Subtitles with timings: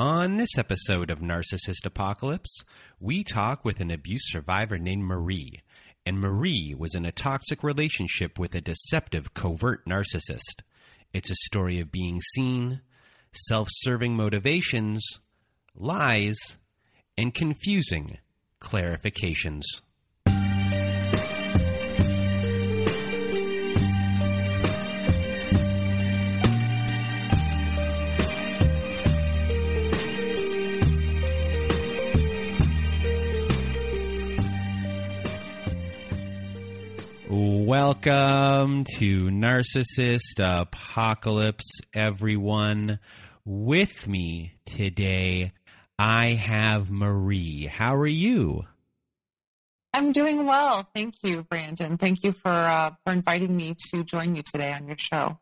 [0.00, 2.60] On this episode of Narcissist Apocalypse,
[3.00, 5.60] we talk with an abuse survivor named Marie.
[6.06, 10.62] And Marie was in a toxic relationship with a deceptive, covert narcissist.
[11.12, 12.80] It's a story of being seen,
[13.34, 15.06] self serving motivations,
[15.74, 16.38] lies,
[17.18, 18.16] and confusing
[18.58, 19.64] clarifications.
[37.70, 42.98] Welcome to Narcissist Apocalypse, everyone.
[43.44, 45.52] With me today,
[45.96, 47.66] I have Marie.
[47.66, 48.64] How are you?
[49.94, 50.88] I'm doing well.
[50.96, 51.96] Thank you, Brandon.
[51.96, 55.38] Thank you for uh, for inviting me to join you today on your show.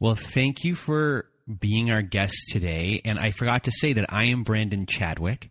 [0.00, 1.26] Well, thank you for
[1.60, 3.02] being our guest today.
[3.04, 5.50] And I forgot to say that I am Brandon Chadwick.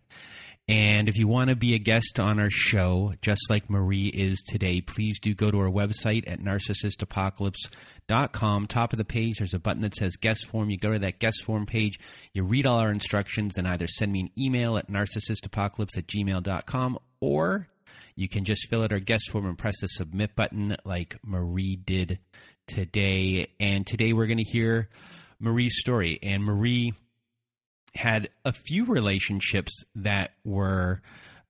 [0.68, 4.42] And if you want to be a guest on our show, just like Marie is
[4.42, 8.66] today, please do go to our website at narcissistapocalypse.com.
[8.66, 10.68] Top of the page, there's a button that says guest form.
[10.68, 12.00] You go to that guest form page,
[12.34, 16.98] you read all our instructions, and either send me an email at narcissistapocalypse at gmail.com
[17.20, 17.68] or
[18.16, 21.76] you can just fill out our guest form and press the submit button like Marie
[21.76, 22.18] did
[22.66, 23.52] today.
[23.60, 24.88] And today we're going to hear
[25.38, 26.18] Marie's story.
[26.22, 26.94] And Marie
[27.96, 31.00] had a few relationships that were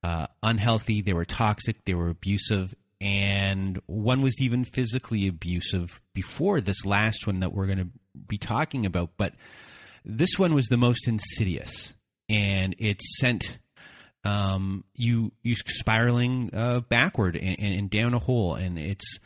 [0.03, 6.61] uh, unhealthy, they were toxic, they were abusive, and one was even physically abusive before
[6.61, 7.89] this last one that we're going to
[8.27, 9.11] be talking about.
[9.17, 9.35] But
[10.05, 11.93] this one was the most insidious,
[12.29, 13.59] and it sent
[14.25, 19.19] um, you you spiraling uh, backward and, and, down a hole, and it's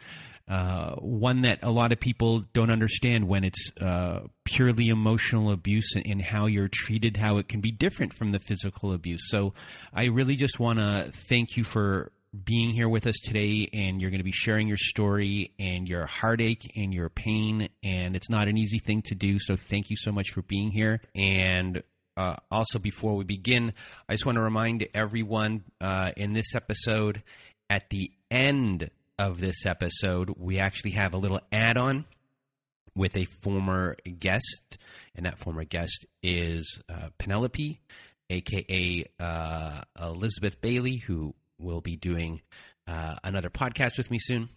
[0.50, 5.94] uh, one that a lot of people don't understand when it's uh, purely emotional abuse
[5.94, 9.30] and, how you're treated, how it can be different from the physical abuse.
[9.30, 9.54] So
[9.94, 12.10] I really just want to thank you for
[12.44, 16.06] being here with us today and you're going to be sharing your story and your
[16.06, 19.96] heartache and your pain and it's not an easy thing to do so thank you
[19.96, 21.82] so much for being here and
[22.16, 23.72] uh, also before we begin
[24.08, 27.20] i just want to remind everyone uh, in this episode
[27.68, 32.06] at the end of this episode, we actually have a little add on
[32.96, 34.78] with a former guest,
[35.14, 37.78] and that former guest is uh, Penelope,
[38.30, 42.40] aka uh, Elizabeth Bailey, who will be doing
[42.88, 44.48] uh, another podcast with me soon.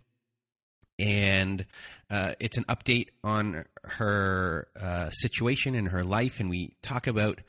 [0.98, 1.66] And
[2.10, 7.42] uh, it's an update on her uh, situation and her life, and we talk about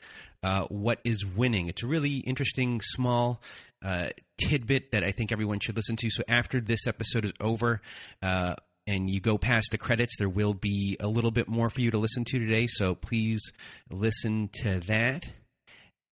[0.45, 1.69] uh, what is winning.
[1.69, 3.41] It's a really interesting, small
[3.83, 6.11] uh, tidbit that I think everyone should listen to.
[6.11, 7.81] So after this episode is over,
[8.21, 8.53] uh,
[8.85, 11.89] and you go past the credits, there will be a little bit more for you
[11.89, 12.67] to listen to today.
[12.67, 13.41] So please
[13.89, 15.23] listen to that.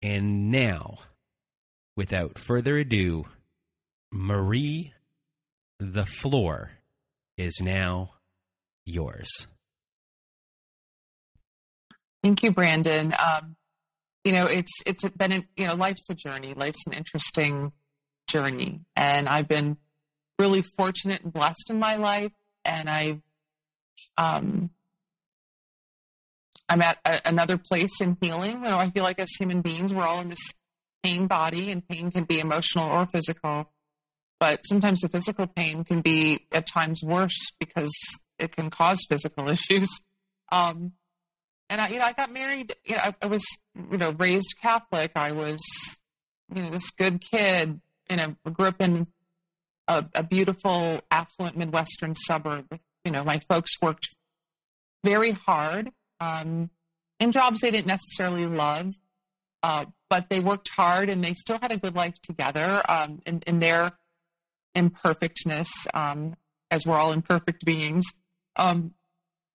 [0.01, 0.95] And now,
[1.95, 3.25] without further ado,
[4.11, 4.93] Marie,
[5.79, 6.71] the floor
[7.37, 8.13] is now
[8.83, 9.29] yours.
[12.23, 13.13] Thank you, Brandon.
[13.13, 13.55] Um,
[14.23, 16.53] you know, it's it's been a you know, life's a journey.
[16.53, 17.71] Life's an interesting
[18.27, 19.77] journey, and I've been
[20.39, 22.31] really fortunate and blessed in my life,
[22.65, 23.21] and I,
[24.17, 24.69] um,
[26.69, 28.63] I'm at a, another place in healing.
[28.63, 30.53] You know, I feel like as human beings, we're all in this
[31.03, 33.69] pain body, and pain can be emotional or physical.
[34.39, 37.93] But sometimes the physical pain can be at times worse because
[38.39, 39.89] it can cause physical issues.
[40.51, 40.93] Um,
[41.73, 42.75] and I, you know, I got married.
[42.85, 43.43] You know, I, I, was,
[43.91, 45.13] you know, raised Catholic.
[45.15, 45.59] I was,
[46.53, 47.81] you know, this good kid.
[48.11, 49.07] You know, grew up in
[49.87, 52.79] a, a beautiful, affluent Midwestern suburb.
[53.03, 54.07] You know, my folks worked
[55.03, 55.89] very hard
[56.19, 56.69] um,
[57.19, 58.93] in jobs they didn't necessarily love,
[59.63, 63.41] uh, but they worked hard and they still had a good life together um, in,
[63.47, 63.93] in, their
[64.75, 66.35] imperfectness, um,
[66.69, 68.03] as we're all imperfect beings.
[68.57, 68.93] Um,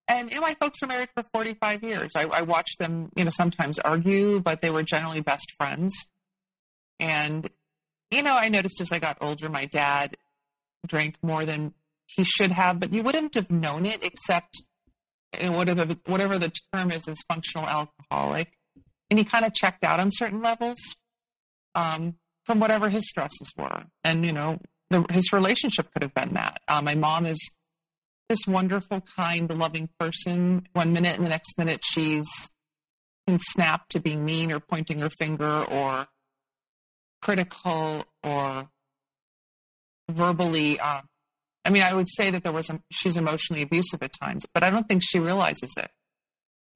[0.09, 2.11] and you know, my folks were married for 45 years.
[2.17, 5.95] I, I watched them, you know, sometimes argue, but they were generally best friends.
[6.99, 7.49] And,
[8.10, 10.16] you know, I noticed as I got older, my dad
[10.87, 11.75] drank more than
[12.07, 14.63] he should have, but you wouldn't have known it except
[15.43, 18.53] know, whatever, the, whatever the term is, is functional alcoholic.
[19.11, 20.78] And he kind of checked out on certain levels
[21.75, 23.84] um, from whatever his stresses were.
[24.04, 24.59] And, you know,
[24.91, 26.61] the, his relationship could have been that.
[26.66, 27.39] Uh, my mom is
[28.28, 32.28] this wonderful, kind, loving person one minute, and the next minute she's
[33.27, 36.07] can snap to being mean or pointing her finger or
[37.21, 38.69] critical or
[40.09, 40.80] verbally.
[40.80, 41.03] Uh,
[41.65, 44.63] I mean, I would say that there was a, she's emotionally abusive at times, but
[44.63, 45.91] I don't think she realizes it.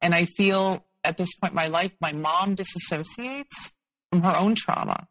[0.03, 3.73] And I feel at this point in my life, my mom disassociates
[4.11, 5.09] from her own trauma.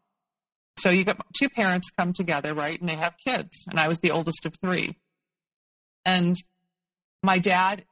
[0.78, 2.78] So you got two parents come together, right?
[2.80, 3.50] And they have kids.
[3.68, 4.96] And I was the oldest of three.
[6.04, 6.36] And
[7.22, 7.84] my dad,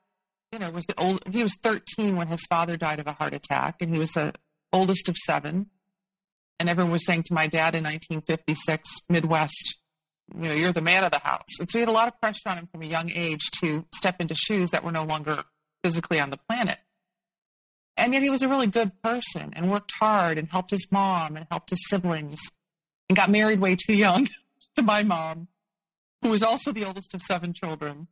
[0.53, 3.35] you know, was the old, he was 13 when his father died of a heart
[3.35, 3.77] attack.
[3.81, 4.33] And he was the
[4.73, 5.67] oldest of seven.
[6.59, 9.79] And everyone was saying to my dad in 1956, Midwest,
[10.37, 11.59] you know, you're the man of the house.
[11.59, 13.85] And so he had a lot of pressure on him from a young age to
[13.95, 15.45] step into shoes that were no longer
[15.83, 16.79] physically on the planet.
[17.97, 21.37] And yet he was a really good person and worked hard and helped his mom
[21.37, 22.41] and helped his siblings
[23.09, 24.29] and got married way too young
[24.77, 25.49] to my mom,
[26.23, 28.09] who was also the oldest of seven children,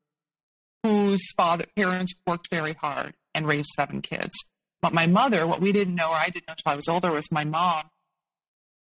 [0.82, 4.32] whose father parents worked very hard and raised seven kids.
[4.81, 7.12] But my mother, what we didn't know or I didn't know until I was older
[7.12, 7.84] was my mom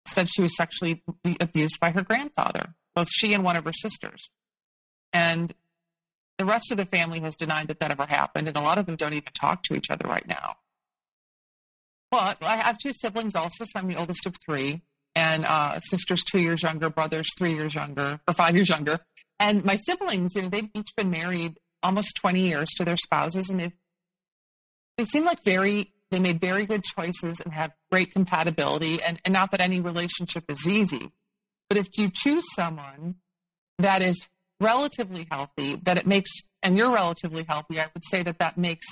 [0.06, 1.02] said she was sexually
[1.40, 4.30] abused by her grandfather, both she and one of her sisters.
[5.12, 5.54] And
[6.38, 8.86] the rest of the family has denied that that ever happened, and a lot of
[8.86, 10.56] them don't even talk to each other right now.
[12.10, 14.82] But I have two siblings also, so I'm the oldest of three,
[15.14, 19.00] and uh, sisters two years younger, brothers three years younger, or five years younger.
[19.40, 23.50] And my siblings, you know, they've each been married almost 20 years to their spouses,
[23.50, 23.72] and they
[24.98, 29.02] they seem like very they made very good choices and have great compatibility.
[29.02, 31.10] And, and not that any relationship is easy,
[31.68, 33.16] but if you choose someone
[33.78, 34.20] that is
[34.60, 36.30] relatively healthy, that it makes,
[36.62, 38.86] and you're relatively healthy, I would say that that makes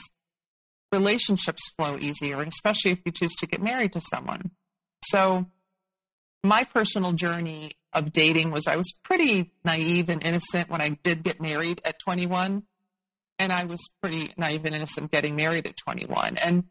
[0.93, 4.53] relationships flow easier, especially if you choose to get married to someone.
[5.05, 5.47] So,
[6.45, 11.23] my personal journey of dating was I was pretty naive and innocent when I did
[11.23, 12.63] get married at 21.
[13.41, 16.37] And I was pretty naive and innocent getting married at 21.
[16.39, 16.65] And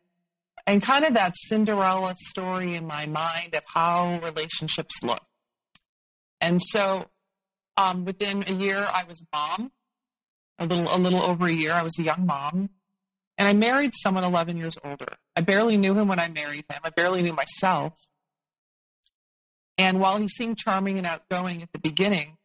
[0.68, 5.24] and kind of that Cinderella story in my mind of how relationships look.
[6.42, 7.06] And so
[7.78, 9.72] um, within a year, I was a mom,
[10.60, 11.72] a little, a little over a year.
[11.72, 12.70] I was a young mom.
[13.38, 15.08] And I married someone 11 years older.
[15.36, 16.80] I barely knew him when I married him.
[16.84, 17.94] I barely knew myself.
[19.78, 22.38] And while he seemed charming and outgoing at the beginning,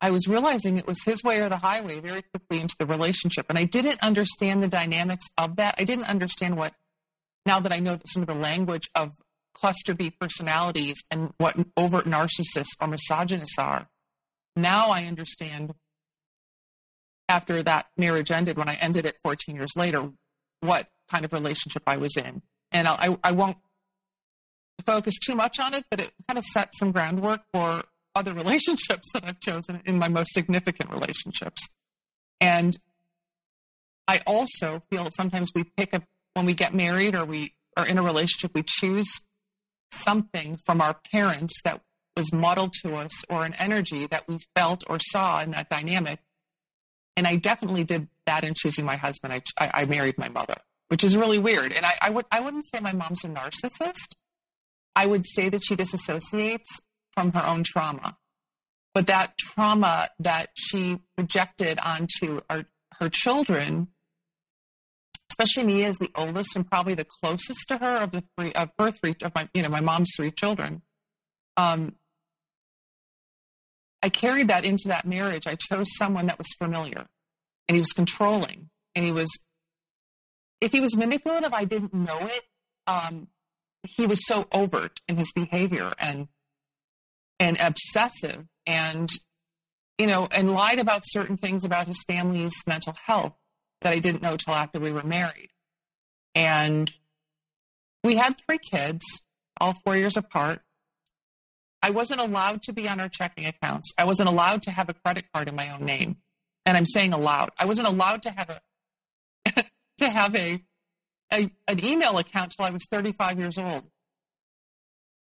[0.00, 3.46] I was realizing it was his way or the highway very quickly into the relationship.
[3.48, 5.76] And I didn't understand the dynamics of that.
[5.78, 6.74] I didn't understand what,
[7.46, 9.10] now that I know some of the language of
[9.54, 13.88] cluster B personalities and what overt narcissists or misogynists are.
[14.56, 15.72] Now I understand
[17.28, 20.10] after that marriage ended, when I ended it 14 years later,
[20.60, 22.42] what kind of relationship I was in.
[22.72, 23.56] And I, I won't
[24.82, 27.84] focus too much on it, but it kind of set some groundwork for
[28.14, 31.68] other relationships that I've chosen in my most significant relationships.
[32.40, 32.76] And
[34.06, 36.02] I also feel sometimes we pick up
[36.34, 39.08] when we get married or we are in a relationship, we choose
[39.90, 41.80] something from our parents that
[42.16, 46.20] was modeled to us or an energy that we felt or saw in that dynamic.
[47.16, 49.42] And I definitely did that in choosing my husband.
[49.58, 50.56] I, I, married my mother,
[50.88, 51.72] which is really weird.
[51.72, 54.16] And I, I, would, I wouldn't say my mom's a narcissist.
[54.96, 56.80] I would say that she disassociates
[57.12, 58.16] from her own trauma.
[58.92, 62.64] But that trauma that she projected onto our,
[63.00, 63.88] her children
[65.30, 68.70] especially me as the oldest and probably the closest to her of the three of
[68.78, 70.82] her three of my you know my mom's three children.
[71.56, 71.94] Um,
[74.02, 75.46] I carried that into that marriage.
[75.46, 77.06] I chose someone that was familiar,
[77.68, 79.28] and he was controlling, and he was.
[80.60, 82.42] If he was manipulative, I didn't know it.
[82.86, 83.28] Um,
[83.84, 86.28] he was so overt in his behavior and
[87.40, 89.10] and obsessive, and
[89.98, 93.34] you know, and lied about certain things about his family's mental health
[93.80, 95.50] that I didn't know till after we were married.
[96.34, 96.92] And
[98.02, 99.04] we had three kids,
[99.60, 100.60] all four years apart.
[101.82, 103.92] I wasn't allowed to be on our checking accounts.
[103.98, 106.16] I wasn't allowed to have a credit card in my own name.
[106.66, 107.50] And I'm saying allowed.
[107.58, 109.64] I wasn't allowed to have a
[109.98, 110.62] to have a,
[111.34, 113.84] a an email account till I was 35 years old.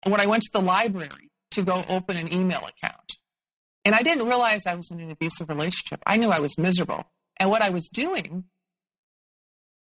[0.04, 3.18] When I went to the library to go open an email account.
[3.84, 6.02] And I didn't realize I was in an abusive relationship.
[6.06, 7.04] I knew I was miserable.
[7.38, 8.46] And what I was doing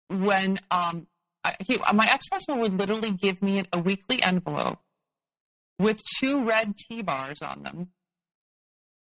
[0.09, 1.07] when um,
[1.45, 4.79] I, he, my ex-husband would literally give me a weekly envelope
[5.79, 7.89] with two red T-bars on them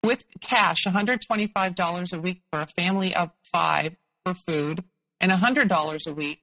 [0.03, 4.85] with cash, $125 a week for a family of five for food
[5.21, 6.43] and $100 a week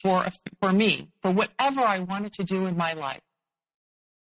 [0.00, 0.26] for,
[0.60, 3.22] for me, for whatever I wanted to do in my life,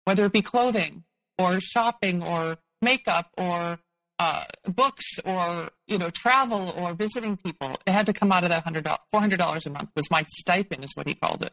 [0.05, 1.05] whether it be clothing
[1.37, 3.79] or shopping or makeup or
[4.19, 7.77] uh, books or you know travel or visiting people.
[7.87, 10.25] It had to come out of that hundred four hundred dollars a month was my
[10.39, 11.53] stipend, is what he called it.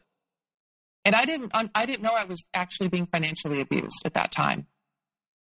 [1.03, 4.67] And I didn't I didn't know I was actually being financially abused at that time.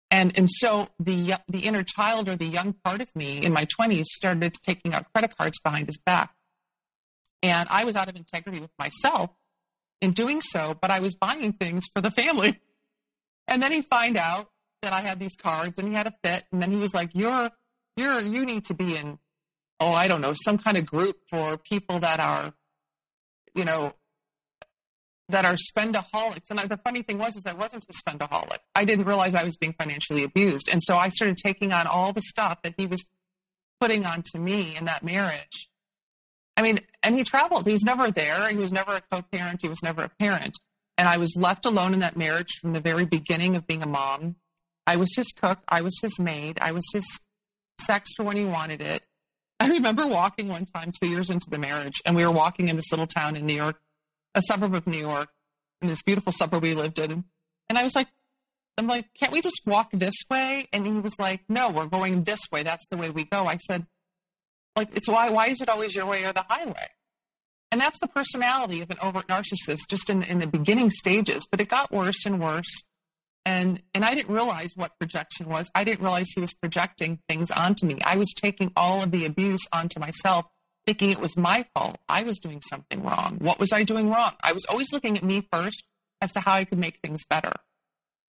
[0.09, 3.65] And and so the the inner child or the young part of me in my
[3.65, 6.33] twenties started taking out credit cards behind his back
[7.43, 9.29] And I was out of integrity with myself
[10.01, 12.59] in doing so, but I was buying things for the family.
[13.45, 14.49] And then he find out
[14.83, 16.45] that I had these cards and he had a fit.
[16.53, 17.51] And then he was like, you're,
[17.97, 19.19] you're, you need to be in,
[19.81, 22.53] oh, I don't know, some kind of group for people that are,
[23.53, 23.95] you know,
[25.27, 26.49] that are spendaholics.
[26.49, 28.59] And the funny thing was, is I wasn't a spendaholic.
[28.73, 30.69] I didn't realize I was being financially abused.
[30.71, 33.03] And so I started taking on all the stuff that he was
[33.81, 35.69] putting onto me in that marriage.
[36.55, 37.65] I mean, and he traveled.
[37.65, 38.49] He was never there.
[38.49, 39.59] He was never a co-parent.
[39.61, 40.57] He was never a parent.
[40.97, 43.87] And I was left alone in that marriage from the very beginning of being a
[43.87, 44.35] mom.
[44.85, 45.59] I was his cook.
[45.67, 46.57] I was his maid.
[46.61, 47.05] I was his
[47.79, 49.03] sexter when he wanted it.
[49.59, 52.75] I remember walking one time two years into the marriage, and we were walking in
[52.75, 53.79] this little town in New York,
[54.35, 55.29] a suburb of New York,
[55.81, 57.23] in this beautiful suburb we lived in.
[57.69, 58.07] And I was like,
[58.77, 60.67] I'm like, can't we just walk this way?
[60.73, 62.63] And he was like, no, we're going this way.
[62.63, 63.45] That's the way we go.
[63.45, 63.85] I said,
[64.75, 66.89] like, it's why, why is it always your way or the highway?
[67.71, 71.59] And that's the personality of an overt narcissist just in, in the beginning stages, but
[71.59, 72.83] it got worse and worse.
[73.45, 75.69] And, and I didn't realize what projection was.
[75.75, 77.97] I didn't realize he was projecting things onto me.
[78.03, 80.45] I was taking all of the abuse onto myself,
[80.85, 81.97] thinking it was my fault.
[82.07, 83.37] I was doing something wrong.
[83.41, 84.33] What was I doing wrong?
[84.41, 85.83] I was always looking at me first
[86.21, 87.51] as to how I could make things better.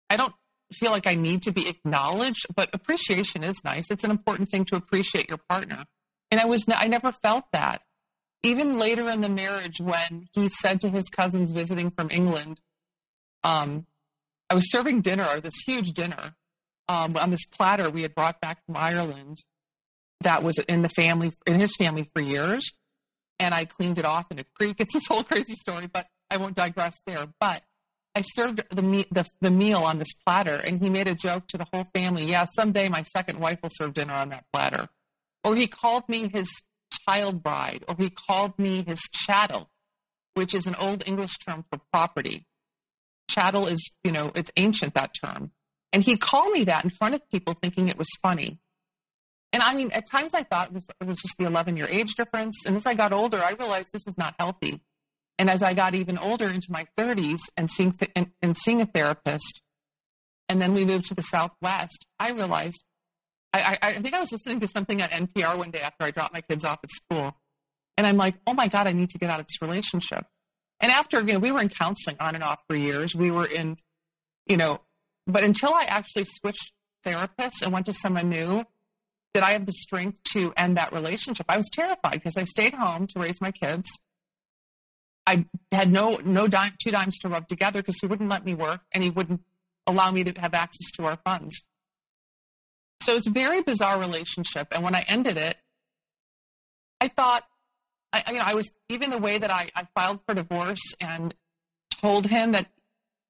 [0.09, 0.33] I don't
[0.73, 3.85] feel like I need to be acknowledged, but appreciation is nice.
[3.89, 5.85] It's an important thing to appreciate your partner.
[6.31, 7.81] And I was, I never felt that.
[8.43, 12.61] Even later in the marriage, when he said to his cousins visiting from England,
[13.43, 13.85] um,
[14.49, 16.35] I was serving dinner, this huge dinner,
[16.87, 19.37] um, on this platter we had brought back from Ireland
[20.21, 22.71] that was in the family, in his family for years.
[23.39, 24.77] And I cleaned it off in a creek.
[24.79, 27.27] It's this whole crazy story, but I won't digress there.
[27.39, 27.63] But
[28.15, 31.47] I served the, me- the, the meal on this platter, and he made a joke
[31.47, 32.25] to the whole family.
[32.25, 34.89] Yeah, someday my second wife will serve dinner on that platter.
[35.43, 36.49] Or he called me his
[37.07, 39.69] child bride, or he called me his chattel,
[40.33, 42.45] which is an old English term for property.
[43.29, 45.51] Chattel is, you know, it's ancient, that term.
[45.93, 48.59] And he called me that in front of people thinking it was funny.
[49.51, 51.87] And I mean, at times I thought it was, it was just the 11 year
[51.89, 52.65] age difference.
[52.65, 54.81] And as I got older, I realized this is not healthy.
[55.39, 58.81] And as I got even older into my 30s and seeing, th- and, and seeing
[58.81, 59.61] a therapist,
[60.49, 62.83] and then we moved to the Southwest, I realized
[63.51, 66.33] I, I, think I was listening to something on NPR one day after I dropped
[66.33, 67.35] my kids off at school.
[67.97, 70.25] And I'm like, oh my God, I need to get out of this relationship.
[70.79, 73.15] And after, you know, we were in counseling on and off for years.
[73.15, 73.77] We were in,
[74.45, 74.81] you know,
[75.27, 76.71] but until I actually switched
[77.05, 78.63] therapists and went to someone new,
[79.33, 81.45] did I have the strength to end that relationship?
[81.49, 83.89] I was terrified because I stayed home to raise my kids.
[85.25, 88.55] I had no no dime, two dimes to rub together because he wouldn't let me
[88.55, 89.41] work and he wouldn't
[89.85, 91.61] allow me to have access to our funds.
[93.09, 94.67] So it's a very bizarre relationship.
[94.69, 95.57] And when I ended it,
[97.01, 97.43] I thought,
[98.13, 101.33] I, you know, I was even the way that I, I filed for divorce and
[101.89, 102.67] told him that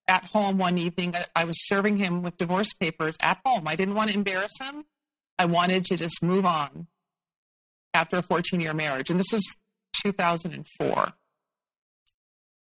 [0.09, 3.69] at home one evening I was serving him with divorce papers at home.
[3.69, 4.83] I didn't want to embarrass him.
[5.38, 6.88] I wanted to just move on
[7.93, 9.09] after a 14 year marriage.
[9.09, 9.45] And this was
[10.03, 11.13] 2004.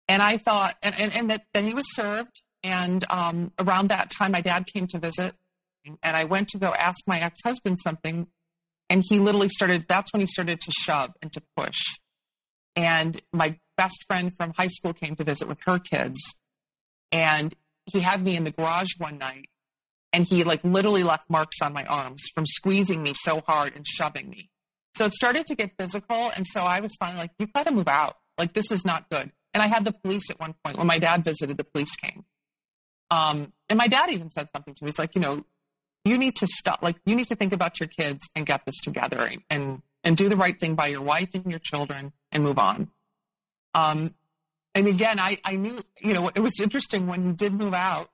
[0.08, 2.42] And I thought, and, and, and that, that he was served.
[2.64, 5.36] And um, around that time, my dad came to visit
[6.02, 8.26] and I went to go ask my ex husband something,
[8.90, 9.86] and he literally started.
[9.88, 11.80] That's when he started to shove and to push.
[12.74, 16.18] And my best friend from high school came to visit with her kids,
[17.12, 17.54] and
[17.86, 19.48] he had me in the garage one night,
[20.12, 23.86] and he like literally left marks on my arms from squeezing me so hard and
[23.86, 24.50] shoving me.
[24.96, 27.72] So it started to get physical, and so I was finally like, "You've got to
[27.72, 28.16] move out.
[28.38, 30.98] Like this is not good." And I had the police at one point when my
[30.98, 31.56] dad visited.
[31.56, 32.24] The police came.
[33.10, 34.88] Um, and my dad even said something to me.
[34.88, 35.44] He's like, you know,
[36.06, 38.76] you need to stop like you need to think about your kids and get this
[38.82, 42.58] together and and do the right thing by your wife and your children and move
[42.58, 42.88] on.
[43.74, 44.14] Um
[44.76, 48.10] and again i i knew you know it was interesting when he did move out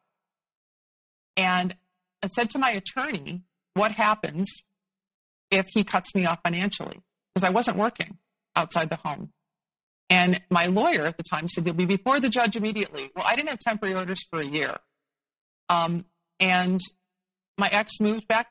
[1.37, 1.77] and
[2.23, 3.43] i said to my attorney
[3.75, 4.49] what happens
[5.51, 7.03] if he cuts me off financially?
[7.35, 8.17] Because i wasn't working
[8.57, 9.33] outside the home.
[10.09, 13.11] And my lawyer at the time said you'll be before the judge immediately.
[13.15, 14.77] Well i didn't have temporary orders for a year.
[15.69, 16.05] Um,
[16.39, 16.81] and
[17.63, 18.49] my ex moved back.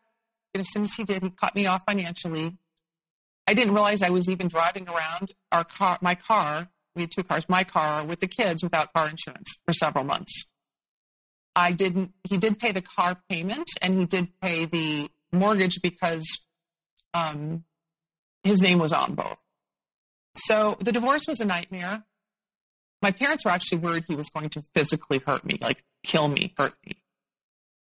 [0.53, 2.57] And as soon as he did, he cut me off financially.
[3.45, 6.69] I didn't realize I was even driving around our car, my car.
[6.95, 10.45] We had two cars, my car with the kids without car insurance for several months.
[11.55, 16.25] I didn't, he did pay the car payment and he did pay the mortgage because
[17.13, 17.65] um,
[18.43, 19.39] his name was on both.
[20.35, 22.03] So the divorce was a nightmare.
[23.01, 26.53] My parents were actually worried he was going to physically hurt me, like kill me,
[26.57, 27.00] hurt me.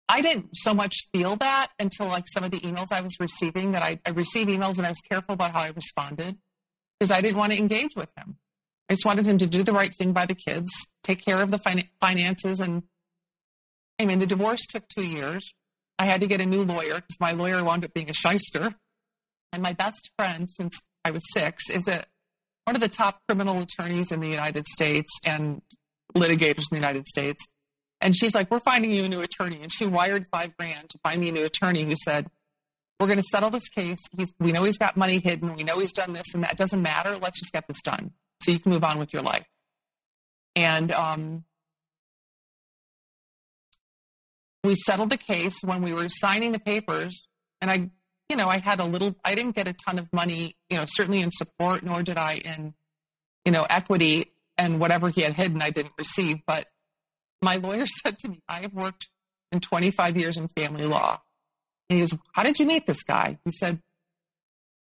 [0.10, 3.74] I didn't so much feel that until like some of the emails I was receiving
[3.74, 6.38] that I, I received emails and I was careful about how I responded
[6.98, 8.38] because I didn't want to engage with him.
[8.90, 10.72] I just wanted him to do the right thing by the kids,
[11.04, 12.62] take care of the fin- finances.
[12.62, 12.84] And
[14.00, 15.54] I mean, the divorce took two years.
[16.00, 18.76] I had to get a new lawyer because my lawyer wound up being a shyster.
[19.52, 22.06] And my best friend, since I was six, is a,
[22.64, 25.62] one of the top criminal attorneys in the United States and
[26.16, 27.46] litigators in the United States.
[28.02, 29.60] And she's like, We're finding you a new attorney.
[29.62, 32.28] And she wired five grand to find me a new attorney who said,
[33.00, 34.00] We're going to settle this case.
[34.16, 35.56] He's, we know he's got money hidden.
[35.56, 36.54] We know he's done this and that.
[36.54, 37.18] It doesn't matter.
[37.18, 38.12] Let's just get this done
[38.42, 39.46] so you can move on with your life.
[40.56, 41.44] And um,
[44.64, 47.28] we settled the case when we were signing the papers.
[47.62, 47.90] And I,
[48.30, 50.86] you know, I had a little, I didn't get a ton of money, you know,
[50.88, 52.74] certainly in support, nor did I in,
[53.46, 56.38] you know, equity and whatever he had hidden, I didn't receive.
[56.46, 56.68] But
[57.42, 59.08] my lawyer said to me, I have worked
[59.52, 61.22] in 25 years in family law.
[61.90, 63.38] And he goes, How did you meet this guy?
[63.46, 63.82] He said,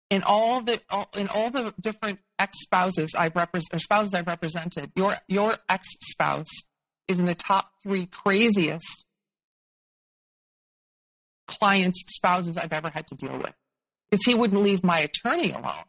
[0.09, 0.79] in all the
[1.17, 5.87] in all the different ex spouses I've represented or spouses I've represented, your your ex
[6.01, 6.45] spouse
[7.07, 9.05] is in the top three craziest
[11.47, 13.53] clients spouses I've ever had to deal with
[14.09, 15.85] because he wouldn't leave my attorney alone,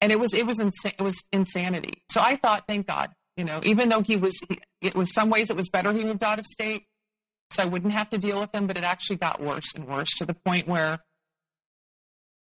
[0.00, 2.02] and it was it was insa- it was insanity.
[2.10, 4.36] So I thought, thank God, you know, even though he was,
[4.82, 6.82] it was some ways it was better he moved out of state,
[7.52, 8.66] so I wouldn't have to deal with him.
[8.66, 10.98] But it actually got worse and worse to the point where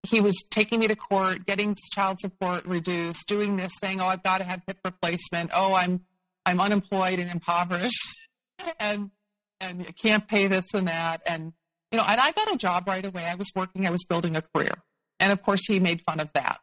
[0.02, 4.24] he was taking me to court, getting child support reduced, doing this, saying, "Oh, I've
[4.24, 5.52] got to have hip replacement.
[5.54, 6.00] Oh, I'm
[6.44, 8.18] I'm unemployed and impoverished,
[8.80, 9.12] and
[9.60, 11.52] and can't pay this and that." And
[11.92, 13.26] you know, and I got a job right away.
[13.26, 13.86] I was working.
[13.86, 14.74] I was building a career,
[15.20, 16.58] and of course, he made fun of that.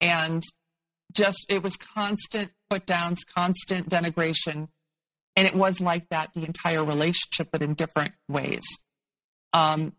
[0.00, 0.44] And
[1.12, 4.68] just it was constant put downs, constant denigration.
[5.36, 8.64] And it was like that the entire relationship, but in different ways.
[9.52, 9.92] Um,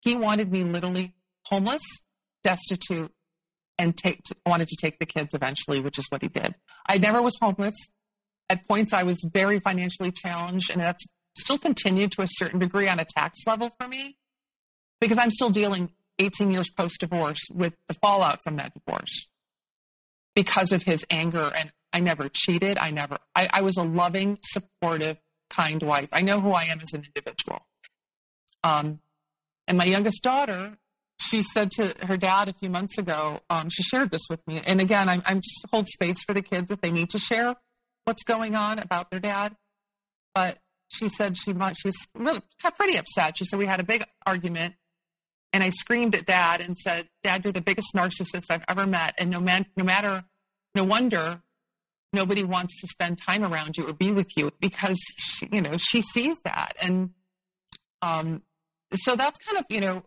[0.00, 1.82] he wanted me literally homeless,
[2.44, 3.12] destitute,
[3.78, 6.54] and take, wanted to take the kids eventually, which is what he did.
[6.86, 7.74] I never was homeless.
[8.48, 11.04] At points, I was very financially challenged, and that's
[11.36, 14.16] still continued to a certain degree on a tax level for me
[15.00, 19.28] because I'm still dealing 18 years post divorce with the fallout from that divorce
[20.34, 21.50] because of his anger.
[21.54, 22.78] And I never cheated.
[22.78, 26.08] I never, I, I was a loving, supportive, kind wife.
[26.12, 27.66] I know who I am as an individual.
[28.62, 29.00] Um,
[29.66, 30.78] and my youngest daughter,
[31.20, 34.60] she said to her dad a few months ago, um, she shared this with me.
[34.66, 37.56] And again, I'm, I'm just hold space for the kids if they need to share
[38.04, 39.56] what's going on about their dad.
[40.34, 42.42] But she said she she's really
[42.76, 43.38] pretty upset.
[43.38, 44.74] She said we had a big argument
[45.52, 49.14] and I screamed at dad and said, Dad, you're the biggest narcissist I've ever met.
[49.18, 50.24] And no, man, no matter,
[50.74, 51.42] no wonder
[52.12, 55.76] nobody wants to spend time around you or be with you because, she, you know,
[55.76, 56.74] she sees that.
[56.80, 57.10] And
[58.02, 58.42] um,
[58.94, 60.02] so that's kind of, you know,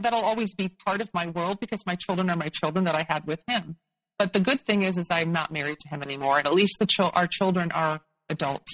[0.00, 3.06] that'll always be part of my world because my children are my children that I
[3.08, 3.76] had with him.
[4.18, 6.38] But the good thing is, is I'm not married to him anymore.
[6.38, 8.72] And at least the ch- our children are adults.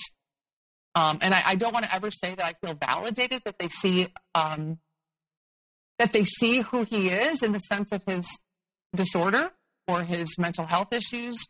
[0.96, 3.68] Um, and I, I, don't want to ever say that I feel validated that they
[3.68, 4.79] see um,
[5.98, 8.26] that they see who he is in the sense of his
[8.94, 9.50] disorder
[9.88, 11.44] or his mental health issues,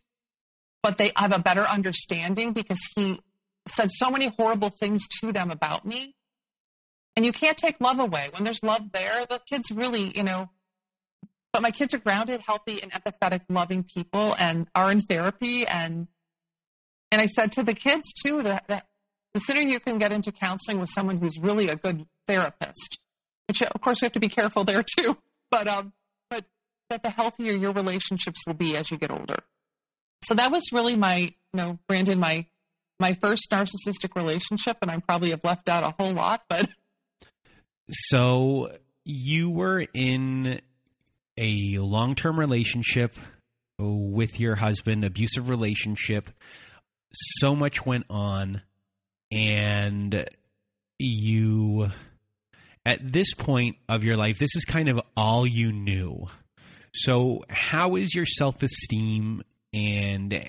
[0.82, 3.20] but they have a better understanding because he
[3.66, 6.14] said so many horrible things to them about me.
[7.16, 8.28] And you can't take love away.
[8.32, 10.50] When there's love there, the kids really, you know,
[11.52, 15.66] but my kids are grounded, healthy, and empathetic, loving people and are in therapy.
[15.66, 16.06] And
[17.10, 18.86] and I said to the kids too that, that
[19.32, 22.98] the sooner you can get into counseling with someone who's really a good therapist,
[23.48, 25.16] which of course we have to be careful there too.
[25.50, 25.92] But um,
[26.30, 26.44] but
[26.90, 29.38] that the healthier your relationships will be as you get older.
[30.24, 32.46] So that was really my, you know, Brandon, my
[32.98, 36.68] my first narcissistic relationship, and I probably have left out a whole lot, but.
[37.88, 38.72] So
[39.04, 40.60] you were in
[41.38, 43.16] a long term relationship
[43.78, 46.30] with your husband, abusive relationship.
[47.12, 48.62] So much went on,
[49.30, 50.28] and
[50.98, 51.90] you
[52.86, 56.24] at this point of your life, this is kind of all you knew.
[56.94, 59.42] So, how is your self esteem
[59.74, 60.42] and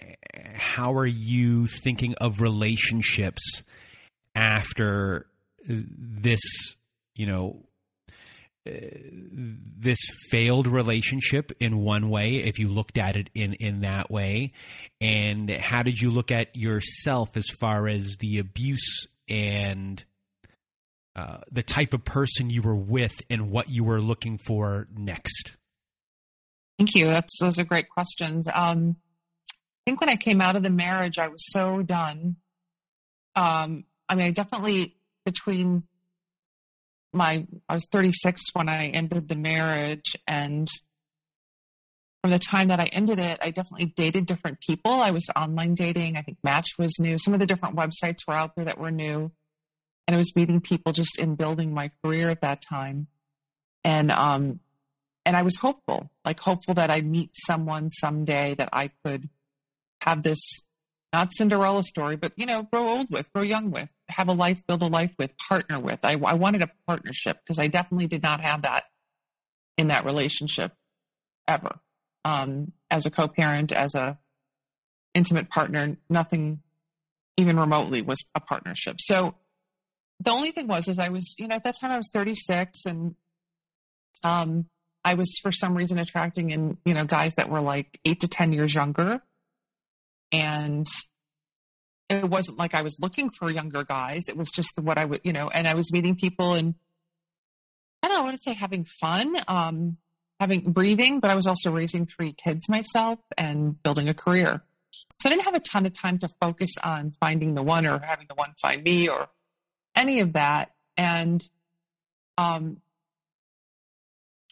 [0.53, 3.63] how are you thinking of relationships
[4.35, 5.25] after
[5.67, 6.39] this,
[7.15, 7.63] you know,
[8.67, 8.71] uh,
[9.79, 14.51] this failed relationship in one way if you looked at it in in that way
[14.99, 20.03] and how did you look at yourself as far as the abuse and
[21.17, 25.53] uh, the type of person you were with and what you were looking for next?
[26.77, 27.07] Thank you.
[27.07, 28.47] That's those are great questions.
[28.53, 28.97] Um,
[29.49, 32.35] I think when I came out of the marriage, I was so done.
[33.35, 35.83] Um, I mean, I definitely between
[37.13, 40.67] my I was 36 when I ended the marriage, and
[42.21, 44.91] from the time that I ended it, I definitely dated different people.
[44.91, 46.15] I was online dating.
[46.15, 47.17] I think Match was new.
[47.17, 49.31] Some of the different websites were out there that were new.
[50.07, 53.07] And I was meeting people just in building my career at that time.
[53.83, 54.59] And um
[55.25, 59.29] and I was hopeful, like hopeful that I'd meet someone someday that I could
[60.01, 60.39] have this
[61.13, 64.65] not Cinderella story, but you know, grow old with, grow young with, have a life,
[64.67, 65.99] build a life with, partner with.
[66.03, 68.83] I, I wanted a partnership because I definitely did not have that
[69.77, 70.73] in that relationship
[71.47, 71.79] ever.
[72.25, 74.17] Um, as a co-parent, as a
[75.13, 76.61] intimate partner, nothing
[77.37, 78.97] even remotely was a partnership.
[78.99, 79.35] So
[80.19, 82.85] the only thing was, is I was, you know, at that time I was 36
[82.85, 83.15] and,
[84.23, 84.65] um,
[85.03, 88.27] I was for some reason attracting in, you know, guys that were like eight to
[88.27, 89.21] 10 years younger.
[90.31, 90.85] And
[92.09, 94.23] it wasn't like I was looking for younger guys.
[94.27, 96.75] It was just what I would, you know, and I was meeting people and
[98.03, 99.97] I don't want to say having fun, um,
[100.39, 104.61] having breathing, but I was also raising three kids myself and building a career.
[105.21, 107.99] So I didn't have a ton of time to focus on finding the one or
[107.99, 109.29] having the one find me or
[109.97, 110.71] any of that.
[110.95, 111.43] And
[112.37, 112.77] um,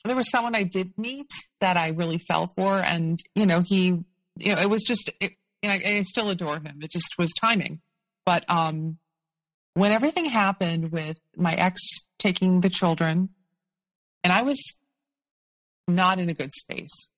[0.03, 1.29] there was someone I did meet
[1.61, 4.03] that I really fell for, and you know, he,
[4.37, 6.79] you know, it was just, it, know, I still adore him.
[6.81, 7.81] It just was timing.
[8.25, 8.97] But um,
[9.73, 11.81] when everything happened with my ex
[12.19, 13.29] taking the children,
[14.23, 14.59] and I was
[15.87, 17.09] not in a good space,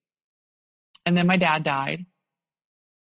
[1.06, 2.06] and then my dad died,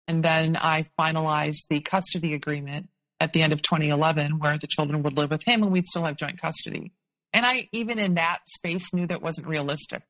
[0.08, 2.90] and then I finalized the custody agreement
[3.26, 6.04] at the end of 2011, where the children would live with him, and we'd still
[6.04, 6.94] have joint custody.
[7.34, 10.04] And I, even in that space, knew that wasn't realistic.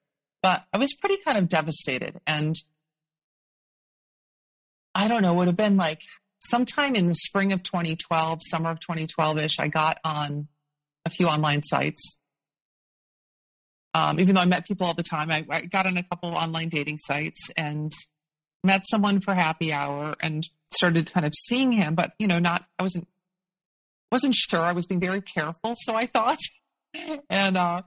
[0.43, 2.19] But I was pretty kind of devastated.
[2.27, 2.55] And
[4.93, 6.01] I don't know, would have been like
[6.39, 10.49] sometime in the spring of 2012, summer of 2012 ish, I got on
[11.05, 12.17] a few online sites.
[13.93, 16.35] Um, even though I met people all the time, I, I got on a couple
[16.35, 17.93] online dating sites and
[18.65, 22.65] met someone for happy hour and started kind of seeing him, but you know, not
[22.79, 23.07] I wasn't
[24.11, 24.61] wasn't sure.
[24.61, 26.39] I was being very careful, so I thought.
[27.29, 27.81] and uh,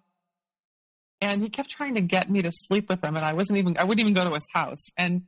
[1.21, 3.77] and he kept trying to get me to sleep with him, and I wasn't even
[3.77, 4.91] I wouldn't even go to his house.
[4.97, 5.23] And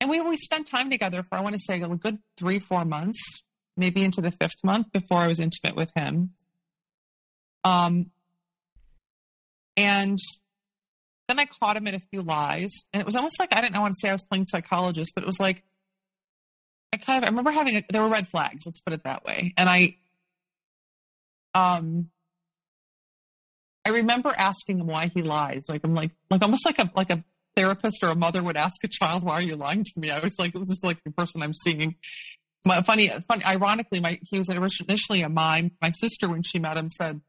[0.00, 2.84] and we we spent time together for I want to say a good three four
[2.84, 3.42] months,
[3.76, 6.32] maybe into the fifth month before I was intimate with him.
[7.64, 8.10] Um,
[9.76, 10.18] and
[11.28, 13.80] then I caught him in a few lies, and it was almost like I didn't
[13.80, 15.62] want to say I was playing psychologist, but it was like
[16.92, 18.64] I kind of I remember having a, there were red flags.
[18.66, 19.96] Let's put it that way, and I
[21.54, 22.10] um
[23.84, 25.66] I remember asking him why he lies.
[25.68, 27.24] Like I'm like like almost like a like a
[27.56, 30.20] therapist or a mother would ask a child, "Why are you lying to me?" I
[30.20, 31.96] was like, "This is like the person I'm seeing."
[32.64, 33.44] My, funny, funny.
[33.44, 35.72] Ironically, my he was initially a mime.
[35.80, 37.20] My sister, when she met him, said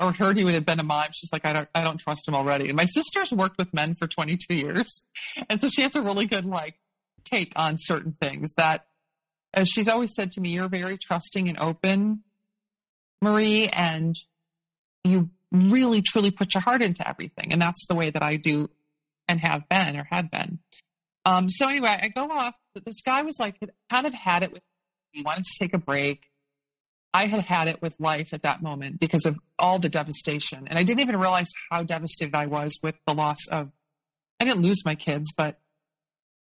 [0.00, 1.10] or heard he would have been a mime.
[1.12, 2.68] She's like, I don't, I don't trust him already.
[2.68, 5.04] And my sister's worked with men for 22 years,
[5.48, 6.74] and so she has a really good like
[7.24, 8.54] take on certain things.
[8.56, 8.86] That,
[9.52, 12.22] as she's always said to me, you're very trusting and open,
[13.20, 14.14] Marie, and
[15.04, 17.52] you really truly put your heart into everything.
[17.52, 18.70] And that's the way that I do
[19.28, 20.60] and have been or had been.
[21.24, 22.54] Um, so anyway, I go off.
[22.84, 23.56] This guy was like,
[23.90, 24.62] kind of had it with
[25.12, 26.29] me, He wanted to take a break.
[27.12, 30.68] I had had it with life at that moment because of all the devastation.
[30.68, 33.70] And I didn't even realize how devastated I was with the loss of,
[34.38, 35.58] I didn't lose my kids, but,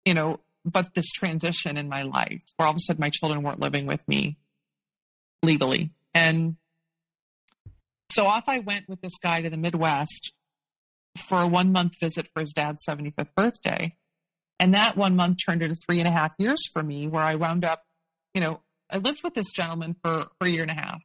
[0.05, 3.41] you know, but this transition in my life where all of a sudden my children
[3.41, 4.37] weren't living with me
[5.41, 5.91] legally.
[6.13, 6.57] And
[8.11, 10.33] so off I went with this guy to the Midwest
[11.17, 13.95] for a one month visit for his dad's 75th birthday.
[14.59, 17.35] And that one month turned into three and a half years for me, where I
[17.35, 17.83] wound up,
[18.35, 21.01] you know, I lived with this gentleman for, for a year and a half.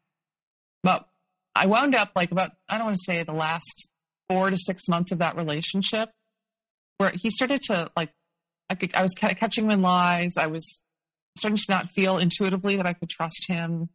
[0.83, 1.09] But
[1.55, 3.89] I wound up like about, I don't want to say the last
[4.29, 6.11] four to six months of that relationship,
[6.99, 8.13] where he started to like,
[8.69, 10.33] I, could, I was catching him in lies.
[10.37, 10.83] I was
[11.39, 13.91] starting to not feel intuitively that I could trust him,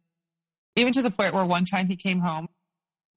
[0.76, 2.48] even to the point where one time he came home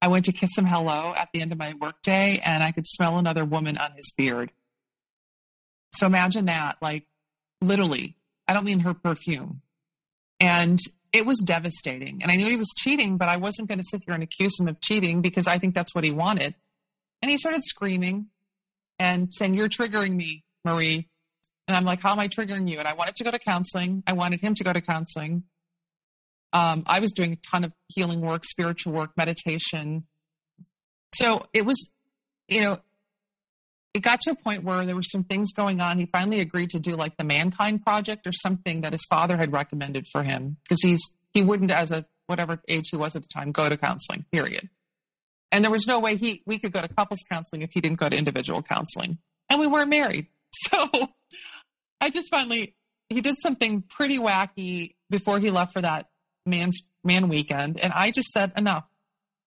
[0.02, 2.86] I went to kiss him hello at the end of my workday and I could
[2.86, 4.52] smell another woman on his beard.
[5.94, 7.06] So imagine that, like
[7.62, 9.62] literally, I don't mean her perfume.
[10.40, 10.78] And
[11.12, 12.22] it was devastating.
[12.22, 14.58] And I knew he was cheating, but I wasn't going to sit here and accuse
[14.58, 16.54] him of cheating because I think that's what he wanted.
[17.22, 18.26] And he started screaming
[18.98, 21.08] and saying, You're triggering me, Marie.
[21.66, 22.78] And I'm like, How am I triggering you?
[22.78, 24.02] And I wanted to go to counseling.
[24.06, 25.44] I wanted him to go to counseling.
[26.52, 30.06] Um, I was doing a ton of healing work, spiritual work, meditation.
[31.14, 31.90] So it was,
[32.48, 32.78] you know,
[33.96, 35.98] it got to a point where there were some things going on.
[35.98, 39.52] He finally agreed to do like the Mankind Project or something that his father had
[39.52, 41.00] recommended for him because he's
[41.32, 44.26] he wouldn't, as a whatever age he was at the time, go to counseling.
[44.30, 44.68] Period.
[45.50, 47.98] And there was no way he we could go to couples counseling if he didn't
[47.98, 49.18] go to individual counseling.
[49.48, 51.08] And we weren't married, So
[52.00, 52.74] I just finally,
[53.08, 56.10] he did something pretty wacky before he left for that
[56.44, 57.80] man's man weekend.
[57.80, 58.84] And I just said, enough.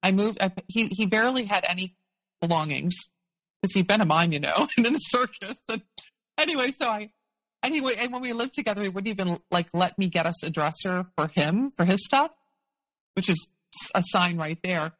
[0.02, 1.96] I moved, I, he, he barely had any
[2.42, 2.96] belongings
[3.62, 5.58] because he'd been a mime, you know, and in the circus.
[5.70, 5.82] And
[6.38, 7.12] anyway, so I,
[7.64, 10.50] anyway, and when we lived together, he wouldn't even like let me get us a
[10.50, 12.32] dresser for him, for his stuff,
[13.16, 13.48] which is
[13.94, 14.94] a sign right there.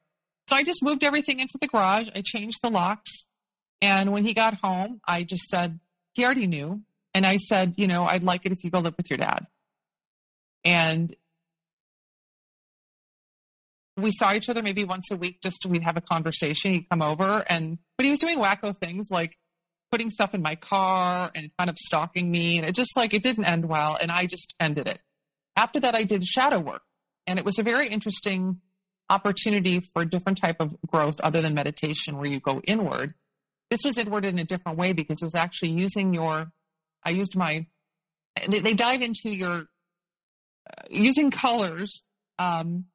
[0.50, 2.10] So I just moved everything into the garage.
[2.16, 3.26] I changed the locks.
[3.82, 5.80] And when he got home, I just said,
[6.14, 6.82] he already knew.
[7.14, 9.46] And I said, you know, I'd like it if you go live with your dad.
[10.64, 11.16] And
[14.02, 16.74] we saw each other maybe once a week just we'd have a conversation.
[16.74, 19.38] He'd come over and but he was doing wacko things like
[19.92, 22.58] putting stuff in my car and kind of stalking me.
[22.58, 23.98] And it just like it didn't end well.
[24.00, 25.00] And I just ended it.
[25.56, 26.84] After that I did shadow work.
[27.28, 28.62] And it was a very interesting
[29.10, 33.14] opportunity for a different type of growth other than meditation where you go inward.
[33.70, 36.52] This was inward in a different way because it was actually using your
[37.04, 37.66] I used my
[38.48, 39.66] they, dive into your
[40.70, 42.04] uh, using colors
[42.38, 42.86] um,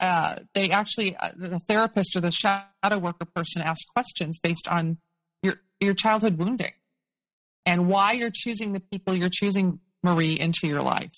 [0.00, 4.98] uh, they actually uh, the therapist or the shadow worker person asks questions based on
[5.42, 6.72] your your childhood wounding
[7.66, 11.12] and why you're choosing the people you're choosing Marie into your life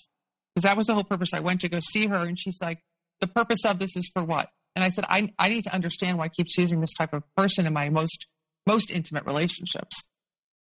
[0.53, 1.29] because that was the whole purpose.
[1.33, 2.79] I went to go see her and she's like,
[3.21, 4.49] the purpose of this is for what?
[4.75, 7.23] And I said, I I need to understand why I keep choosing this type of
[7.35, 8.27] person in my most
[8.67, 10.03] most intimate relationships.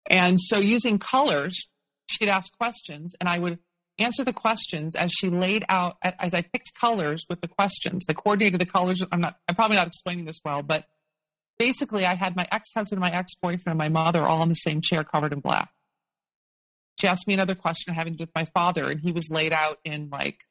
[0.06, 1.68] And so using colors,
[2.10, 3.58] she'd ask questions and I would
[3.98, 8.04] answer the questions as she laid out as I picked colors with the questions.
[8.06, 9.02] The coordinated the colors.
[9.10, 9.36] I'm not.
[9.48, 10.86] I'm probably not explaining this well, but
[11.58, 15.04] basically, I had my ex-husband, my ex-boyfriend, and my mother all in the same chair,
[15.04, 15.70] covered in black.
[17.00, 19.52] She asked me another question having to do with my father, and he was laid
[19.52, 20.44] out in like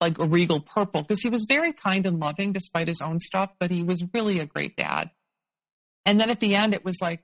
[0.00, 3.50] like a regal purple because he was very kind and loving despite his own stuff,
[3.58, 5.10] but he was really a great dad.
[6.04, 7.22] And then at the end, it was like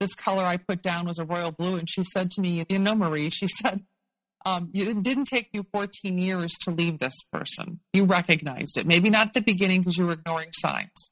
[0.00, 2.78] this color I put down was a royal blue, and she said to me, "You
[2.78, 3.84] know, Marie," she said
[4.46, 7.80] um, it didn't take you 14 years to leave this person.
[7.92, 8.86] You recognized it.
[8.86, 11.10] Maybe not at the beginning because you were ignoring signs,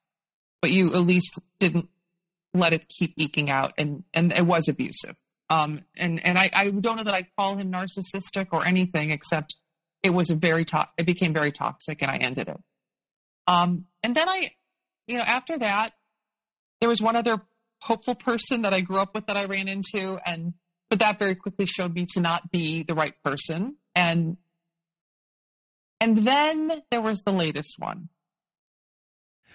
[0.63, 1.89] but you at least didn't
[2.55, 5.17] let it keep eking out, and and it was abusive.
[5.51, 9.57] Um, and and I, I don't know that I'd call him narcissistic or anything, except
[10.03, 12.61] it was a very to- it became very toxic, and I ended it.
[13.47, 14.51] Um, and then I,
[15.07, 15.93] you know, after that,
[16.81, 17.43] there was one other
[17.83, 20.55] hopeful person that I grew up with that I ran into, and
[20.91, 23.77] but that very quickly showed me to not be the right person.
[23.95, 24.37] And
[26.01, 28.09] and then there was the latest one.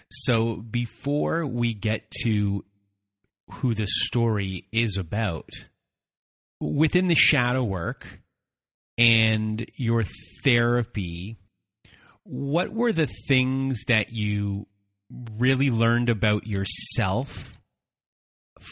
[0.10, 2.66] So before we get to
[3.50, 5.50] who the story is about
[6.60, 8.20] within the shadow work
[8.98, 10.04] and your
[10.44, 11.38] therapy
[12.24, 14.66] what were the things that you
[15.38, 17.60] really learned about yourself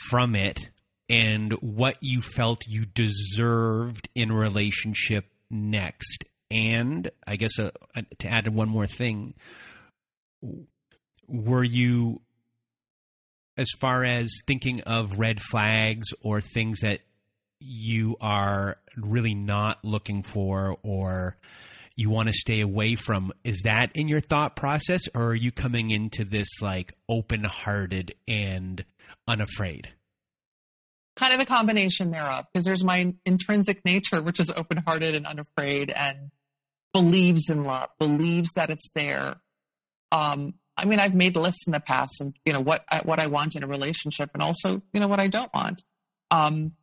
[0.10, 0.70] from it
[1.12, 6.24] and what you felt you deserved in relationship next.
[6.50, 7.72] And I guess uh,
[8.20, 9.34] to add one more thing,
[11.28, 12.22] were you,
[13.58, 17.02] as far as thinking of red flags or things that
[17.60, 21.36] you are really not looking for or
[21.98, 25.52] you want to stay away from is that in your thought process or are you
[25.52, 28.84] coming into this like open hearted and
[29.28, 29.90] unafraid
[31.16, 35.90] kind of a combination thereof because there's my intrinsic nature which is open-hearted and unafraid
[35.90, 36.32] and
[36.94, 39.36] believes in love believes that it's there.
[40.12, 43.28] Um, i mean i've made lists in the past and you know what what i
[43.28, 45.84] want in a relationship and also you know what i don't want.
[46.32, 46.74] Um,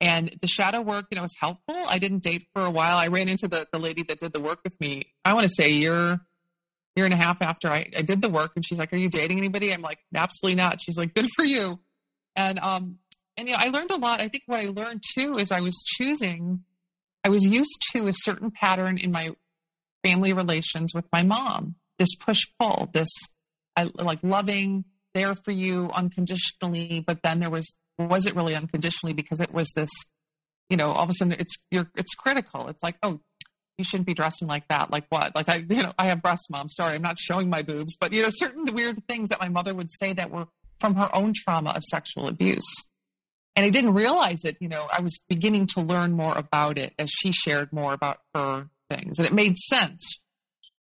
[0.00, 1.76] and the shadow work you know was helpful.
[1.76, 2.96] I didn't date for a while.
[2.96, 5.54] I ran into the, the lady that did the work with me i want to
[5.54, 6.20] say year
[6.96, 9.08] year and a half after I, I did the work and she's like are you
[9.08, 9.72] dating anybody?
[9.72, 10.80] I'm like absolutely not.
[10.82, 11.80] She's like good for you.
[12.36, 12.98] And um
[13.36, 14.20] and you know, I learned a lot.
[14.20, 16.64] I think what I learned too is I was choosing,
[17.24, 19.30] I was used to a certain pattern in my
[20.04, 21.76] family relations with my mom.
[21.98, 23.08] This push pull, this
[23.76, 29.12] I like loving, there for you unconditionally, but then there was was it really unconditionally
[29.12, 29.90] because it was this,
[30.68, 32.68] you know, all of a sudden it's you're it's critical.
[32.68, 33.20] It's like, oh,
[33.78, 34.90] you shouldn't be dressing like that.
[34.90, 35.34] Like what?
[35.34, 36.68] Like I, you know, I have breast mom.
[36.68, 39.74] Sorry, I'm not showing my boobs, but you know, certain weird things that my mother
[39.74, 40.46] would say that were
[40.80, 42.66] from her own trauma of sexual abuse.
[43.54, 46.94] And I didn't realize it, you know, I was beginning to learn more about it
[46.98, 49.18] as she shared more about her things.
[49.18, 50.20] And it made sense.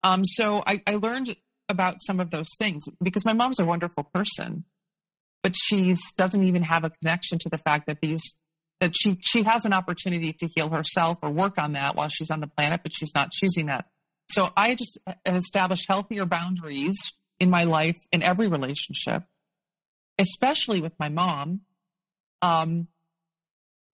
[0.02, 1.36] Um, so I, I learned
[1.70, 4.64] about some of those things because my mom's a wonderful person,
[5.42, 8.22] but she doesn't even have a connection to the fact that these
[8.80, 12.30] that she she has an opportunity to heal herself or work on that while she's
[12.30, 13.86] on the planet, but she's not choosing that.
[14.30, 16.98] So I just established healthier boundaries
[17.40, 19.24] in my life in every relationship,
[20.18, 21.62] especially with my mom,
[22.44, 22.88] um,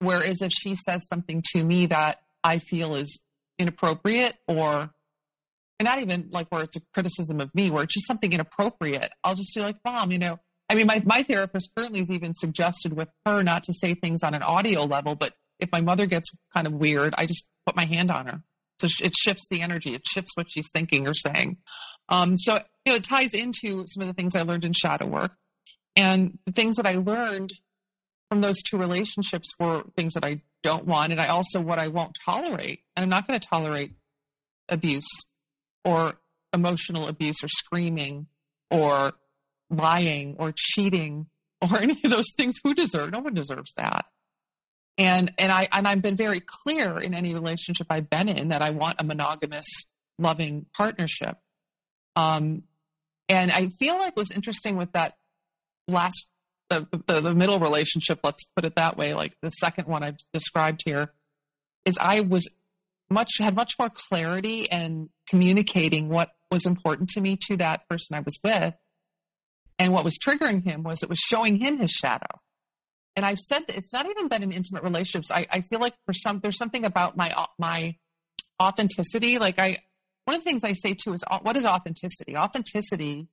[0.00, 3.20] Whereas if she says something to me that I feel is
[3.58, 4.90] inappropriate or
[5.78, 9.12] and not even like where it's a criticism of me, where it's just something inappropriate,
[9.24, 12.34] I'll just be like, Mom, you know, I mean, my, my therapist currently has even
[12.34, 16.04] suggested with her not to say things on an audio level, but if my mother
[16.04, 18.42] gets kind of weird, I just put my hand on her.
[18.78, 19.94] So it shifts the energy.
[19.94, 21.58] It shifts what she's thinking or saying.
[22.08, 25.06] Um, so you know, it ties into some of the things I learned in shadow
[25.06, 25.32] work,
[25.96, 27.52] and the things that I learned
[28.30, 31.88] from those two relationships were things that I don't want, and I also what I
[31.88, 32.80] won't tolerate.
[32.94, 33.92] And I'm not going to tolerate
[34.68, 35.08] abuse
[35.84, 36.14] or
[36.54, 38.28] emotional abuse or screaming
[38.70, 39.14] or
[39.68, 41.26] lying or cheating
[41.60, 42.56] or any of those things.
[42.62, 43.10] Who deserve?
[43.10, 44.06] No one deserves that.
[44.96, 48.62] And and I and I've been very clear in any relationship I've been in that
[48.62, 49.66] I want a monogamous,
[50.18, 51.36] loving partnership.
[52.14, 52.64] Um,
[53.28, 55.14] and I feel like was interesting with that
[55.88, 56.28] last
[56.70, 58.20] the, the, the middle relationship.
[58.24, 59.14] Let's put it that way.
[59.14, 61.12] Like the second one I've described here
[61.84, 62.48] is I was
[63.10, 68.16] much had much more clarity and communicating what was important to me to that person
[68.16, 68.74] I was with.
[69.78, 72.40] And what was triggering him was it was showing him his shadow.
[73.16, 75.30] And I've said that it's not even been in intimate relationships.
[75.30, 77.96] I, I feel like for some there's something about my my
[78.62, 79.38] authenticity.
[79.38, 79.78] Like I
[80.26, 82.36] one of the things I say too is what is authenticity?
[82.36, 83.28] Authenticity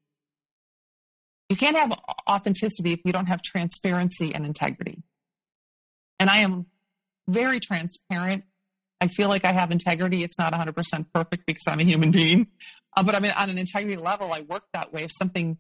[1.50, 1.98] you can't have
[2.30, 5.04] authenticity if you don't have transparency and integrity.
[6.20, 6.66] And I am
[7.28, 8.44] very transparent
[9.00, 10.24] I feel like I have integrity.
[10.24, 12.48] It's not 100% perfect because I'm a human being,
[12.96, 15.04] uh, but I mean, on an integrity level, I work that way.
[15.04, 15.58] If something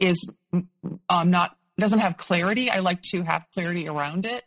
[0.00, 0.18] is
[0.52, 4.42] um, not doesn't have clarity, I like to have clarity around it.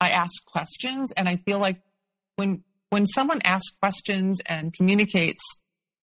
[0.00, 1.80] I ask questions, and I feel like
[2.36, 5.42] when when someone asks questions and communicates,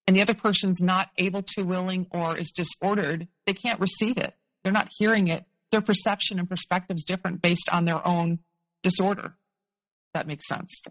[0.07, 4.35] and the other person's not able to, willing, or is disordered, they can't receive it.
[4.63, 5.45] They're not hearing it.
[5.71, 8.39] Their perception and perspective is different based on their own
[8.83, 9.33] disorder.
[10.13, 10.81] That makes sense.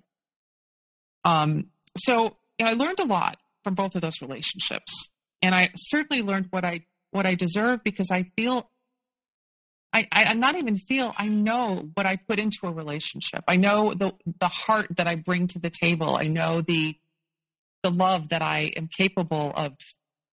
[1.24, 5.09] Um, so you know, I learned a lot from both of those relationships,
[5.40, 8.68] and I certainly learned what I what I deserve because I feel.
[9.92, 13.44] I, I, am not even feel I know what I put into a relationship.
[13.46, 16.16] I know the the heart that I bring to the table.
[16.16, 16.96] I know the
[17.85, 19.75] the love that I am capable of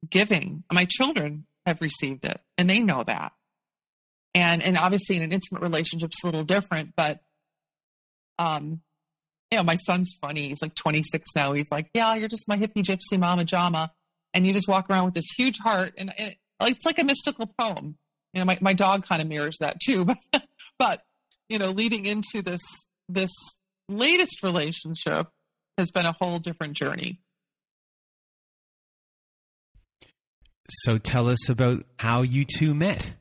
[0.09, 0.63] giving.
[0.71, 3.33] My children have received it and they know that.
[4.33, 7.19] And and obviously in an intimate relationship it's a little different, but
[8.39, 8.81] um
[9.51, 10.47] you know, my son's funny.
[10.47, 11.51] He's like 26 now.
[11.51, 13.91] He's like, yeah, you're just my hippie gypsy mama jama.
[14.33, 15.93] And you just walk around with this huge heart.
[15.97, 17.97] And, and it's like a mystical poem.
[18.33, 20.05] You know, my, my dog kind of mirrors that too.
[20.31, 20.43] But,
[20.79, 21.01] but,
[21.49, 22.61] you know, leading into this,
[23.09, 23.29] this
[23.89, 25.27] latest relationship
[25.77, 27.19] has been a whole different journey.
[30.71, 33.13] So tell us about how you two met.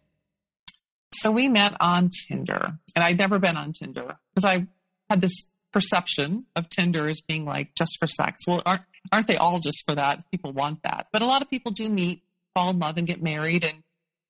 [1.12, 4.66] So we met on Tinder, and I'd never been on Tinder because I
[5.08, 8.42] had this perception of Tinder as being like just for sex.
[8.46, 8.82] Well, aren't
[9.12, 10.30] aren't they all just for that?
[10.30, 12.22] People want that, but a lot of people do meet,
[12.54, 13.82] fall in love, and get married and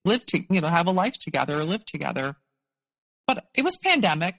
[0.04, 2.36] live to you know have a life together or live together.
[3.26, 4.36] But it was pandemic,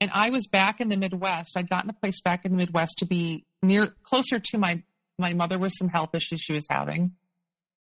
[0.00, 1.56] and I was back in the Midwest.
[1.56, 4.82] I'd gotten a place back in the Midwest to be near closer to my
[5.18, 7.12] my mother with some health issues she was having,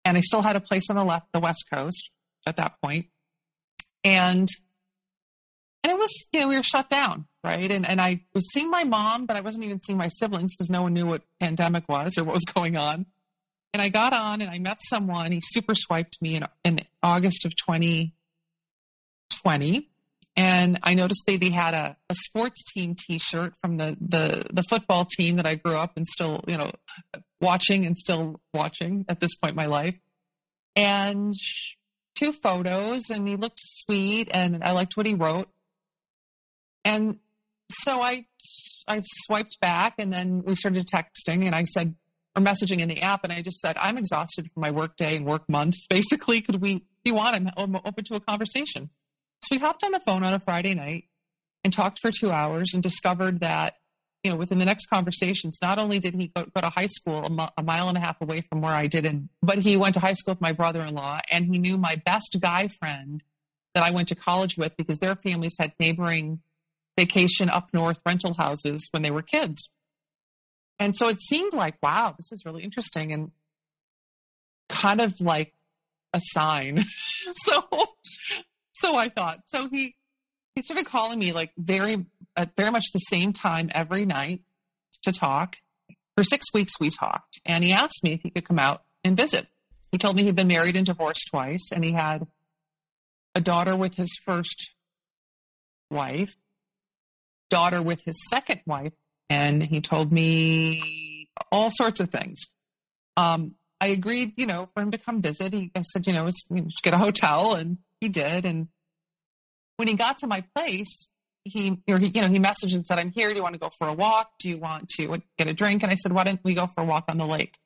[0.06, 2.10] and I still had a place on the left, the West Coast
[2.46, 3.06] at that point,
[4.04, 4.48] and
[5.82, 7.70] and it was you know we were shut down right?
[7.70, 10.68] And and i was seeing my mom but i wasn't even seeing my siblings because
[10.68, 13.06] no one knew what pandemic was or what was going on.
[13.72, 15.30] And i got on and i met someone.
[15.32, 19.90] He super swiped me in, in august of 2020
[20.36, 24.62] and i noticed they, they had a, a sports team t-shirt from the, the the
[24.64, 26.72] football team that i grew up and still you know
[27.40, 29.98] watching and still watching at this point in my life
[30.74, 31.34] and
[32.14, 35.48] two photos and he looked sweet and i liked what he wrote
[36.84, 37.18] and
[37.70, 38.26] so I
[38.88, 41.96] I swiped back and then we started texting and I said
[42.36, 45.16] or messaging in the app and I just said I'm exhausted from my work day
[45.16, 45.74] and work month.
[45.90, 46.74] Basically, could we?
[46.74, 48.90] If you want, I'm open to a conversation.
[49.42, 51.04] So we hopped on the phone on a Friday night
[51.62, 53.74] and talked for two hours and discovered that
[54.26, 57.24] you know within the next conversations, not only did he go, go to high school
[57.24, 59.94] a, a mile and a half away from where I did, and but he went
[59.94, 63.22] to high school with my brother-in-law and he knew my best guy friend
[63.74, 66.40] that I went to college with because their families had neighboring
[66.96, 69.70] vacation up north rental houses when they were kids.
[70.78, 73.30] And so it seemed like, wow, this is really interesting and
[74.68, 75.52] kind of like
[76.12, 76.84] a sign.
[77.44, 77.64] so,
[78.72, 79.94] so I thought, so he,
[80.54, 82.06] he started calling me like very,
[82.36, 84.42] at very much the same time every night
[85.04, 85.56] to talk.
[86.16, 89.16] For six weeks, we talked and he asked me if he could come out and
[89.16, 89.46] visit.
[89.92, 92.26] He told me he'd been married and divorced twice and he had
[93.34, 94.74] a daughter with his first
[95.90, 96.34] wife
[97.48, 98.92] daughter with his second wife,
[99.30, 102.40] and he told me all sorts of things.
[103.16, 105.52] Um, I agreed, you know, for him to come visit.
[105.52, 108.44] He, I said, you know, we should get a hotel, and he did.
[108.44, 108.68] And
[109.76, 111.10] when he got to my place,
[111.48, 113.28] he, or he, you know, he messaged and said, "I'm here.
[113.30, 114.32] Do you want to go for a walk?
[114.38, 116.82] Do you want to get a drink?" And I said, "Why don't we go for
[116.82, 117.58] a walk on the lake?"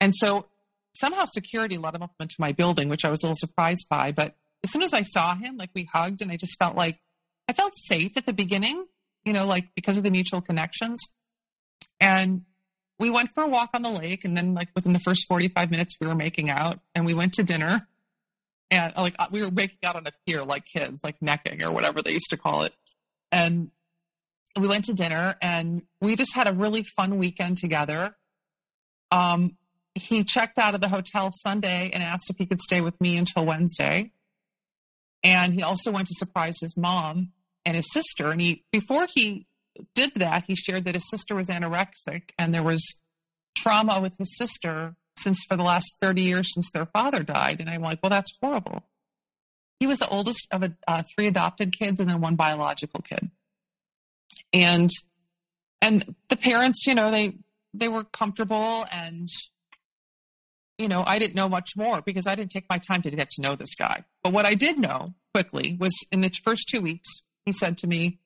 [0.00, 0.46] And so
[0.94, 4.12] somehow security let him up into my building, which I was a little surprised by.
[4.12, 6.98] But as soon as I saw him, like we hugged, and I just felt like
[7.48, 8.86] I felt safe at the beginning,
[9.24, 11.00] you know, like because of the mutual connections.
[12.00, 12.42] And
[12.98, 15.70] we went for a walk on the lake, and then like within the first 45
[15.70, 17.88] minutes, we were making out, and we went to dinner.
[18.70, 22.00] And like we were making out on a pier like kids, like necking or whatever
[22.00, 22.72] they used to call it.
[23.32, 23.70] And
[24.58, 28.14] we went to dinner and we just had a really fun weekend together.
[29.10, 29.56] Um,
[29.94, 33.16] he checked out of the hotel Sunday and asked if he could stay with me
[33.16, 34.12] until Wednesday.
[35.24, 37.32] And he also went to surprise his mom
[37.64, 38.30] and his sister.
[38.30, 39.46] And he, before he
[39.94, 42.94] did that, he shared that his sister was anorexic and there was
[43.56, 47.60] trauma with his sister since for the last 30 years since their father died.
[47.60, 48.82] And I'm like, well, that's horrible.
[49.82, 53.32] He was the oldest of a, uh, three adopted kids and then one biological kid.
[54.52, 54.88] And,
[55.80, 57.38] and the parents, you know, they,
[57.74, 59.26] they were comfortable and
[60.78, 63.30] you know, I didn't know much more because I didn't take my time to get
[63.30, 64.04] to know this guy.
[64.22, 67.08] But what I did know quickly was in the first two weeks,
[67.44, 68.20] he said to me,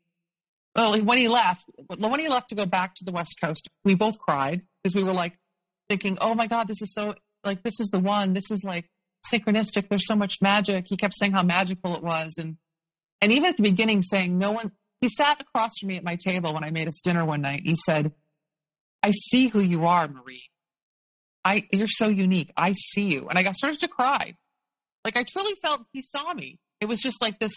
[0.74, 3.94] well, when he left, when he left to go back to the West Coast, we
[3.94, 5.38] both cried because we were like
[5.88, 8.34] thinking, oh my God, this is so, like, this is the one.
[8.34, 8.90] This is like
[9.32, 9.88] synchronistic.
[9.88, 10.86] There's so much magic.
[10.88, 12.34] He kept saying how magical it was.
[12.38, 12.56] And,
[13.20, 16.16] and even at the beginning saying, no one, he sat across from me at my
[16.16, 17.62] table when I made us dinner one night.
[17.64, 18.12] He said,
[19.02, 20.50] I see who you are, Marie.
[21.44, 22.52] I you're so unique.
[22.56, 23.28] I see you.
[23.28, 24.34] And I got started to cry.
[25.04, 26.58] Like I truly felt he saw me.
[26.80, 27.52] It was just like this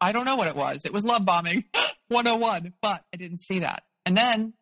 [0.00, 0.80] I don't know what it was.
[0.84, 1.64] It was love bombing
[2.08, 3.82] 101, but I didn't see that.
[4.06, 4.54] And then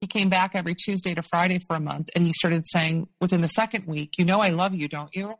[0.00, 3.40] he came back every Tuesday to Friday for a month and he started saying within
[3.40, 5.34] the second week, you know I love you, don't you?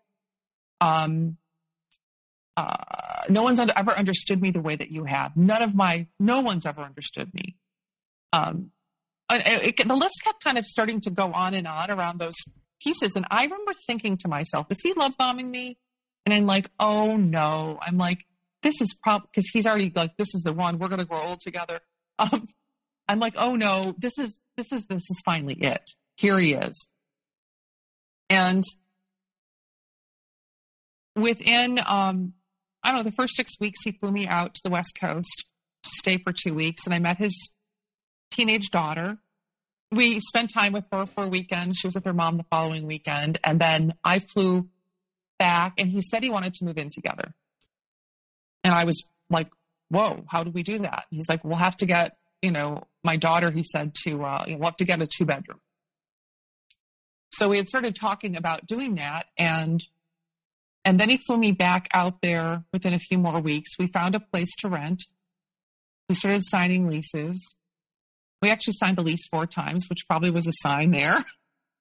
[0.81, 1.39] Um
[2.57, 5.37] uh, no one's ever understood me the way that you have.
[5.37, 7.57] None of my, no one's ever understood me.
[8.33, 8.71] Um,
[9.31, 12.37] it, it, the list kept kind of starting to go on and on around those
[12.83, 13.15] pieces.
[13.15, 15.77] And I remember thinking to myself, is he love bombing me?
[16.25, 17.79] And I'm like, oh no.
[17.83, 18.25] I'm like,
[18.63, 20.79] this is probably because he's already like, this is the one.
[20.79, 21.81] We're going to grow old together.
[22.19, 22.47] Um,
[23.07, 25.83] I'm like, oh no, this is, this is, this is finally it.
[26.17, 26.89] Here he is.
[28.31, 28.65] And
[31.17, 32.35] within, um,
[32.83, 35.47] I don't know, the first six weeks, he flew me out to the West Coast
[35.83, 36.85] to stay for two weeks.
[36.85, 37.51] And I met his
[38.31, 39.19] teenage daughter.
[39.91, 41.77] We spent time with her for a weekend.
[41.77, 43.39] She was with her mom the following weekend.
[43.43, 44.69] And then I flew
[45.39, 47.35] back and he said he wanted to move in together.
[48.63, 49.49] And I was like,
[49.89, 51.05] whoa, how do we do that?
[51.11, 54.65] He's like, we'll have to get, you know, my daughter, he said, to, uh, we'll
[54.65, 55.61] have to get a two bedroom.
[57.33, 59.27] So we had started talking about doing that.
[59.39, 59.85] And
[60.87, 63.77] and then he flew me back out there within a few more weeks.
[63.77, 65.03] We found a place to rent.
[66.09, 67.57] We started signing leases.
[68.41, 71.19] We actually signed the lease four times, which probably was a sign there.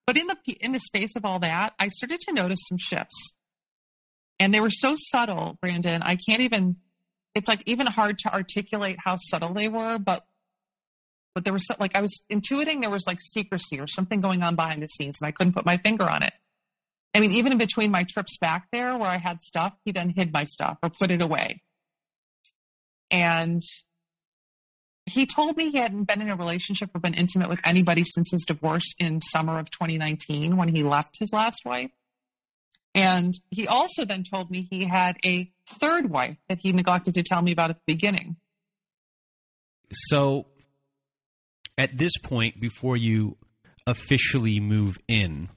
[0.08, 3.34] But in the in the space of all that, I started to notice some shifts,
[4.40, 6.04] and they were so subtle, Brandon.
[6.04, 6.76] I can't even.
[7.34, 10.24] It's like even hard to articulate how subtle they were, but
[11.34, 14.56] but there was like I was intuiting there was like secrecy or something going on
[14.56, 16.34] behind the scenes, and I couldn't put my finger on it.
[17.16, 20.10] I mean, even in between my trips back there where I had stuff, he then
[20.10, 21.62] hid my stuff or put it away.
[23.10, 23.62] And
[25.06, 28.32] he told me he hadn't been in a relationship or been intimate with anybody since
[28.32, 31.92] his divorce in summer of 2019 when he left his last wife.
[32.94, 37.24] And he also then told me he had a third wife that he neglected to
[37.24, 38.36] tell me about at the beginning.
[39.94, 40.48] So,
[41.78, 43.38] at this point, before you
[43.88, 45.50] officially move in,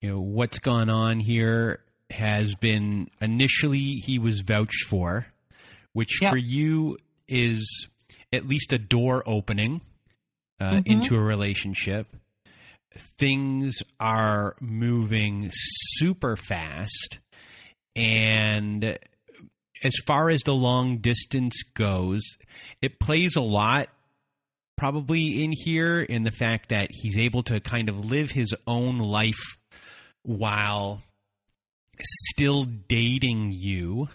[0.00, 1.80] you know, what's gone on here
[2.10, 5.26] has been initially he was vouched for,
[5.92, 6.32] which yep.
[6.32, 6.96] for you
[7.26, 7.88] is
[8.32, 9.80] at least a door opening
[10.60, 10.92] uh, mm-hmm.
[10.92, 12.06] into a relationship.
[13.18, 17.18] Things are moving super fast.
[17.94, 18.98] And
[19.82, 22.22] as far as the long distance goes,
[22.80, 23.88] it plays a lot
[24.76, 28.98] probably in here in the fact that he's able to kind of live his own
[28.98, 29.57] life
[30.22, 31.02] while
[32.30, 34.08] still dating you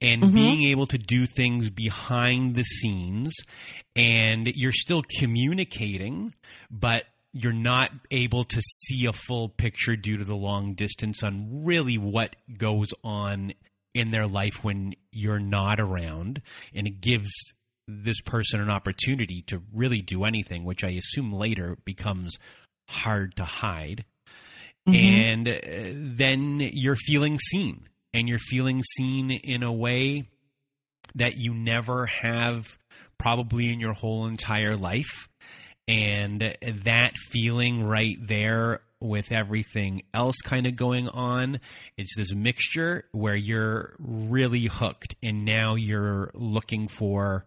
[0.00, 0.34] and mm-hmm.
[0.34, 3.34] being able to do things behind the scenes
[3.96, 6.34] and you're still communicating
[6.70, 11.64] but you're not able to see a full picture due to the long distance on
[11.64, 13.54] really what goes on
[13.94, 16.42] in their life when you're not around
[16.74, 17.32] and it gives
[17.88, 22.38] this person an opportunity to really do anything, which I assume later becomes
[22.88, 24.04] hard to hide.
[24.88, 24.94] Mm-hmm.
[24.94, 30.28] And uh, then you're feeling seen, and you're feeling seen in a way
[31.14, 32.66] that you never have
[33.18, 35.28] probably in your whole entire life.
[35.88, 41.60] And that feeling right there with everything else kind of going on.
[41.96, 47.46] It's this mixture where you're really hooked, and now you're looking for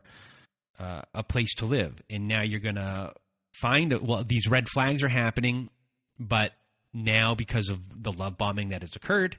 [0.79, 3.13] uh, a place to live, and now you're gonna
[3.53, 3.93] find.
[4.01, 5.69] Well, these red flags are happening,
[6.19, 6.51] but
[6.95, 9.37] now because of the love bombing that has occurred,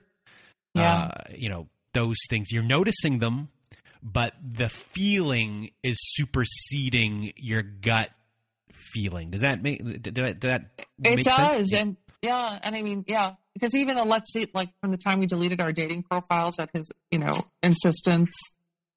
[0.75, 0.93] yeah.
[0.93, 3.49] Uh, you know those things you're noticing them,
[4.03, 8.11] but the feeling is superseding your gut
[8.71, 9.31] feeling.
[9.31, 10.63] Does that make did that, did that
[11.01, 11.73] it does, sense?
[11.73, 15.21] and yeah, and I mean, yeah, because even the let's see, like from the time
[15.21, 18.35] we deleted our dating profiles at his, you know, insistence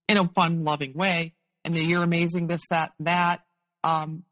[0.08, 1.34] in a fun, loving way,
[1.64, 3.42] and the you're amazing, this, that, that.
[3.84, 4.24] Um,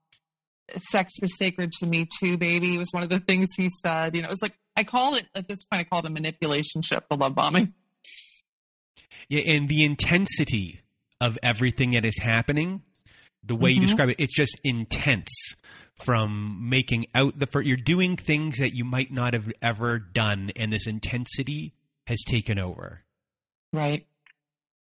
[0.77, 2.77] sex is sacred to me too, baby.
[2.77, 4.15] was one of the things he said.
[4.15, 5.81] You know, it was like I call it at this point.
[5.81, 7.73] I call it a manipulation ship, the love bombing.
[9.29, 10.81] Yeah, and the intensity
[11.19, 12.83] of everything that is happening,
[13.43, 13.81] the way mm-hmm.
[13.81, 15.29] you describe it, it's just intense
[15.95, 17.67] from making out the first.
[17.67, 21.73] You're doing things that you might not have ever done, and this intensity
[22.05, 23.03] has taken over.
[23.73, 24.05] Right,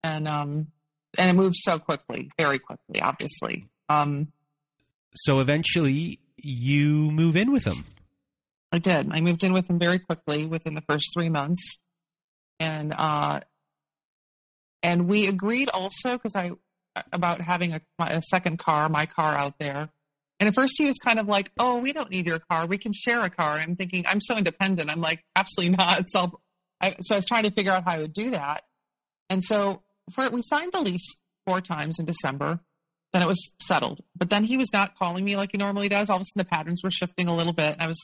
[0.04, 0.68] and um,
[1.18, 3.68] and it moves so quickly, very quickly, obviously.
[3.90, 4.32] Um,
[5.16, 7.86] so eventually, you move in with him.
[8.72, 9.12] I did.
[9.12, 11.78] I moved in with him very quickly within the first three months,
[12.60, 13.42] and uh,
[14.82, 16.52] and we agreed also because I
[17.12, 19.90] about having a, a second car, my car out there
[20.44, 22.66] and at first he was kind of like, "Oh, we don't need your car.
[22.66, 24.92] We can share a car." And I'm thinking, I'm so independent.
[24.92, 26.10] I'm like, absolutely not.
[26.10, 26.40] So,
[26.82, 28.64] I, so I was trying to figure out how I would do that.
[29.30, 29.84] And so
[30.14, 32.60] for we signed the lease four times in December.
[33.14, 34.02] Then it was settled.
[34.16, 36.10] But then he was not calling me like he normally does.
[36.10, 37.74] All of a sudden the patterns were shifting a little bit.
[37.74, 38.00] And I was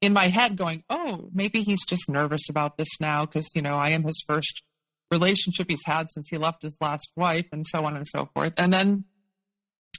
[0.00, 3.76] in my head going, "Oh, maybe he's just nervous about this now because you know
[3.76, 4.62] I am his first
[5.10, 8.54] relationship he's had since he left his last wife, and so on and so forth."
[8.58, 9.04] And then,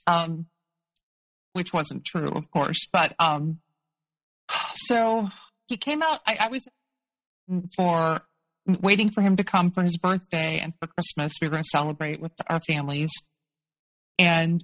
[0.06, 0.48] um
[1.54, 2.88] which wasn't true, of course.
[2.92, 3.60] But um,
[4.76, 5.30] so
[5.68, 6.20] he came out.
[6.26, 6.68] I, I was
[7.76, 8.22] for
[8.66, 11.34] waiting for him to come for his birthday and for Christmas.
[11.42, 13.10] We were going to celebrate with our families.
[14.20, 14.64] And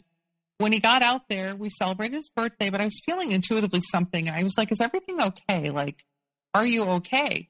[0.60, 4.30] when he got out there, we celebrated his birthday, but I was feeling intuitively something.
[4.30, 5.72] I was like, is everything okay?
[5.72, 6.06] Like,
[6.54, 7.50] are you okay?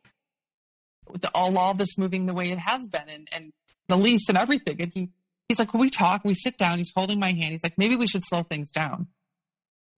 [1.09, 3.51] With all, all this moving the way it has been and, and
[3.89, 4.81] the lease and everything.
[4.81, 5.09] And he,
[5.49, 7.51] he's like, we talk, we sit down, he's holding my hand.
[7.51, 9.07] He's like, maybe we should slow things down.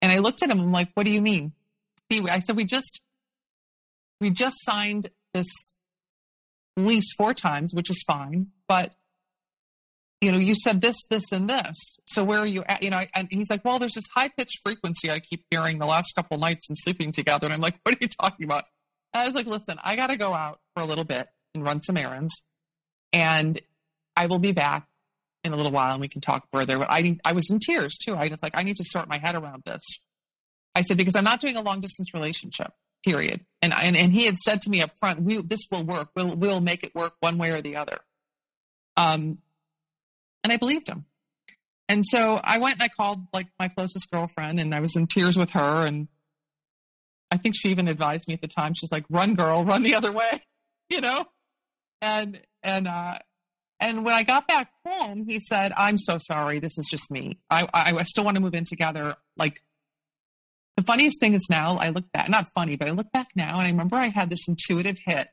[0.01, 0.59] And I looked at him.
[0.59, 1.53] I'm like, "What do you mean?"
[2.11, 3.01] I said, "We just
[4.21, 5.47] we just signed this
[6.75, 8.93] lease four times, which is fine, but."
[10.21, 11.75] You know, you said this, this, and this.
[12.05, 12.81] So where are you at?
[12.81, 15.85] You know, and he's like, well, there's this high pitched frequency I keep hearing the
[15.85, 17.45] last couple nights and sleeping together.
[17.45, 18.63] And I'm like, what are you talking about?
[19.13, 21.63] And I was like, listen, I got to go out for a little bit and
[21.63, 22.33] run some errands,
[23.13, 23.61] and
[24.15, 24.87] I will be back
[25.43, 26.77] in a little while and we can talk further.
[26.77, 28.15] But I I was in tears too.
[28.15, 29.81] I was like, I need to sort my head around this.
[30.75, 32.71] I said because I'm not doing a long distance relationship.
[33.03, 33.45] Period.
[33.61, 36.09] And and and he had said to me up front, we this will work.
[36.15, 37.99] We'll we'll make it work one way or the other.
[38.95, 39.39] Um,
[40.47, 41.05] and I believed him.
[41.89, 45.07] And so I went and I called like my closest girlfriend, and I was in
[45.07, 45.85] tears with her.
[45.85, 46.07] And
[47.29, 48.73] I think she even advised me at the time.
[48.73, 50.41] She's like, "Run, girl, run the other way,"
[50.89, 51.25] you know.
[52.01, 53.19] And and uh,
[53.79, 56.59] and when I got back home, he said, I'm so sorry.
[56.59, 57.39] This is just me.
[57.49, 59.15] I, I, I still want to move in together.
[59.37, 59.61] Like,
[60.77, 63.59] the funniest thing is now I look back, not funny, but I look back now
[63.59, 65.27] and I remember I had this intuitive hit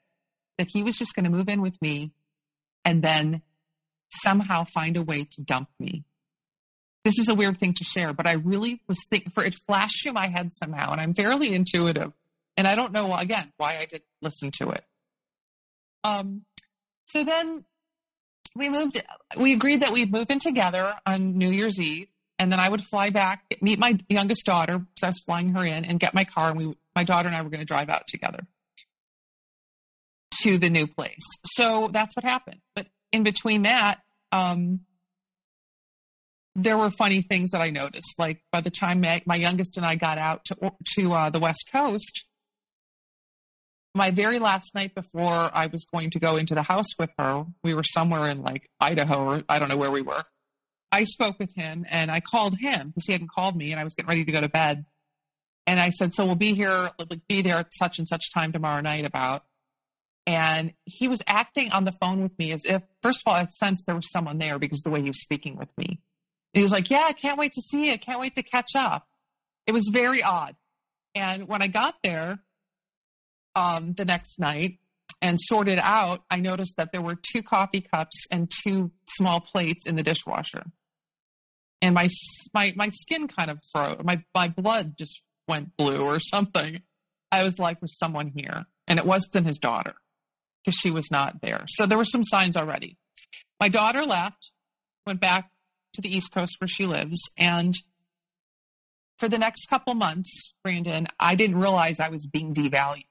[0.59, 2.13] that he was just going to move in with me
[2.85, 3.43] and then
[4.11, 6.05] somehow find a way to dump me.
[7.05, 10.03] This is a weird thing to share, but I really was thinking for it flashed
[10.03, 12.13] through my head somehow, and I'm fairly intuitive.
[12.57, 14.85] And I don't know again why I didn't listen to it.
[16.05, 16.45] Um,
[17.05, 17.65] so then
[18.55, 19.03] we moved.
[19.37, 22.83] We agreed that we'd move in together on New Year's Eve, and then I would
[22.85, 26.25] fly back, meet my youngest daughter because I was flying her in, and get my
[26.25, 28.47] car, and we, my daughter and I, were going to drive out together
[30.43, 31.25] to the new place.
[31.45, 32.61] So that's what happened.
[32.75, 34.01] But in between that,
[34.33, 34.81] um,
[36.57, 38.15] there were funny things that I noticed.
[38.19, 41.39] Like by the time my, my youngest and I got out to to uh, the
[41.39, 42.25] West Coast,
[43.95, 47.47] my very last night before I was going to go into the house with her,
[47.63, 50.25] we were somewhere in like Idaho or I don't know where we were.
[50.91, 53.85] I spoke with him and I called him because he hadn't called me and I
[53.85, 54.85] was getting ready to go to bed.
[55.67, 56.91] And I said, so we'll be here,
[57.29, 59.45] be there at such and such time tomorrow night about.
[60.27, 63.45] And he was acting on the phone with me as if, first of all, I
[63.45, 66.01] sensed there was someone there because the way he was speaking with me.
[66.55, 67.93] he was like, Yeah, I can't wait to see you.
[67.93, 69.07] I can't wait to catch up.
[69.67, 70.57] It was very odd.
[71.15, 72.39] And when I got there
[73.55, 74.79] um, the next night
[75.21, 79.87] and sorted out, I noticed that there were two coffee cups and two small plates
[79.87, 80.65] in the dishwasher.
[81.83, 82.09] And my
[82.55, 83.99] my my skin kind of froze.
[84.03, 86.81] My my blood just went blue or something.
[87.31, 88.65] I was like, was someone here?
[88.87, 89.95] And it wasn't his daughter
[90.65, 91.65] because she was not there.
[91.69, 92.97] So there were some signs already.
[93.61, 94.53] My daughter left,
[95.07, 95.51] went back
[95.95, 97.75] to the East Coast where she lives, and
[99.19, 103.07] for the next couple months, Brandon, I didn't realize I was being devalued.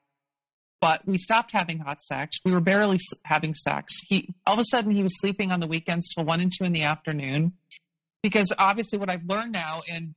[0.81, 2.35] But we stopped having hot sex.
[2.43, 3.93] We were barely having sex.
[4.09, 6.65] He all of a sudden he was sleeping on the weekends till one and two
[6.65, 7.53] in the afternoon,
[8.21, 10.13] because obviously what I've learned now, and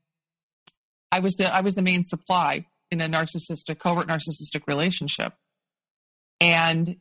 [1.12, 5.34] I was the I was the main supply in a narcissistic covert narcissistic relationship,
[6.40, 6.96] and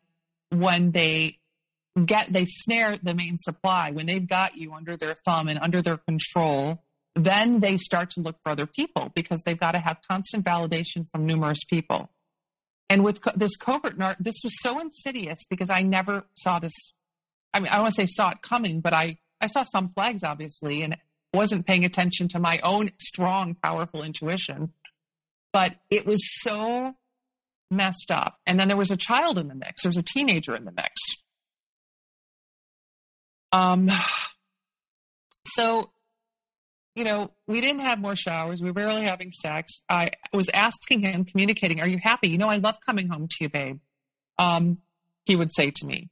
[0.59, 1.37] when they
[2.05, 5.81] get they snare the main supply when they've got you under their thumb and under
[5.81, 6.83] their control
[7.15, 11.09] then they start to look for other people because they've got to have constant validation
[11.09, 12.09] from numerous people.
[12.89, 16.73] And with co- this covert nar- this was so insidious because I never saw this.
[17.53, 20.23] I mean, I want to say saw it coming, but I, I saw some flags,
[20.23, 20.97] obviously, and
[21.33, 24.73] wasn't paying attention to my own strong, powerful intuition.
[25.53, 26.95] But it was so
[27.71, 28.37] messed up.
[28.45, 30.71] And then there was a child in the mix, there was a teenager in the
[30.71, 30.93] mix.
[33.51, 33.89] Um,
[35.47, 35.91] so
[36.95, 38.61] you know, we didn't have more showers.
[38.61, 39.83] We were barely having sex.
[39.89, 42.29] I was asking him, communicating, Are you happy?
[42.29, 43.79] You know, I love coming home to you, babe.
[44.39, 44.79] Um,
[45.25, 46.09] he would say to me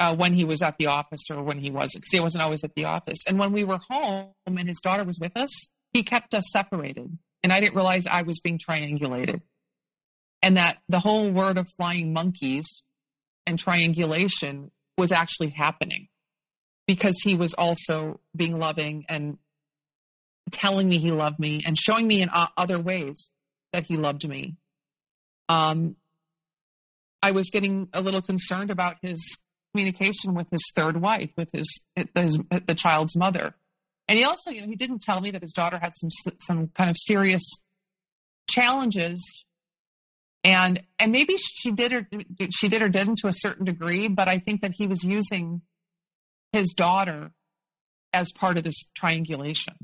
[0.00, 2.64] uh, when he was at the office or when he wasn't, because he wasn't always
[2.64, 3.18] at the office.
[3.26, 5.50] And when we were home and his daughter was with us,
[5.92, 7.16] he kept us separated.
[7.44, 9.42] And I didn't realize I was being triangulated.
[10.42, 12.66] And that the whole word of flying monkeys
[13.46, 16.08] and triangulation was actually happening
[16.86, 19.38] because he was also being loving and
[20.50, 23.30] telling me he loved me and showing me in other ways
[23.72, 24.56] that he loved me.
[25.48, 25.96] Um,
[27.22, 29.38] I was getting a little concerned about his
[29.72, 31.80] communication with his third wife, with his,
[32.14, 33.54] his the child's mother,
[34.08, 36.68] and he also, you know, he didn't tell me that his daughter had some some
[36.68, 37.42] kind of serious
[38.50, 39.46] challenges,
[40.44, 42.08] and and maybe she did or
[42.50, 45.62] she did or didn't to a certain degree, but I think that he was using
[46.52, 47.32] his daughter
[48.12, 49.74] as part of this triangulation.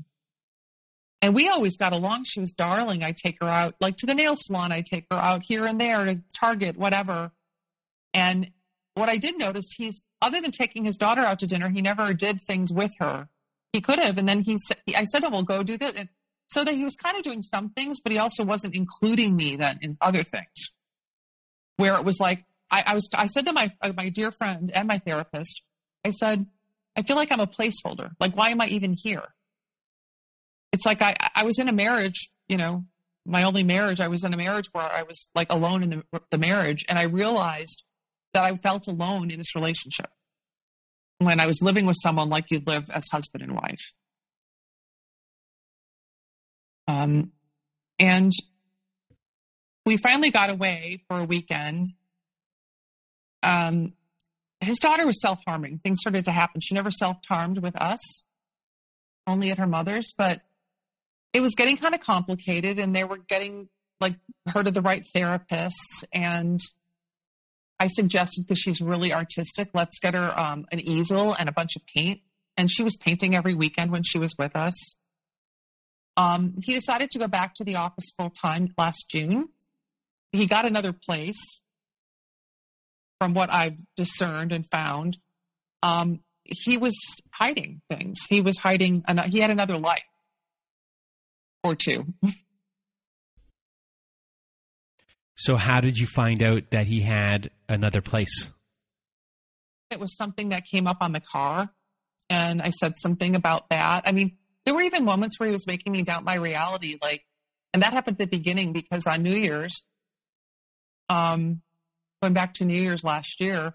[1.21, 2.23] And we always got along.
[2.25, 3.03] She was darling.
[3.03, 4.71] I take her out, like to the nail salon.
[4.71, 7.31] I take her out here and there to Target, whatever.
[8.13, 8.51] And
[8.93, 12.13] what I did notice, he's other than taking his daughter out to dinner, he never
[12.13, 13.27] did things with her.
[13.73, 14.57] He could have, and then he,
[14.95, 16.09] I said, "Oh, well, go do this." And
[16.49, 19.55] so that he was kind of doing some things, but he also wasn't including me
[19.55, 20.71] then in other things.
[21.77, 24.69] Where it was like, I, I was, I said to my uh, my dear friend
[24.73, 25.61] and my therapist,
[26.03, 26.45] I said,
[26.95, 28.11] I feel like I'm a placeholder.
[28.19, 29.23] Like, why am I even here?
[30.71, 32.85] it's like I, I was in a marriage, you know,
[33.25, 33.99] my only marriage.
[33.99, 36.85] I was in a marriage where I was like alone in the, the marriage.
[36.87, 37.83] And I realized
[38.33, 40.09] that I felt alone in this relationship
[41.17, 43.93] when I was living with someone like you'd live as husband and wife.
[46.99, 47.31] Um,
[47.97, 48.31] and
[49.85, 51.93] we finally got away for a weekend.
[53.43, 53.93] Um,
[54.61, 55.79] his daughter was self harming.
[55.79, 56.61] Things started to happen.
[56.61, 57.99] She never self harmed with us,
[59.25, 60.13] only at her mother's.
[60.17, 60.41] But
[61.33, 63.69] it was getting kind of complicated and they were getting
[63.99, 64.15] like
[64.47, 66.59] her to the right therapists and
[67.79, 71.75] i suggested because she's really artistic let's get her um, an easel and a bunch
[71.75, 72.21] of paint
[72.57, 74.95] and she was painting every weekend when she was with us
[76.19, 79.47] um, he decided to go back to the office full time last june
[80.31, 81.41] he got another place
[83.19, 85.17] from what i've discerned and found
[85.81, 86.95] um, he was
[87.33, 90.03] hiding things he was hiding he had another life
[91.63, 92.05] or two.
[95.35, 98.49] So, how did you find out that he had another place?
[99.89, 101.69] It was something that came up on the car,
[102.29, 104.03] and I said something about that.
[104.05, 107.23] I mean, there were even moments where he was making me doubt my reality, like,
[107.73, 109.83] and that happened at the beginning because on New Year's,
[111.07, 111.61] um,
[112.21, 113.73] going back to New Year's last year,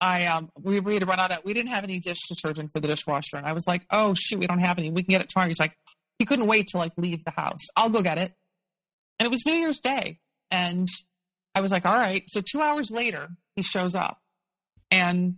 [0.00, 2.80] I um we we had run out of we didn't have any dish detergent for
[2.80, 4.90] the dishwasher and I was like, oh shoot, we don't have any.
[4.90, 5.48] We can get it tomorrow.
[5.48, 5.72] He's like,
[6.18, 7.60] he couldn't wait to like leave the house.
[7.76, 8.32] I'll go get it.
[9.18, 10.18] And it was New Year's Day.
[10.50, 10.86] And
[11.54, 12.22] I was like, all right.
[12.26, 14.18] So two hours later, he shows up.
[14.90, 15.36] And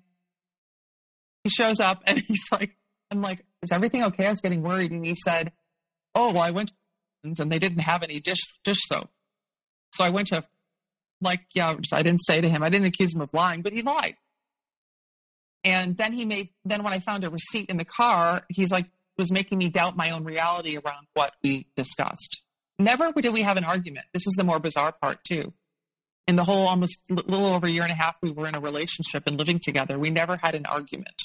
[1.45, 2.77] he shows up and he's like,
[3.11, 4.27] I'm like, is everything okay?
[4.27, 4.91] I was getting worried.
[4.91, 5.53] And he said,
[6.15, 6.75] Oh, well, I went to
[7.25, 9.11] and they didn't have any dish dish soap.
[9.93, 10.45] So I went to
[11.21, 13.83] like, yeah, I didn't say to him, I didn't accuse him of lying, but he
[13.83, 14.17] lied.
[15.65, 18.87] And then he made, then when I found a receipt in the car, he's like,
[19.17, 22.43] was making me doubt my own reality around what we discussed.
[22.79, 24.07] Never did we have an argument.
[24.13, 25.53] This is the more bizarre part, too.
[26.29, 28.61] In the whole almost little over a year and a half we were in a
[28.61, 31.21] relationship and living together, we never had an argument.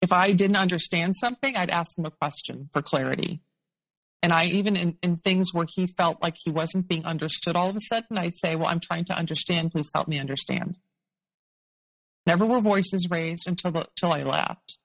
[0.00, 3.40] If I didn't understand something, I'd ask him a question for clarity.
[4.22, 7.70] And I even in, in things where he felt like he wasn't being understood all
[7.70, 9.72] of a sudden, I'd say, Well, I'm trying to understand.
[9.72, 10.78] Please help me understand.
[12.26, 14.78] Never were voices raised until the, until I left.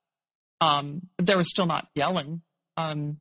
[0.61, 2.41] Um, there was still not yelling.
[2.77, 3.17] Um,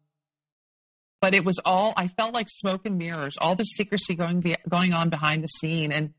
[1.20, 4.93] but it was all I felt like smoke and mirrors, all the secrecy going going
[4.93, 5.93] on behind the scene.
[5.93, 6.14] And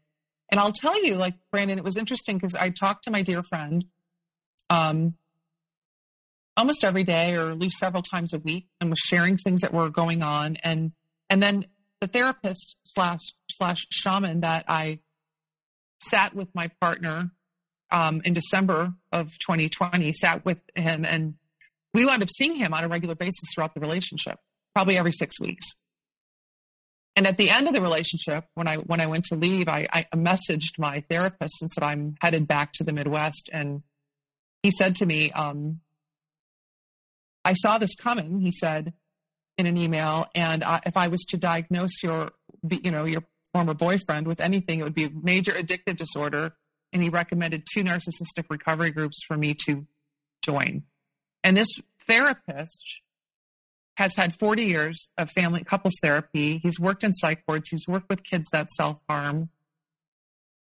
[0.50, 3.44] and I'll tell you, like Brandon, it was interesting because I talked to my dear
[3.44, 3.86] friend
[4.70, 5.16] um,
[6.56, 9.74] almost every day, or at least several times a week, and was sharing things that
[9.74, 10.58] were going on.
[10.64, 10.92] And
[11.30, 11.66] and then
[12.02, 13.20] the therapist slash
[13.52, 15.00] slash shaman that I
[16.00, 17.32] sat with my partner
[17.92, 21.36] um, in December of 2020, sat with him, and
[21.94, 24.40] we wound up seeing him on a regular basis throughout the relationship,
[24.74, 25.66] probably every six weeks.
[27.16, 29.88] And at the end of the relationship, when I when I went to leave, I,
[29.94, 33.84] I messaged my therapist and said I'm headed back to the Midwest, and
[34.64, 35.82] he said to me, um,
[37.46, 38.94] "I saw this coming." He said
[39.58, 42.32] in an email, and I, if I was to diagnose your,
[42.70, 43.24] you know, your
[43.54, 46.54] former boyfriend with anything, it would be major addictive disorder
[46.94, 49.88] and he recommended two narcissistic recovery groups for me to
[50.44, 50.84] join.
[51.44, 51.70] And this
[52.08, 53.02] therapist
[53.98, 56.60] has had 40 years of family couples therapy.
[56.64, 57.70] He's worked in psych wards.
[57.70, 59.50] He's worked with kids that self harm.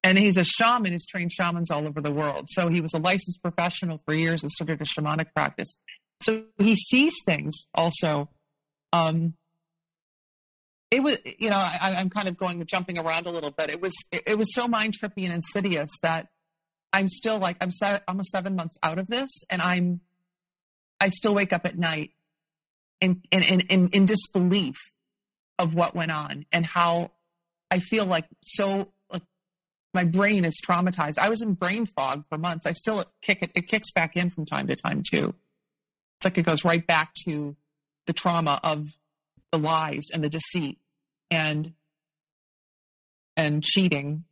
[0.03, 0.93] And he's a shaman.
[0.93, 2.49] He's trained shamans all over the world.
[2.51, 5.79] So he was a licensed professional for years and started a shamanic practice.
[6.21, 8.31] So he sees things also
[8.93, 9.35] um,
[10.91, 13.71] it was you know I, am kind of going jumping around a little bit.
[13.71, 16.29] It was it, it was so mind trippy and insidious that
[16.93, 20.01] i'm still like i'm se- almost seven months out of this and i'm
[21.01, 22.11] i still wake up at night
[23.01, 24.77] in in, in, in, in disbelief
[25.59, 27.11] of what went on and how
[27.71, 29.23] i feel like so like
[29.95, 31.19] my brain is traumatized.
[31.19, 32.67] I was in brain fog for months.
[32.67, 35.35] I still kick it it kicks back in from time to time too
[36.25, 37.57] like it goes right back to
[38.07, 38.97] the trauma of
[39.53, 40.79] the lies and the deceit
[41.31, 41.73] and
[43.37, 44.25] and cheating.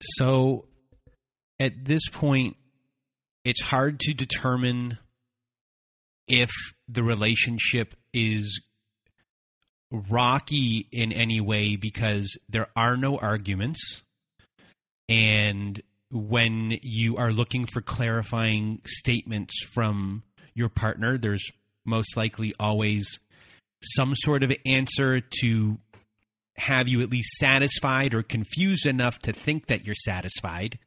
[0.00, 0.66] So
[1.58, 2.56] at this point
[3.44, 4.98] it's hard to determine
[6.26, 6.50] if
[6.88, 8.60] the relationship is
[9.90, 14.02] rocky in any way because there are no arguments
[15.08, 15.80] and
[16.10, 20.22] when you are looking for clarifying statements from
[20.54, 21.50] your partner there's
[21.84, 23.18] most likely always
[23.96, 25.78] some sort of answer to
[26.56, 30.78] have you at least satisfied or confused enough to think that you're satisfied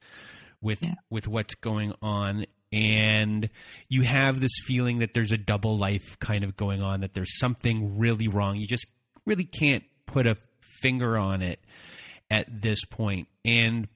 [0.62, 0.94] with yeah.
[1.10, 3.50] with what's going on and
[3.88, 7.38] you have this feeling that there's a double life kind of going on that there's
[7.40, 8.88] something really wrong you just
[9.26, 10.38] really can't put a
[10.82, 11.60] finger on it
[12.30, 13.28] at this point.
[13.28, 13.88] point and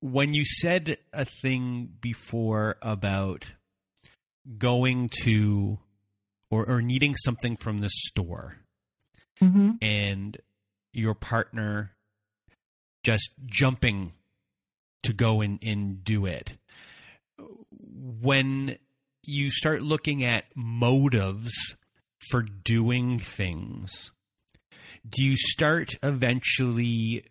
[0.00, 3.46] when you said a thing before about
[4.58, 5.78] going to
[6.50, 8.56] or, or needing something from the store
[9.40, 9.72] mm-hmm.
[9.80, 10.36] and
[10.92, 11.92] your partner
[13.02, 14.12] just jumping
[15.02, 16.56] to go and, and do it.
[18.20, 18.76] When
[19.24, 21.52] you start looking at motives
[22.30, 24.10] for doing things,
[25.08, 27.24] do you start eventually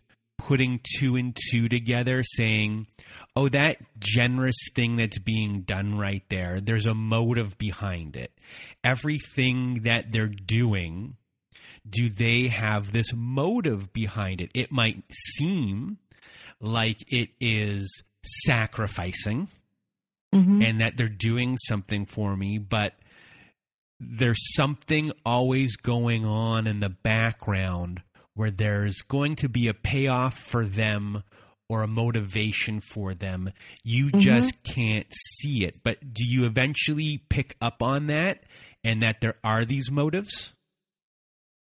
[0.46, 2.86] putting two and two together, saying,
[3.36, 8.32] oh, that generous thing that's being done right there, there's a motive behind it.
[8.82, 11.16] Everything that they're doing,
[11.88, 14.50] do they have this motive behind it?
[14.54, 15.02] It might
[15.36, 15.98] seem
[16.60, 19.48] like it is sacrificing
[20.34, 20.62] mm-hmm.
[20.62, 22.94] and that they're doing something for me, but
[23.98, 28.02] there's something always going on in the background
[28.40, 31.22] where there's going to be a payoff for them
[31.68, 33.52] or a motivation for them.
[33.84, 34.20] You mm-hmm.
[34.20, 35.76] just can't see it.
[35.84, 38.44] But do you eventually pick up on that
[38.82, 40.54] and that there are these motives?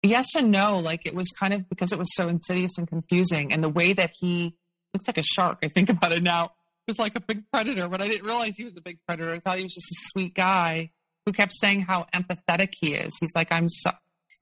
[0.04, 0.78] Yes and no.
[0.78, 3.52] Like it was kind of because it was so insidious and confusing.
[3.52, 4.56] And the way that he
[4.94, 6.52] looks like a shark, I think about it now,
[6.88, 9.32] was like a big predator, but I didn't realize he was a big predator.
[9.32, 10.92] I thought he was just a sweet guy
[11.26, 13.18] who kept saying how empathetic he is.
[13.20, 13.90] He's like, I'm so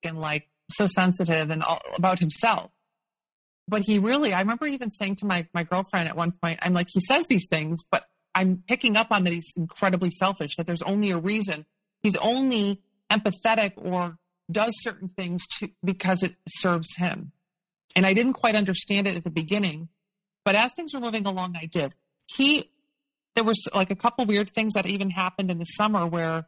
[0.04, 2.72] and like so sensitive and all about himself
[3.68, 6.74] but he really, I remember even saying to my, my girlfriend at one point, I'm
[6.74, 10.66] like, he says these things, but I'm picking up on that he's incredibly selfish, that
[10.66, 11.66] there's only a reason.
[12.02, 14.18] He's only empathetic or
[14.50, 17.34] does certain things to, because it serves him.
[17.96, 19.90] And I didn't quite understand it at the beginning,
[20.46, 21.94] but as things were moving along, I did.
[22.28, 22.70] he
[23.36, 26.48] there was like a couple weird things that even happened in the summer where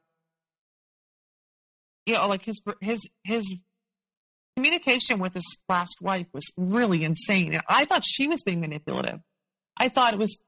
[2.08, 3.46] you know like his his his
[4.60, 7.54] communication with his last wife was really insane.
[7.54, 9.20] And i thought she was being manipulative.
[9.78, 10.42] I thought it was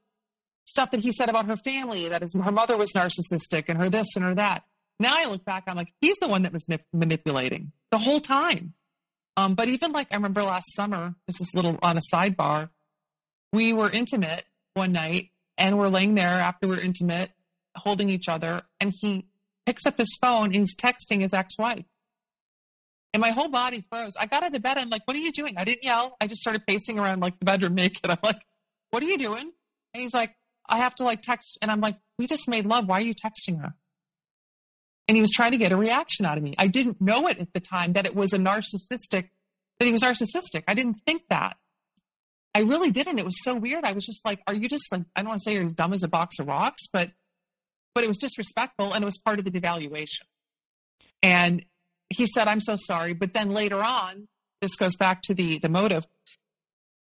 [0.66, 3.90] stuff that he said about her family that his, her mother was narcissistic and her
[3.90, 4.64] this and her that.
[5.00, 8.20] Now i look back i'm like he's the one that was nip- manipulating the whole
[8.20, 8.74] time.
[9.38, 12.70] Um, but even like i remember last summer this is little on a sidebar
[13.54, 17.32] we were intimate one night and we're laying there after we're intimate,
[17.76, 19.28] holding each other, and he
[19.66, 21.86] picks up his phone and he's texting his ex-wife.
[23.14, 24.14] And my whole body froze.
[24.18, 24.78] I got out of the bed.
[24.78, 25.56] I'm like, what are you doing?
[25.58, 26.16] I didn't yell.
[26.22, 28.10] I just started pacing around like the bedroom naked.
[28.10, 28.42] I'm like,
[28.92, 29.52] what are you doing?
[29.94, 30.36] And he's like,
[30.70, 31.58] I have to like text.
[31.62, 32.88] And I'm like, we just made love.
[32.88, 33.74] Why are you texting her?
[35.08, 36.54] And he was trying to get a reaction out of me.
[36.58, 39.30] I didn't know it at the time that it was a narcissistic,
[39.80, 40.64] that he was narcissistic.
[40.68, 41.58] I didn't think that.
[42.56, 43.20] I really didn't.
[43.20, 43.84] It was so weird.
[43.84, 45.74] I was just like, are you just like, I don't want to say you're as
[45.74, 47.12] dumb as a box of rocks, but,
[47.94, 50.24] but it was disrespectful and it was part of the devaluation.
[51.24, 51.66] And
[52.12, 53.14] he said, I'm so sorry.
[53.14, 54.28] But then later on,
[54.62, 56.06] this goes back to the, the motive.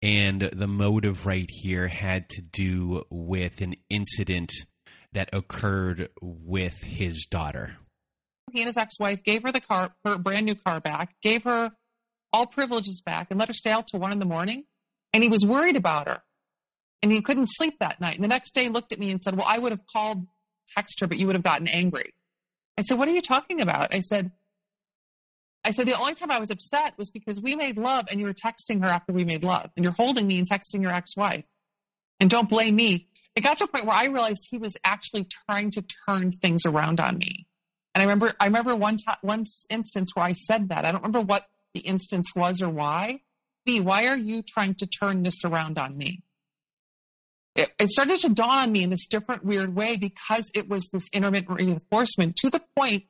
[0.02, 4.52] And the motive right here had to do with an incident
[5.12, 7.76] that occurred with his daughter.
[8.52, 11.44] He and his ex wife gave her the car, her brand new car back, gave
[11.44, 11.72] her
[12.32, 14.64] all privileges back, and let her stay out till one in the morning
[15.16, 16.22] and he was worried about her.
[17.02, 18.16] And he couldn't sleep that night.
[18.16, 20.26] And the next day he looked at me and said, Well, I would have called,
[20.76, 22.12] text her, but you would have gotten angry.
[22.76, 23.94] I said, What are you talking about?
[23.94, 24.30] I said,
[25.66, 28.26] I said, the only time I was upset was because we made love and you
[28.26, 31.16] were texting her after we made love and you're holding me and texting your ex
[31.16, 31.44] wife.
[32.20, 33.08] And don't blame me.
[33.34, 36.62] It got to a point where I realized he was actually trying to turn things
[36.64, 37.48] around on me.
[37.94, 40.84] And I remember, I remember one time, one instance where I said that.
[40.84, 43.22] I don't remember what the instance was or why,
[43.66, 46.22] me, why are you trying to turn this around on me?
[47.56, 50.88] It, it started to dawn on me in this different, weird way because it was
[50.92, 53.04] this intermittent reinforcement to the point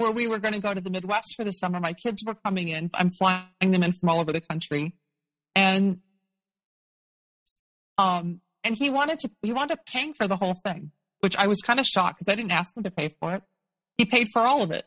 [0.00, 1.78] where we were going to go to the Midwest for the summer.
[1.80, 2.90] My kids were coming in.
[2.94, 4.94] I'm flying them in from all over the country.
[5.54, 6.00] And
[7.98, 11.46] um, and he wanted to he wanted up paying for the whole thing, which I
[11.46, 13.42] was kind of shocked because I didn't ask him to pay for it.
[13.98, 14.86] He paid for all of it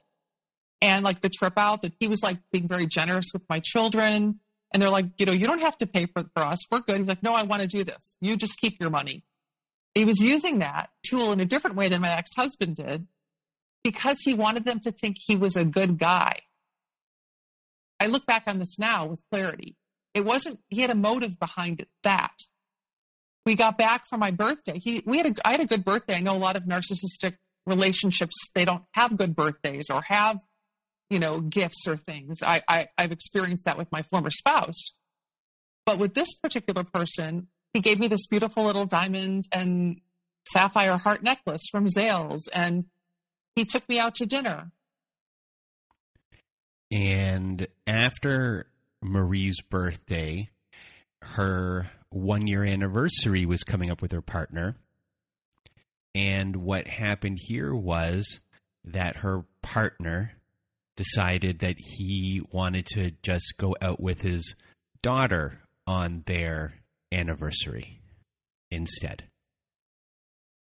[0.83, 4.39] and like the trip out that he was like being very generous with my children
[4.71, 6.97] and they're like you know you don't have to pay for, for us we're good
[6.97, 9.23] he's like no i want to do this you just keep your money
[9.95, 13.07] he was using that tool in a different way than my ex-husband did
[13.83, 16.39] because he wanted them to think he was a good guy.
[17.99, 19.75] I look back on this now with clarity.
[20.13, 22.33] It wasn't he had a motive behind it that.
[23.45, 24.79] We got back for my birthday.
[24.79, 26.15] He we had a i had a good birthday.
[26.15, 30.39] I know a lot of narcissistic relationships they don't have good birthdays or have
[31.13, 32.41] you know, gifts or things.
[32.41, 34.95] I, I, I've experienced that with my former spouse.
[35.85, 40.01] But with this particular person, he gave me this beautiful little diamond and
[40.51, 42.85] sapphire heart necklace from Zales, and
[43.55, 44.71] he took me out to dinner.
[46.91, 48.67] And after
[49.01, 50.49] Marie's birthday,
[51.21, 54.75] her one year anniversary was coming up with her partner.
[56.13, 58.39] And what happened here was
[58.85, 60.33] that her partner
[60.95, 64.55] decided that he wanted to just go out with his
[65.01, 66.75] daughter on their
[67.11, 68.01] anniversary
[68.69, 69.23] instead.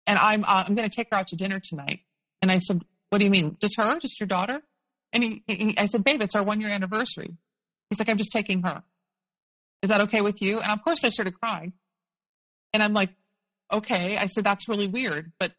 [0.06, 2.02] And I'm uh, I'm going to take her out to dinner tonight.
[2.42, 3.58] And I said, "What do you mean?
[3.60, 4.00] Just her?
[4.00, 4.62] Just your daughter?"
[5.14, 7.36] And he, he I said, "Babe, it's our one year anniversary."
[7.90, 8.84] He's like, "I'm just taking her.
[9.82, 11.74] Is that okay with you?" And of course, I started crying.
[12.74, 13.10] And I'm like,
[13.72, 15.54] "Okay." I said, "That's really weird, but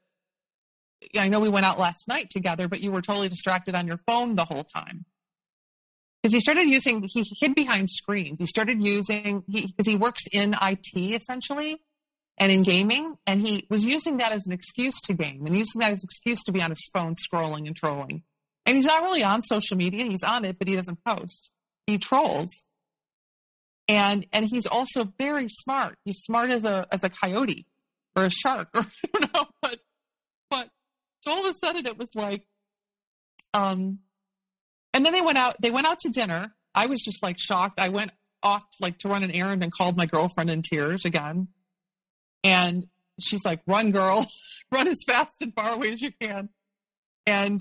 [1.17, 3.99] I know we went out last night together, but you were totally distracted on your
[3.99, 5.05] phone the whole time.
[6.23, 8.41] Because he started using, he hid behind screens.
[8.41, 11.81] He started using, because he, he works in IT essentially
[12.39, 15.81] and in gaming, and he was using that as an excuse to game and using
[15.81, 18.23] that as an excuse to be on his phone scrolling and trolling.
[18.65, 20.05] And he's not really on social media.
[20.05, 21.53] He's on it, but he doesn't post.
[21.87, 22.65] He trolls.
[23.89, 25.97] And and he's also very smart.
[26.05, 27.67] He's smart as a as a coyote
[28.15, 29.81] or a shark or I don't know, but
[30.51, 30.69] but
[31.21, 32.47] so all of a sudden it was like,
[33.55, 34.01] um,
[34.93, 36.55] and then they went out, they went out to dinner.
[36.75, 37.81] I was just like shocked.
[37.81, 38.11] I went
[38.43, 41.49] off like to run an errand and called my girlfriend in tears again.
[42.45, 42.87] And
[43.21, 44.27] she's like, run girl,
[44.73, 46.49] run as fast and far away as you can.
[47.27, 47.61] And,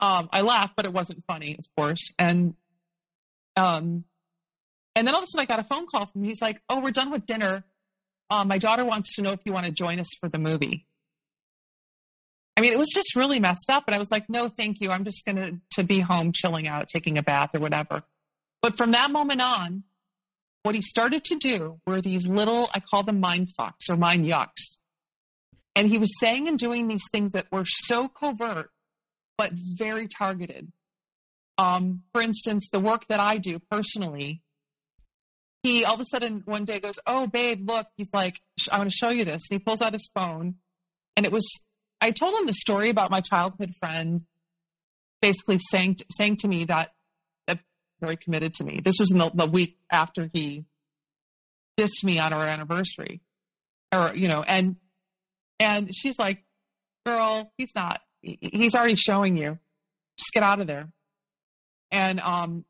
[0.00, 2.12] um, I laughed, but it wasn't funny, of course.
[2.18, 2.54] And,
[3.56, 4.04] um,
[4.94, 6.28] and then all of a sudden I got a phone call from him.
[6.28, 7.64] He's like, oh, we're done with dinner.
[8.30, 10.86] Um, my daughter wants to know if you want to join us for the movie.
[12.56, 13.84] I mean, it was just really messed up.
[13.86, 14.90] And I was like, no, thank you.
[14.90, 18.02] I'm just going to, to be home chilling out, taking a bath or whatever.
[18.62, 19.82] But from that moment on,
[20.64, 24.24] what he started to do were these little, I call them mind fucks or mind
[24.24, 24.78] yucks.
[25.76, 28.70] And he was saying and doing these things that were so covert,
[29.36, 30.72] but very targeted.
[31.58, 34.40] Um, for instance, the work that I do personally,
[35.62, 38.40] he all of a sudden one day goes, Oh, babe, look, he's like,
[38.72, 39.42] I want to show you this.
[39.50, 40.54] And he pulls out his phone.
[41.14, 41.46] And it was,
[42.00, 44.22] I told him the story about my childhood friend
[45.20, 46.93] basically saying, saying to me that,
[48.04, 48.80] very committed to me.
[48.84, 50.64] This was in the, the week after he
[51.78, 53.20] dissed me on our anniversary
[53.92, 54.76] or, you know, and,
[55.58, 56.44] and she's like,
[57.06, 59.58] girl, he's not, he's already showing you.
[60.18, 60.88] Just get out of there.
[61.90, 62.64] And um,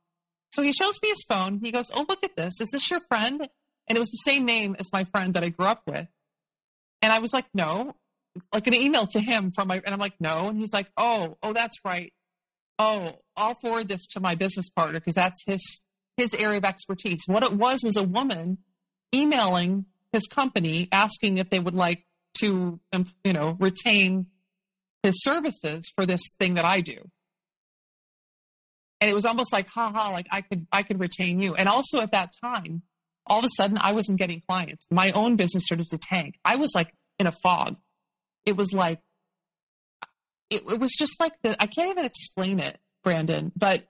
[0.52, 1.60] so he shows me his phone.
[1.62, 2.60] He goes, Oh, look at this.
[2.60, 3.40] Is this your friend?
[3.88, 6.06] And it was the same name as my friend that I grew up with.
[7.02, 7.94] And I was like, No,
[8.52, 10.48] like an email to him from my, and I'm like, No.
[10.48, 12.12] And he's like, Oh, oh, that's right.
[12.78, 15.80] Oh, I'll forward this to my business partner because that's his
[16.16, 17.22] his area of expertise.
[17.26, 18.58] What it was was a woman
[19.14, 22.04] emailing his company asking if they would like
[22.38, 24.26] to, um, you know, retain
[25.02, 27.10] his services for this thing that I do.
[29.00, 31.54] And it was almost like haha like i could i could retain you.
[31.54, 32.82] And also at that time
[33.26, 34.86] all of a sudden i wasn't getting clients.
[34.90, 36.38] My own business started to tank.
[36.44, 37.76] I was like in a fog.
[38.46, 39.00] It was like
[40.50, 43.84] it, it was just like the i can't even explain it brandon but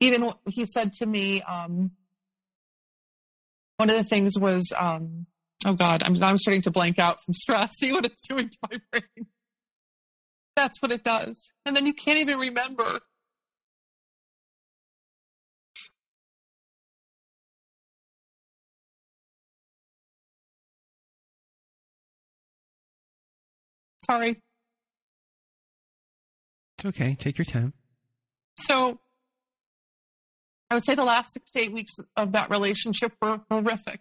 [0.00, 1.90] even he said to me um,
[3.78, 5.26] one of the things was um,
[5.64, 7.72] oh god I'm, I'm starting to blank out from stress.
[7.78, 9.26] See what it's doing to my brain.
[10.56, 11.52] That's what it does.
[11.66, 13.00] And then you can't even remember.
[23.98, 24.40] Sorry.
[26.84, 27.14] Okay.
[27.14, 27.72] Take your time.
[28.56, 28.98] So
[30.70, 34.00] I would say the last six to eight weeks of that relationship were horrific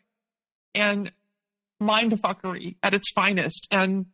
[0.74, 1.12] and
[1.82, 3.68] mindfuckery at its finest.
[3.72, 4.08] And,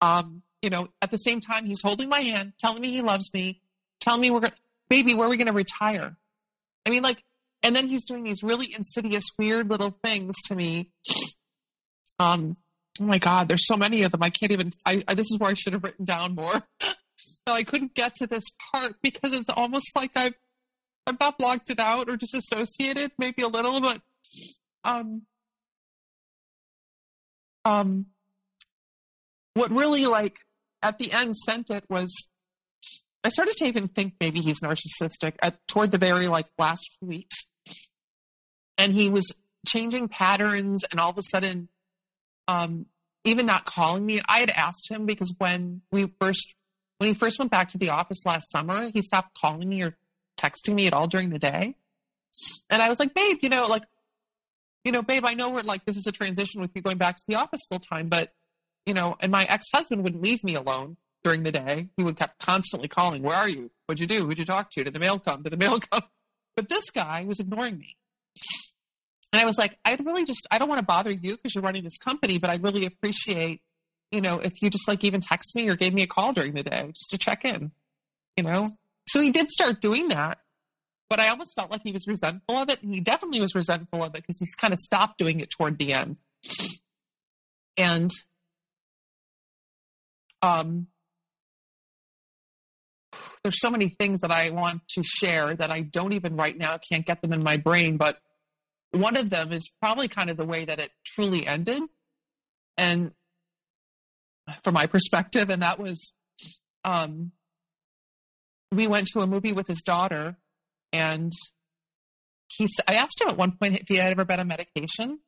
[0.00, 3.32] um, you know, at the same time, he's holding my hand, telling me he loves
[3.34, 3.60] me,
[4.00, 6.16] telling me we're going to, baby, where are we going to retire?
[6.84, 7.24] I mean, like,
[7.62, 10.92] and then he's doing these really insidious, weird little things to me.
[12.20, 12.56] Um,
[13.00, 14.22] oh my god there's so many of them.
[14.22, 16.62] I can't even I, I this is where i should have written down more.
[17.44, 18.42] But i couldn't get to this
[18.72, 20.34] part because it's almost like i've
[21.06, 24.02] i've not blocked it out or disassociated maybe a little but
[24.82, 25.22] um
[27.64, 28.06] um
[29.54, 30.40] what really like
[30.82, 32.12] at the end sent it was
[33.22, 37.36] i started to even think maybe he's narcissistic at toward the very like last weeks
[38.76, 39.32] and he was
[39.66, 41.68] changing patterns and all of a sudden
[42.48, 42.86] um,
[43.24, 44.20] even not calling me.
[44.28, 46.54] I had asked him because when we first,
[46.98, 49.96] when he first went back to the office last summer, he stopped calling me or
[50.38, 51.74] texting me at all during the day.
[52.70, 53.84] And I was like, babe, you know, like,
[54.84, 57.16] you know, babe, I know we're like, this is a transition with you going back
[57.16, 58.32] to the office full time, but,
[58.84, 61.88] you know, and my ex husband wouldn't leave me alone during the day.
[61.96, 63.70] He would kept constantly calling, where are you?
[63.86, 64.26] What'd you do?
[64.26, 64.84] Who'd you talk to?
[64.84, 65.42] Did the mail come?
[65.42, 66.04] Did the mail come?
[66.54, 67.96] But this guy was ignoring me.
[69.32, 71.62] And I was like, I really just, I don't want to bother you because you're
[71.62, 73.60] running this company, but I really appreciate,
[74.10, 76.54] you know, if you just like even text me or gave me a call during
[76.54, 77.72] the day just to check in,
[78.36, 78.70] you know?
[79.08, 80.38] So he did start doing that,
[81.10, 82.82] but I almost felt like he was resentful of it.
[82.82, 85.78] And he definitely was resentful of it because he's kind of stopped doing it toward
[85.78, 86.16] the end.
[87.76, 88.10] And,
[90.40, 90.86] um,
[93.42, 96.78] there's so many things that I want to share that I don't even right now
[96.90, 98.18] can't get them in my brain, but
[98.92, 101.82] one of them is probably kind of the way that it truly ended.
[102.76, 103.12] And
[104.62, 106.12] from my perspective, and that was
[106.84, 107.32] um,
[108.72, 110.36] we went to a movie with his daughter,
[110.92, 111.32] and
[112.48, 115.20] he I asked him at one point if he had ever been on medication.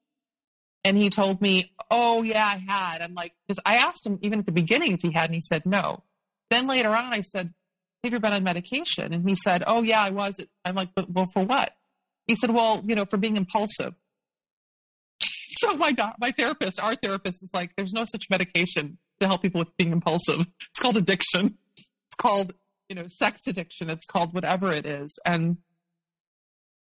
[0.84, 3.02] And he told me, Oh, yeah, I had.
[3.02, 5.40] I'm like, because I asked him even at the beginning if he had, and he
[5.40, 6.04] said no.
[6.50, 7.52] Then later on, I said,
[8.04, 9.12] Have you been on medication?
[9.12, 10.40] And he said, Oh, yeah, I was.
[10.64, 11.74] I'm like, Well, for what?
[12.28, 13.94] He said, well, you know, for being impulsive.
[15.58, 19.60] so my my therapist, our therapist is like, there's no such medication to help people
[19.60, 20.40] with being impulsive.
[20.70, 21.58] It's called addiction.
[21.76, 22.52] It's called,
[22.88, 23.90] you know, sex addiction.
[23.90, 25.18] It's called whatever it is.
[25.24, 25.56] And,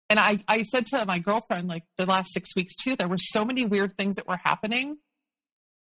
[0.10, 3.18] and I, I said to my girlfriend, like the last six weeks too, there were
[3.18, 4.98] so many weird things that were happening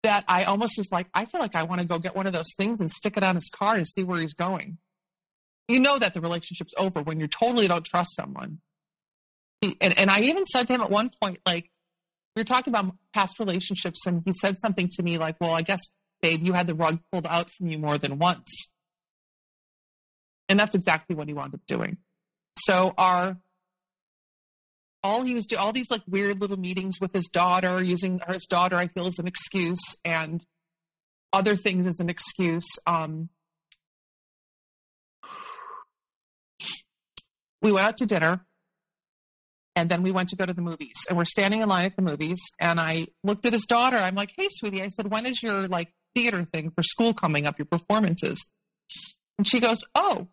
[0.02, 2.32] that I almost was like, I feel like I want to go get one of
[2.32, 4.78] those things and stick it on his car to see where he's going.
[5.68, 8.58] You know that the relationship's over when you totally don't trust someone
[9.80, 11.70] and, and I even said to him at one point, like,
[12.34, 15.62] we were talking about past relationships, and he said something to me like, Well, I
[15.62, 15.80] guess,
[16.20, 18.68] babe, you had the rug pulled out from you more than once.
[20.48, 21.98] And that's exactly what he wound up doing.
[22.58, 23.36] So our
[25.02, 28.46] all he was doing, all these like weird little meetings with his daughter, using his
[28.46, 30.44] daughter, I feel, as an excuse, and
[31.32, 32.66] other things as an excuse.
[32.86, 33.28] Um,
[37.60, 38.46] we went out to dinner
[39.76, 40.94] and then we went to go to the movies.
[41.08, 43.96] And we're standing in line at the movies and i looked at his daughter.
[43.96, 44.82] I'm like hey sweetie.
[44.82, 48.44] I said when is your like theater thing for school coming up your performances?
[49.38, 50.28] And she goes oh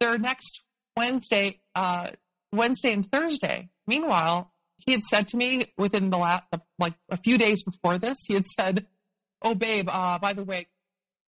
[0.00, 0.62] they're next
[0.96, 2.10] wednesday uh,
[2.52, 3.68] wednesday and thursday.
[3.86, 6.44] Meanwhile he had said to me within the last
[6.78, 8.86] like a few days before this he had said
[9.42, 10.66] oh babe uh, by the way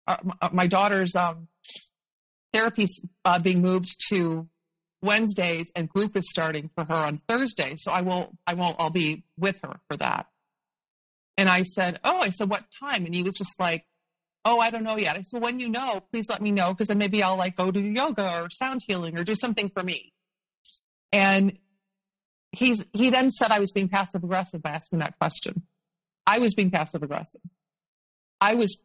[0.06, 0.16] uh,
[0.52, 1.48] my daughter's um,
[2.52, 2.86] therapy
[3.24, 4.48] uh, being moved to
[5.03, 7.74] Wednesdays and group is starting for her on Thursday.
[7.76, 10.26] So I won't, I won't, I'll be with her for that.
[11.36, 13.05] And I said, Oh, I said, what time?
[13.05, 13.84] And he was just like,
[14.44, 15.16] Oh, I don't know yet.
[15.16, 17.70] I said, when you know, please let me know because then maybe I'll like go
[17.70, 20.12] to yoga or sound healing or do something for me.
[21.12, 21.59] And
[22.50, 25.62] he's, he then said I was being passive aggressive by asking that question.
[26.26, 27.40] I was being passive aggressive.
[28.40, 28.76] I was,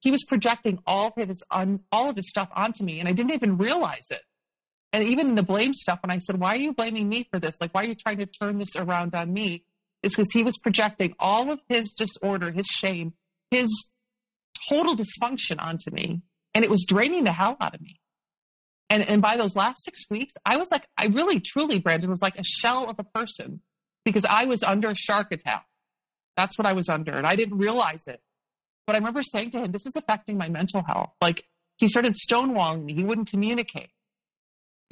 [0.00, 3.12] he was projecting all of his, on, all of his stuff onto me and I
[3.12, 4.22] didn't even realize it
[4.92, 7.56] and even the blame stuff, when I said, Why are you blaming me for this?
[7.60, 9.64] Like, why are you trying to turn this around on me?
[10.02, 13.14] Is because he was projecting all of his disorder, his shame,
[13.50, 13.68] his
[14.68, 16.22] total dysfunction onto me.
[16.54, 18.00] And it was draining the hell out of me.
[18.90, 22.20] And, and by those last six weeks, I was like, I really, truly, Brandon, was
[22.20, 23.60] like a shell of a person
[24.04, 25.64] because I was under a shark attack.
[26.36, 27.12] That's what I was under.
[27.12, 28.20] And I didn't realize it.
[28.86, 31.12] But I remember saying to him, This is affecting my mental health.
[31.22, 31.44] Like,
[31.78, 32.94] he started stonewalling me.
[32.94, 33.90] He wouldn't communicate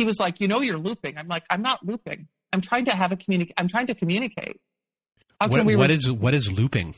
[0.00, 1.18] he was like, you know, you're looping.
[1.18, 2.26] I'm like, I'm not looping.
[2.54, 3.52] I'm trying to have a communicate.
[3.58, 4.58] I'm trying to communicate.
[5.38, 6.94] How what, we what res- is what is looping?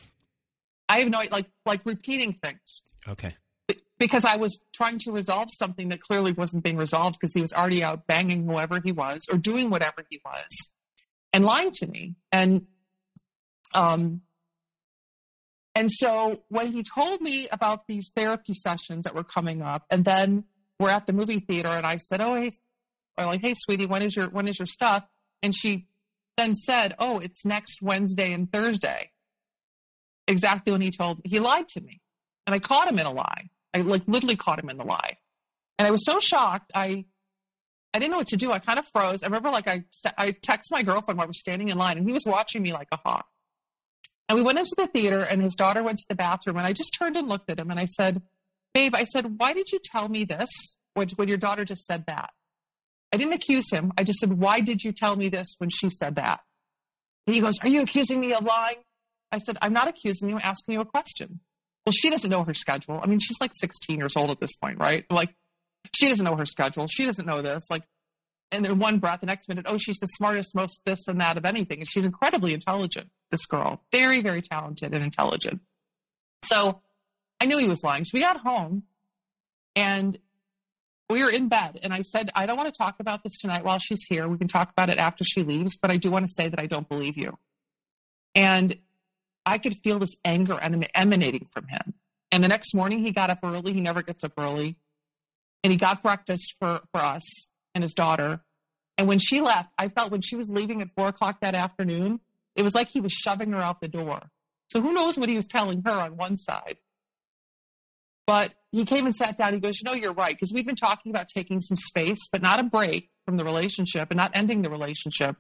[0.89, 2.83] I have no like like repeating things.
[3.09, 3.35] Okay.
[3.99, 7.53] Because I was trying to resolve something that clearly wasn't being resolved because he was
[7.53, 10.47] already out banging whoever he was or doing whatever he was
[11.33, 12.15] and lying to me.
[12.31, 12.67] And
[13.75, 14.21] um
[15.75, 20.05] and so when he told me about these therapy sessions that were coming up, and
[20.05, 20.45] then
[20.79, 22.51] we're at the movie theater, and I said, "Oh, hey,
[23.19, 25.05] or like, hey, sweetie, when is your when is your stuff?
[25.43, 25.87] And she
[26.37, 29.11] then said, oh, it's next Wednesday and Thursday.
[30.29, 31.25] Exactly when he told me.
[31.27, 32.01] He lied to me.
[32.47, 33.51] And I caught him in a lie.
[33.75, 35.19] I like literally caught him in the lie.
[35.79, 36.71] And I was so shocked.
[36.75, 37.05] I
[37.95, 38.53] I didn't know what to do.
[38.53, 39.23] I kind of froze.
[39.23, 39.85] I remember like I
[40.17, 42.89] I texted my girlfriend while we're standing in line and he was watching me like
[42.93, 43.27] a hawk.
[44.29, 46.73] And we went into the theater and his daughter went to the bathroom and I
[46.73, 48.23] just turned and looked at him and I said,
[48.73, 50.49] "Babe, I said, why did you tell me this
[50.95, 52.31] when, when your daughter just said that?"
[53.13, 53.93] I didn't accuse him.
[53.97, 56.41] I just said, Why did you tell me this when she said that?
[57.27, 58.79] And he goes, Are you accusing me of lying?
[59.31, 61.41] I said, I'm not accusing you, I'm asking you a question.
[61.85, 63.01] Well, she doesn't know her schedule.
[63.03, 65.05] I mean, she's like 16 years old at this point, right?
[65.11, 65.35] Like,
[65.95, 66.87] she doesn't know her schedule.
[66.87, 67.65] She doesn't know this.
[67.71, 67.83] Like,
[68.53, 71.39] and in one breath, the next minute, oh, she's the smartest, most this and that
[71.39, 71.79] of anything.
[71.79, 73.83] And she's incredibly intelligent, this girl.
[73.91, 75.61] Very, very talented and intelligent.
[76.45, 76.83] So
[77.41, 78.05] I knew he was lying.
[78.05, 78.85] So we got home
[79.75, 80.19] and
[81.13, 83.65] we were in bed and I said, I don't want to talk about this tonight
[83.65, 84.27] while she's here.
[84.29, 86.59] We can talk about it after she leaves, but I do want to say that
[86.59, 87.39] I don't believe you.
[88.35, 88.77] And
[89.45, 90.59] I could feel this anger
[90.95, 91.95] emanating from him.
[92.31, 93.73] And the next morning he got up early.
[93.73, 94.77] He never gets up early.
[95.63, 97.23] And he got breakfast for, for us
[97.75, 98.41] and his daughter.
[98.97, 102.21] And when she left, I felt when she was leaving at four o'clock that afternoon,
[102.57, 104.23] it was like he was shoving her out the door.
[104.71, 106.79] So who knows what he was telling her on one side.
[108.27, 109.55] But he came and sat down.
[109.55, 110.35] He goes, You know, you're right.
[110.35, 114.11] Because we've been talking about taking some space, but not a break from the relationship
[114.11, 115.37] and not ending the relationship,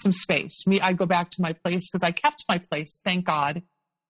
[0.00, 0.66] some space.
[0.66, 3.62] Me, I go back to my place because I kept my place, thank God.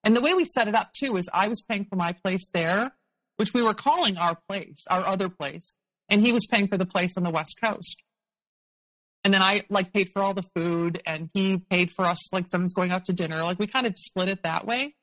[0.05, 2.49] And the way we set it up too is I was paying for my place
[2.53, 2.93] there,
[3.37, 5.77] which we were calling our place, our other place.
[6.09, 8.03] And he was paying for the place on the West Coast.
[9.25, 12.47] And then I like paid for all the food and he paid for us like
[12.51, 13.43] someone's going out to dinner.
[13.45, 14.97] Like we kind of split it that way.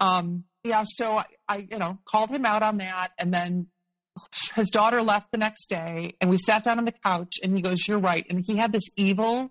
[0.00, 3.12] Um, yeah, so I, I, you know, called him out on that.
[3.18, 3.68] And then
[4.54, 7.62] his daughter left the next day and we sat down on the couch and he
[7.62, 8.26] goes, You're right.
[8.28, 9.50] And he had this evil,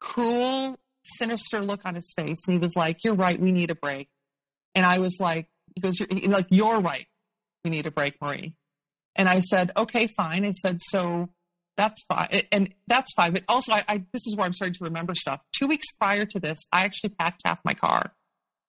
[0.00, 0.78] cruel,
[1.18, 2.38] sinister look on his face.
[2.46, 3.38] And he was like, You're right.
[3.38, 4.08] We need a break.
[4.74, 7.06] And I was like, He goes, You're like, You're right.
[7.64, 8.54] We need a break, Marie.
[9.16, 10.44] And I said, Okay, fine.
[10.44, 11.30] I said, So
[11.76, 12.42] that's fine.
[12.52, 13.32] And that's fine.
[13.32, 15.40] But also, I, I, this is where I'm starting to remember stuff.
[15.52, 18.12] Two weeks prior to this, I actually packed half my car.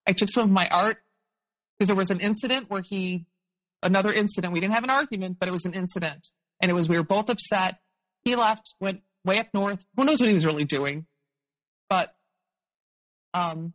[0.07, 0.97] I took some of my art
[1.77, 3.25] because there was an incident where he,
[3.83, 4.53] another incident.
[4.53, 6.27] We didn't have an argument, but it was an incident,
[6.61, 7.79] and it was we were both upset.
[8.23, 9.85] He left, went way up north.
[9.95, 11.05] Who knows what he was really doing?
[11.89, 12.13] But
[13.33, 13.73] um,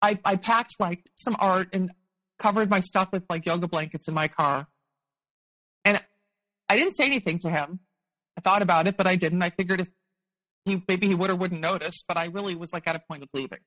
[0.00, 1.90] I I packed like some art and
[2.38, 4.66] covered my stuff with like yoga blankets in my car,
[5.84, 6.02] and
[6.68, 7.80] I didn't say anything to him.
[8.36, 9.42] I thought about it, but I didn't.
[9.42, 9.88] I figured if
[10.64, 13.22] he maybe he would or wouldn't notice, but I really was like at a point
[13.22, 13.58] of leaving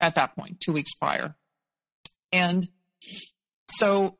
[0.00, 1.34] at that point, two weeks prior.
[2.32, 2.68] And
[3.70, 4.18] so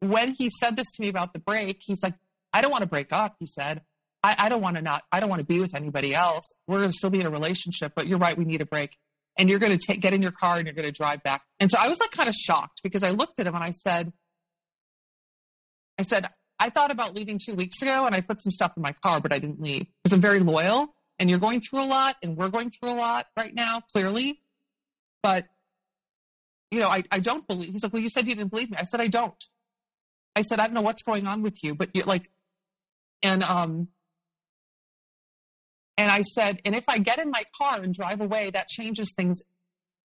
[0.00, 2.14] when he said this to me about the break, he's like,
[2.52, 3.82] I don't want to break up, he said.
[4.22, 6.50] I, I don't want to not I don't want to be with anybody else.
[6.66, 8.96] We're gonna still be in a relationship, but you're right, we need a break.
[9.36, 11.42] And you're gonna take get in your car and you're gonna drive back.
[11.60, 13.70] And so I was like kind of shocked because I looked at him and I
[13.72, 14.12] said,
[15.98, 16.28] I said,
[16.58, 19.20] I thought about leaving two weeks ago and I put some stuff in my car,
[19.20, 22.36] but I didn't leave because I'm very loyal and you're going through a lot and
[22.36, 24.40] we're going through a lot right now, clearly.
[25.24, 25.46] But,
[26.70, 27.72] you know, I, I don't believe.
[27.72, 28.76] He's like, well, you said you didn't believe me.
[28.78, 29.42] I said, I don't.
[30.36, 32.30] I said, I don't know what's going on with you, but you're like,
[33.22, 33.88] and, um,
[35.96, 39.14] and I said, and if I get in my car and drive away, that changes
[39.16, 39.40] things,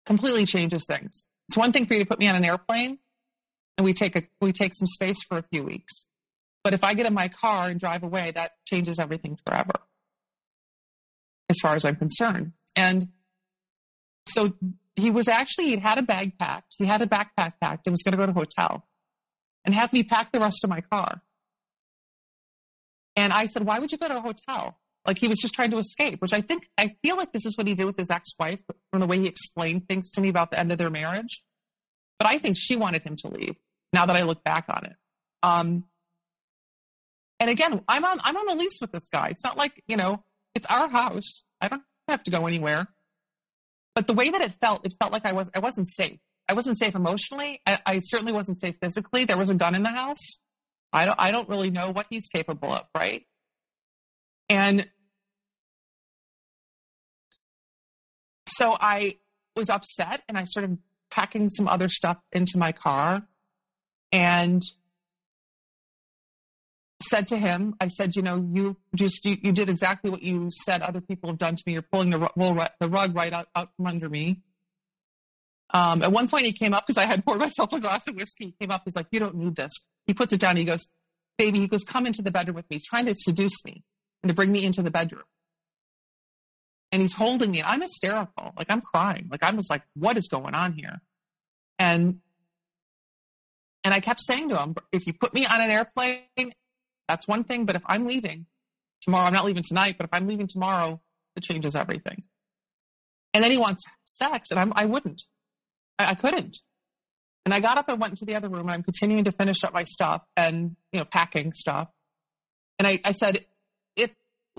[0.05, 1.27] completely changes things.
[1.49, 2.99] It's one thing for you to put me on an airplane
[3.79, 6.07] and we take a, we take some space for a few weeks.
[6.63, 9.81] But if I get in my car and drive away, that changes everything forever,
[11.49, 12.53] as far as I'm concerned.
[12.75, 13.09] And
[14.27, 14.53] so
[14.97, 16.75] he was actually, he'd had a bag packed.
[16.79, 18.87] He had a backpack packed and was going to go to a hotel
[19.65, 21.23] and have me pack the rest of my car.
[23.15, 24.79] And I said, why would you go to a hotel?
[25.07, 27.57] Like he was just trying to escape, which I think, I feel like this is
[27.57, 28.59] what he did with his ex wife
[28.91, 31.43] from the way he explained things to me about the end of their marriage.
[32.19, 33.57] But I think she wanted him to leave
[33.93, 34.97] now that I look back on it.
[35.43, 35.85] Um,
[37.39, 39.29] and again, I'm on I'm on a lease with this guy.
[39.29, 40.25] It's not like, you know,
[40.55, 41.45] it's our house.
[41.61, 42.89] I don't have to go anywhere.
[43.97, 46.19] But the way that it felt, it felt like I was I wasn't safe.
[46.47, 47.63] I wasn't safe emotionally.
[47.67, 49.25] I, I certainly wasn't safe physically.
[49.25, 50.37] There was a gun in the house.
[50.93, 53.25] I don't I don't really know what he's capable of, right?
[54.51, 54.87] And
[58.47, 59.17] so I
[59.57, 60.77] was upset and I started
[61.11, 63.27] packing some other stuff into my car
[64.13, 64.63] and
[67.09, 70.51] said to him, I said, you know, you just, you, you did exactly what you
[70.65, 71.75] said other people have done to me.
[71.75, 74.43] You're pulling the, rug, the rug right out, out from under me.
[75.71, 78.15] Um, at one point he came up because I had poured myself a glass of
[78.15, 78.47] whiskey.
[78.47, 78.83] He came up.
[78.85, 79.73] He's like, you don't need this.
[80.07, 80.57] He puts it down.
[80.57, 80.87] He goes,
[81.39, 82.77] baby, he goes, come into the bedroom with me.
[82.77, 83.83] He's trying to seduce me
[84.23, 85.25] and to bring me into the bedroom.
[86.93, 87.63] And he's holding me.
[87.63, 88.53] I'm hysterical.
[88.57, 89.29] Like I'm crying.
[89.31, 91.01] Like I'm just like, what is going on here?
[91.79, 92.21] And
[93.85, 96.53] and I kept saying to him, if you put me on an airplane
[97.09, 97.65] that's one thing.
[97.65, 98.47] But if I'm leaving
[99.03, 101.01] tomorrow, I'm not leaving tonight, but if I'm leaving tomorrow,
[101.37, 102.25] it changes everything.
[103.35, 105.23] And then he wants sex, and I'm, I wouldn't.
[105.99, 106.59] I, I couldn't.
[107.45, 109.63] And I got up and went into the other room, and I'm continuing to finish
[109.63, 111.89] up my stuff and you know packing stuff.
[112.79, 113.45] And I, I said,
[113.95, 114.11] if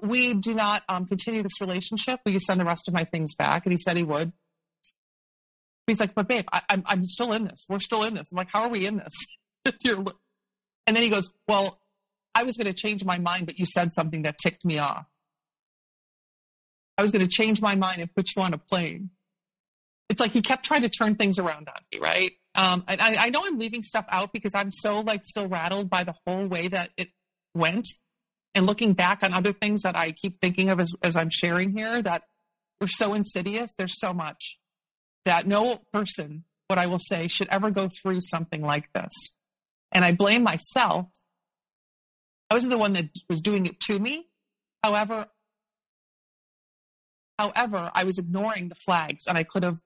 [0.01, 3.35] we do not um, continue this relationship, will you send the rest of my things
[3.35, 3.65] back?
[3.65, 4.31] And he said he would.
[5.85, 7.65] He's like, but babe, I, I'm I'm still in this.
[7.67, 8.31] We're still in this.
[8.31, 9.13] I'm like, how are we in this?
[9.85, 11.79] and then he goes, well,
[12.37, 15.07] I was going to change my mind, but you said something that ticked me off.
[16.95, 19.09] I was going to change my mind and put you on a plane.
[20.07, 22.33] It's like he kept trying to turn things around on me, right?
[22.53, 25.89] Um, and I, I know I'm leaving stuff out because I'm so like still rattled
[25.89, 27.09] by the whole way that it
[27.55, 27.87] went.
[28.53, 31.75] And looking back on other things that I keep thinking of as, as I'm sharing
[31.75, 32.21] here that
[32.79, 34.59] were so insidious, there's so much
[35.25, 39.11] that no person, what I will say, should ever go through something like this.
[39.91, 41.07] And I blame myself
[42.49, 44.27] I wasn't the one that was doing it to me.
[44.83, 45.27] However,
[47.37, 49.79] however, I was ignoring the flags and I could have,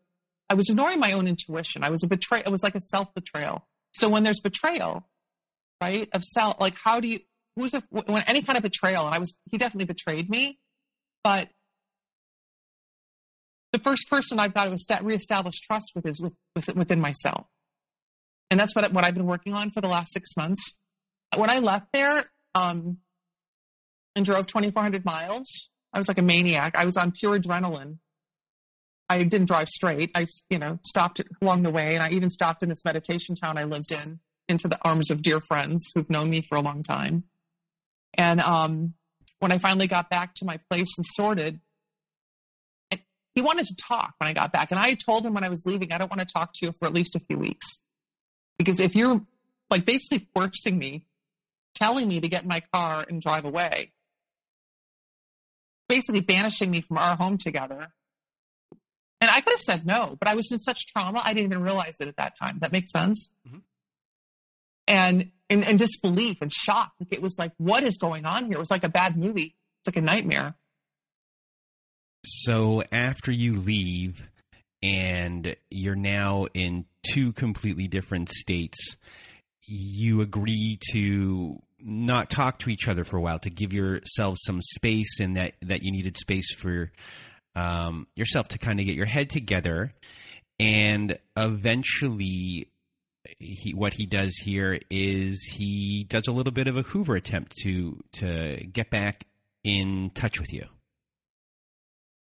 [0.50, 1.84] I was ignoring my own intuition.
[1.84, 2.44] I was a betrayal.
[2.46, 3.68] It was like a self betrayal.
[3.94, 5.08] So when there's betrayal,
[5.82, 7.20] right, of self, like how do you,
[7.56, 10.60] who's the, when any kind of betrayal, and I was, he definitely betrayed me,
[11.24, 11.50] but
[13.72, 16.34] the first person I've got to reestablish trust with is with,
[16.76, 17.48] within myself.
[18.50, 20.74] And that's what, what I've been working on for the last six months.
[21.36, 22.26] When I left there,
[22.56, 22.98] um,
[24.16, 25.70] and drove 2,400 miles.
[25.94, 26.76] I was like a maniac.
[26.76, 27.98] I was on pure adrenaline.
[29.10, 30.12] I didn't drive straight.
[30.16, 33.58] I, you know, stopped along the way, and I even stopped in this meditation town
[33.58, 36.82] I lived in, into the arms of dear friends who've known me for a long
[36.82, 37.26] time.
[38.14, 38.94] And um,
[39.40, 41.60] when I finally got back to my place and sorted,
[43.36, 45.66] he wanted to talk when I got back, and I told him when I was
[45.66, 47.66] leaving, I don't want to talk to you for at least a few weeks,
[48.58, 49.22] because if you're
[49.70, 51.06] like basically forcing me
[51.76, 53.92] telling me to get in my car and drive away,
[55.88, 57.88] basically banishing me from our home together.
[59.20, 61.64] And I could have said no, but I was in such trauma, I didn't even
[61.64, 62.60] realize it at that time.
[62.60, 63.30] That makes sense?
[63.48, 63.60] Mm-hmm.
[64.88, 66.92] And, and, and disbelief and shock.
[67.00, 68.56] Like it was like, what is going on here?
[68.56, 69.56] It was like a bad movie.
[69.82, 70.56] It's like a nightmare.
[72.24, 74.24] So after you leave
[74.82, 78.98] and you're now in two completely different states,
[79.72, 84.62] you agree to not talk to each other for a while to give yourselves some
[84.62, 86.92] space and that that you needed space for
[87.56, 89.92] um, yourself to kind of get your head together
[90.60, 92.68] and eventually
[93.40, 97.54] he, what he does here is he does a little bit of a Hoover attempt
[97.64, 99.26] to to get back
[99.64, 100.66] in touch with you.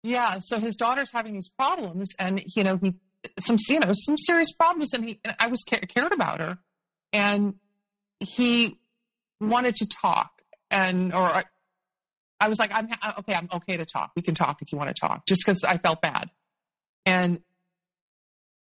[0.03, 2.95] Yeah, so his daughter's having these problems, and you know he
[3.39, 6.59] some you know some serious problems, and he I was cared about her,
[7.12, 7.55] and
[8.20, 8.78] he
[9.41, 10.31] wanted to talk,
[10.70, 11.45] and or I,
[12.41, 14.12] I was like, I'm uh, okay, I'm okay to talk.
[14.16, 16.31] We can talk if you want to talk, just because I felt bad,
[17.07, 17.41] and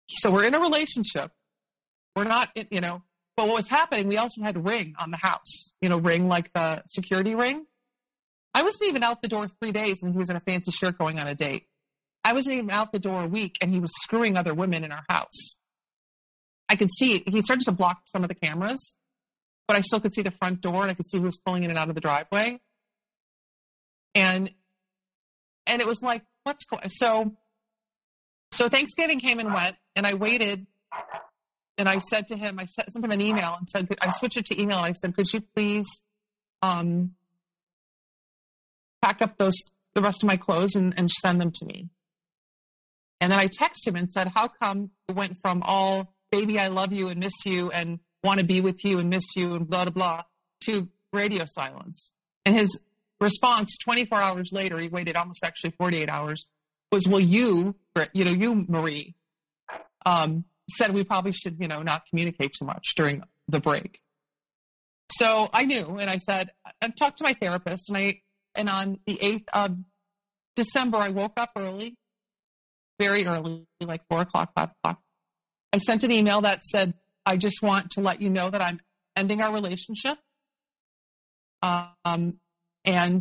[0.08, 1.30] so we're in a relationship.
[2.14, 3.02] We're not, you know,
[3.36, 4.06] but what was happening?
[4.08, 7.66] We also had ring on the house, you know, ring like the security ring.
[8.54, 10.98] I wasn't even out the door three days, and he was in a fancy shirt
[10.98, 11.66] going on a date.
[12.24, 14.92] I wasn't even out the door a week, and he was screwing other women in
[14.92, 15.56] our house.
[16.72, 18.94] I could see he started to block some of the cameras,
[19.68, 21.64] but I still could see the front door, and I could see who was pulling
[21.64, 22.60] in and out of the driveway.
[24.14, 24.50] And
[25.66, 26.88] and it was like, what's going?
[26.88, 27.36] So
[28.52, 30.66] so Thanksgiving came and went, and I waited.
[31.76, 34.46] And I said to him, I sent him an email and said, I switched it
[34.46, 34.78] to email.
[34.78, 35.86] I said, could you please
[36.60, 37.12] um,
[39.00, 39.56] pack up those
[39.94, 41.88] the rest of my clothes and, and send them to me?
[43.20, 46.68] And then I texted him and said, how come it went from all baby, I
[46.68, 49.68] love you and miss you and want to be with you and miss you and
[49.68, 50.22] blah, blah, blah
[50.64, 52.14] to radio silence?
[52.44, 52.80] And his
[53.20, 56.46] response 24 hours later, he waited almost actually 48 hours,
[56.90, 57.76] was, well, you,
[58.12, 59.14] you know, you, Marie,
[60.04, 64.00] um, said we probably should, you know, not communicate too much during the break.
[65.12, 66.50] So I knew, and I said,
[66.80, 68.20] I talked to my therapist, and I,
[68.54, 69.76] and on the 8th of
[70.56, 71.96] December, I woke up early,
[72.98, 75.00] very early, like four o'clock, five o'clock.
[75.72, 76.94] I sent an email that said,
[77.24, 78.80] I just want to let you know that I'm
[79.16, 80.18] ending our relationship.
[81.62, 82.38] Um,
[82.84, 83.20] and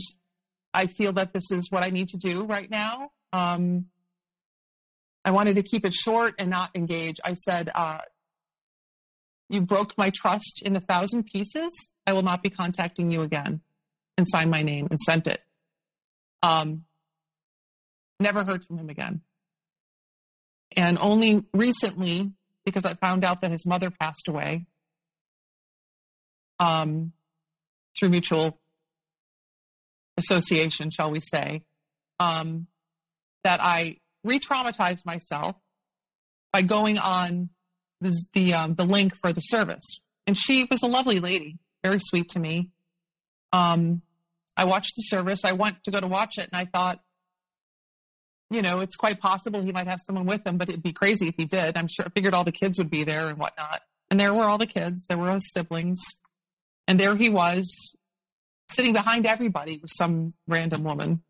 [0.73, 3.11] I feel that this is what I need to do right now.
[3.32, 3.86] Um,
[5.23, 7.18] I wanted to keep it short and not engage.
[7.23, 7.99] I said, uh,
[9.49, 11.94] You broke my trust in a thousand pieces.
[12.07, 13.61] I will not be contacting you again.
[14.18, 15.41] And signed my name and sent it.
[16.44, 16.84] Um,
[18.19, 19.22] never heard from him again.
[20.76, 22.34] And only recently,
[22.66, 24.66] because I found out that his mother passed away
[26.60, 27.14] um,
[27.98, 28.60] through mutual
[30.18, 31.64] association, shall we say,
[32.20, 32.68] um,
[33.44, 35.56] that I re-traumatized myself
[36.54, 37.50] by going on
[38.00, 40.00] the the, um, the link for the service.
[40.28, 42.70] And she was a lovely lady, very sweet to me.
[43.52, 44.02] Um,
[44.56, 45.44] I watched the service.
[45.44, 47.00] I went to go to watch it, and I thought,
[48.52, 51.28] you know, it's quite possible he might have someone with him, but it'd be crazy
[51.28, 51.78] if he did.
[51.78, 52.06] I'm sure.
[52.06, 53.82] I figured all the kids would be there and whatnot.
[54.10, 55.06] And there were all the kids.
[55.07, 55.99] There were his siblings,
[56.88, 57.95] and there he was,
[58.69, 61.23] sitting behind everybody with some random woman,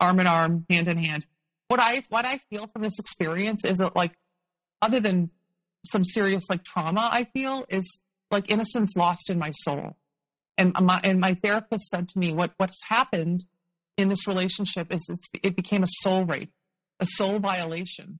[0.00, 1.26] arm in arm, hand in hand
[1.72, 4.12] what I what I feel from this experience is that like
[4.82, 5.30] other than
[5.86, 9.96] some serious like trauma I feel is like innocence lost in my soul.
[10.58, 13.44] And my and my therapist said to me, what what's happened
[13.96, 15.06] in this relationship is
[15.42, 16.52] it became a soul rape,
[17.00, 18.18] a soul violation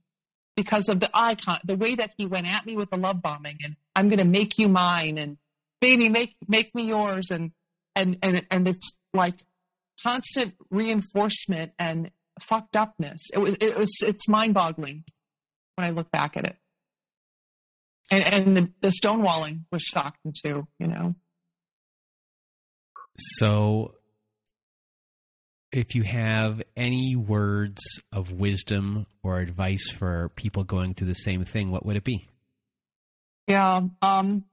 [0.56, 3.56] because of the icon, the way that he went at me with the love bombing
[3.64, 5.38] and I'm going to make you mine and
[5.80, 7.30] baby, make, make me yours.
[7.30, 7.52] And,
[7.96, 9.44] and, and, and it's like
[10.02, 13.22] constant reinforcement and fucked upness.
[13.32, 15.04] It was it was it's mind boggling
[15.76, 16.56] when I look back at it.
[18.10, 21.14] And and the, the stonewalling was shocking too, you know.
[23.38, 23.94] So
[25.72, 27.80] if you have any words
[28.12, 32.28] of wisdom or advice for people going through the same thing, what would it be?
[33.48, 34.44] Yeah, um,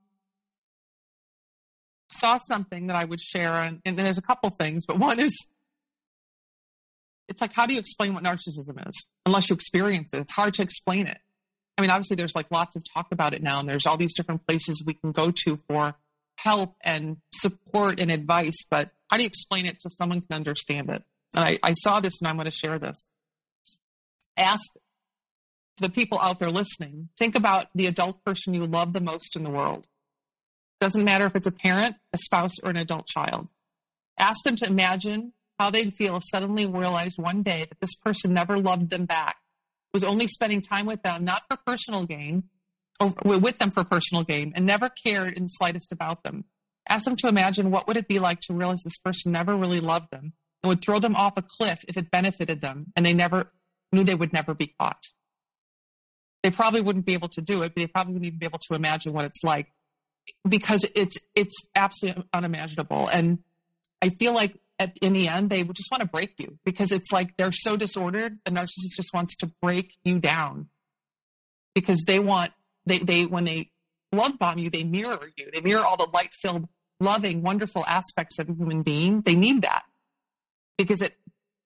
[2.09, 5.47] saw something that I would share, and, and there's a couple things, but one is
[7.29, 10.53] it's like how do you explain what narcissism is unless you experience it it's hard
[10.53, 11.19] to explain it
[11.77, 14.13] i mean obviously there's like lots of talk about it now and there's all these
[14.15, 15.95] different places we can go to for
[16.43, 20.89] help and support and advice but how do you explain it so someone can understand
[20.89, 21.03] it?
[21.35, 23.09] And i, I saw this and i'm going to share this.
[24.37, 24.63] Ask
[25.77, 29.43] the people out there listening think about the adult person you love the most in
[29.43, 29.87] the world.
[30.79, 33.47] Doesn't matter if it's a parent a spouse or an adult child.
[34.17, 38.33] Ask them to imagine how they'd feel if suddenly realized one day that this person
[38.33, 39.37] never loved them back,
[39.93, 42.43] was only spending time with them, not for personal gain,
[42.99, 46.45] or with them for personal gain, and never cared in the slightest about them.
[46.87, 49.79] Ask them to imagine what would it be like to realize this person never really
[49.79, 53.13] loved them and would throw them off a cliff if it benefited them and they
[53.13, 53.51] never
[53.91, 55.03] knew they would never be caught.
[56.41, 58.59] They probably wouldn't be able to do it, but they probably wouldn't even be able
[58.59, 59.67] to imagine what it's like
[60.47, 63.39] because it's it's absolutely unimaginable and
[64.01, 66.91] i feel like at, in the end they would just want to break you because
[66.91, 70.67] it's like they're so disordered the narcissist just wants to break you down
[71.75, 72.51] because they want
[72.89, 73.71] they they when they
[74.11, 76.67] love bomb you they mirror you they mirror all the light filled
[76.99, 79.83] loving wonderful aspects of a human being they need that
[80.77, 81.15] because it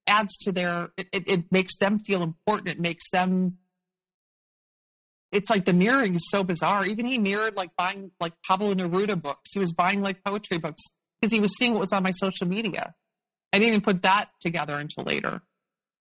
[0.05, 3.57] adds to their it, it, it makes them feel important it makes them
[5.33, 6.85] it's like the mirroring is so bizarre.
[6.85, 9.49] Even he mirrored like buying like Pablo Neruda books.
[9.51, 10.83] He was buying like poetry books
[11.19, 12.93] because he was seeing what was on my social media.
[13.51, 15.41] I didn't even put that together until later.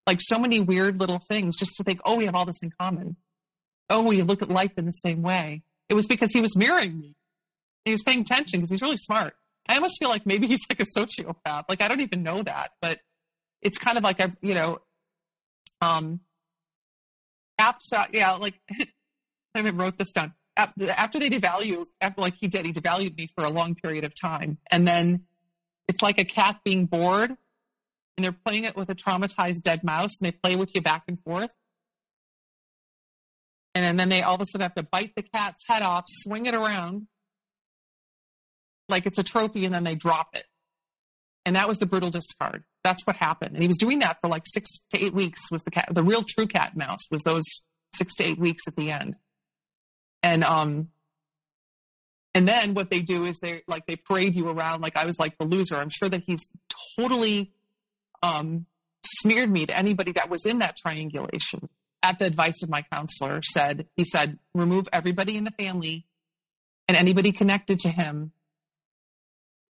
[0.06, 2.72] Like so many weird little things just to think, oh, we have all this in
[2.78, 3.16] common.
[3.92, 5.62] Oh, we look at life in the same way.
[5.90, 7.14] It was because he was mirroring me.
[7.84, 9.34] He was paying attention because he's really smart.
[9.68, 11.64] I almost feel like maybe he's like a sociopath.
[11.68, 13.00] Like I don't even know that, but
[13.60, 14.78] it's kind of like I've, you know,
[15.82, 16.20] um,
[17.58, 18.54] after, yeah, like
[19.54, 20.32] I wrote this down.
[20.56, 24.18] After they devalue, after like he did, he devalued me for a long period of
[24.18, 24.58] time.
[24.70, 25.24] And then
[25.86, 27.30] it's like a cat being bored
[28.16, 31.04] and they're playing it with a traumatized dead mouse and they play with you back
[31.08, 31.50] and forth.
[33.74, 36.46] And then they all of a sudden have to bite the cat's head off, swing
[36.46, 37.06] it around
[38.88, 40.44] like it's a trophy, and then they drop it.
[41.46, 42.64] And that was the brutal discard.
[42.84, 43.54] That's what happened.
[43.54, 46.02] And he was doing that for like six to eight weeks was the cat, the
[46.02, 47.44] real true cat mouse was those
[47.96, 49.16] six to eight weeks at the end
[50.22, 50.88] and um
[52.34, 55.18] and then what they do is they like they parade you around like I was
[55.18, 55.76] like the loser.
[55.76, 56.48] I'm sure that he's
[56.98, 57.52] totally
[58.22, 58.64] um,
[59.04, 61.68] smeared me to anybody that was in that triangulation.
[62.02, 66.06] At the advice of my counselor, said he said remove everybody in the family
[66.88, 68.32] and anybody connected to him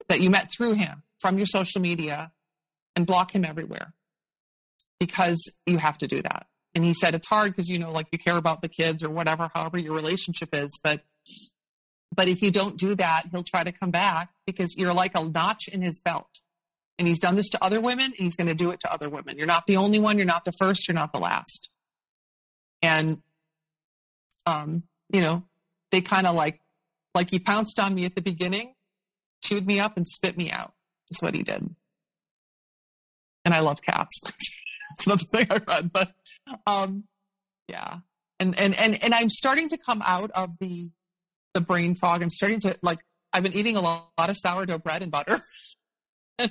[0.09, 2.32] that you met through him from your social media
[2.96, 3.92] and block him everywhere
[4.98, 6.46] because you have to do that.
[6.74, 9.10] And he said it's hard because you know, like you care about the kids or
[9.10, 10.70] whatever, however your relationship is.
[10.82, 11.02] But
[12.14, 15.24] but if you don't do that, he'll try to come back because you're like a
[15.24, 16.28] notch in his belt.
[16.98, 19.09] And he's done this to other women, and he's going to do it to other
[19.09, 19.38] women.
[19.38, 20.18] You're not the only one.
[20.18, 20.86] You're not the first.
[20.86, 21.70] You're not the last.
[22.82, 23.22] And,
[24.44, 25.44] um, you know,
[25.90, 26.60] they kind of like,
[27.14, 28.74] like he pounced on me at the beginning,
[29.42, 30.72] chewed me up, and spit me out.
[31.10, 31.74] Is what he did.
[33.44, 34.20] And I love cats.
[34.92, 36.12] It's another thing I read, but
[36.66, 37.04] um,
[37.66, 38.00] yeah.
[38.38, 40.90] And and and and I'm starting to come out of the
[41.54, 42.22] the brain fog.
[42.22, 42.98] I'm starting to like.
[43.32, 45.40] I've been eating a lot, lot of sourdough bread and butter,
[46.38, 46.50] and,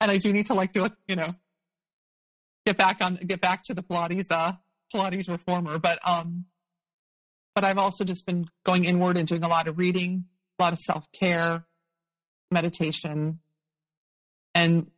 [0.00, 0.92] and I do need to like do it.
[1.08, 1.34] You know,
[2.66, 4.52] get back on get back to the Pilates uh
[4.92, 5.78] Pilates reformer.
[5.78, 6.46] But um,
[7.54, 10.24] but I've also just been going inward and doing a lot of reading,
[10.58, 11.64] a lot of self care,
[12.50, 13.40] meditation,
[14.54, 14.90] and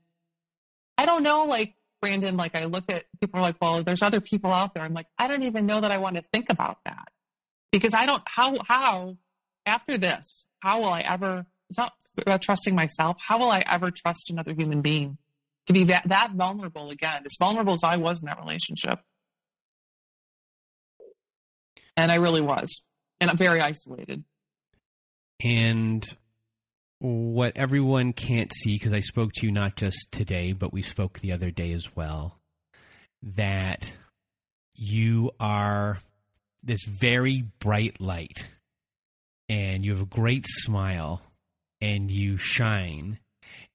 [0.99, 4.21] I don't know like Brandon, like I look at people are like, well, there's other
[4.21, 4.83] people out there.
[4.83, 7.09] I'm like, I don't even know that I want to think about that
[7.71, 9.17] because I don't, how, how
[9.65, 13.17] after this, how will I ever, it's not about trusting myself.
[13.25, 15.17] How will I ever trust another human being
[15.67, 18.99] to be that, that vulnerable again, as vulnerable as I was in that relationship?
[21.97, 22.83] And I really was.
[23.21, 24.25] And I'm very isolated.
[25.45, 26.05] And
[26.99, 31.19] what everyone can't see, because I spoke to you not just today, but we spoke
[31.19, 32.39] the other day as well,
[33.23, 33.93] that
[34.75, 35.99] you are
[36.63, 38.47] this very bright light
[39.49, 41.21] and you have a great smile
[41.81, 43.19] and you shine.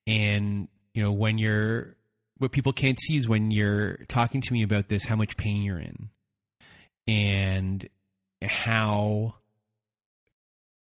[0.05, 1.95] And, you know, when you're,
[2.37, 5.63] what people can't see is when you're talking to me about this, how much pain
[5.63, 6.09] you're in
[7.07, 7.87] and
[8.41, 9.35] how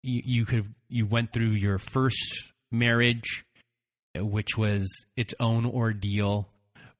[0.02, 3.44] you, you could you went through your first marriage,
[4.14, 6.48] which was its own ordeal,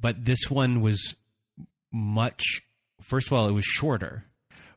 [0.01, 1.15] but this one was
[1.93, 2.61] much.
[3.03, 4.25] First of all, it was shorter,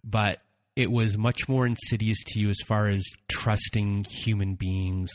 [0.03, 0.39] but
[0.75, 5.11] it was much more insidious to you as far as trusting human beings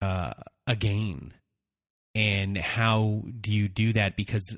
[0.00, 0.32] uh,
[0.66, 1.32] again.
[2.14, 4.16] And how do you do that?
[4.16, 4.56] Because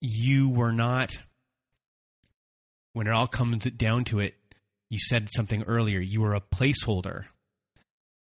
[0.00, 1.16] you were not,
[2.92, 4.34] when it all comes down to it,
[4.88, 6.00] you said something earlier.
[6.00, 7.24] You were a placeholder,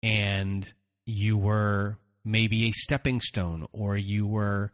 [0.02, 0.70] and
[1.06, 4.72] you were maybe a stepping stone, or you were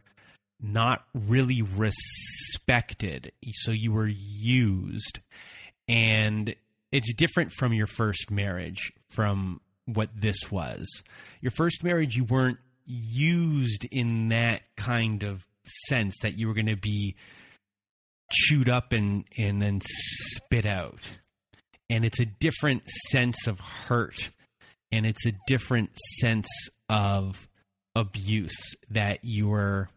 [0.61, 3.33] not really respected.
[3.53, 5.21] So you were used,
[5.89, 6.55] and
[6.91, 8.93] it's different from your first marriage.
[9.11, 10.87] From what this was,
[11.41, 15.47] your first marriage, you weren't used in that kind of
[15.87, 17.15] sense that you were going to be
[18.31, 21.01] chewed up and and then spit out.
[21.91, 24.31] And it's a different sense of hurt
[24.91, 25.91] and it's a different
[26.21, 26.49] sense
[26.89, 27.49] of
[27.97, 29.89] abuse that you're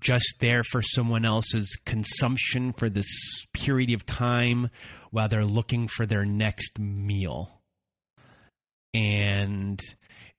[0.00, 3.06] just there for someone else's consumption for this
[3.52, 4.70] period of time
[5.10, 7.50] while they're looking for their next meal.
[8.94, 9.80] And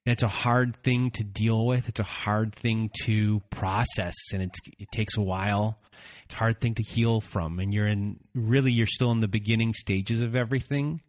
[0.06, 1.88] it's a hard thing to deal with.
[1.90, 5.78] It's a hard thing to process, and it takes a while.
[6.26, 9.28] It's a hard thing to heal from, and you're in really you're still in the
[9.28, 11.02] beginning stages of everything,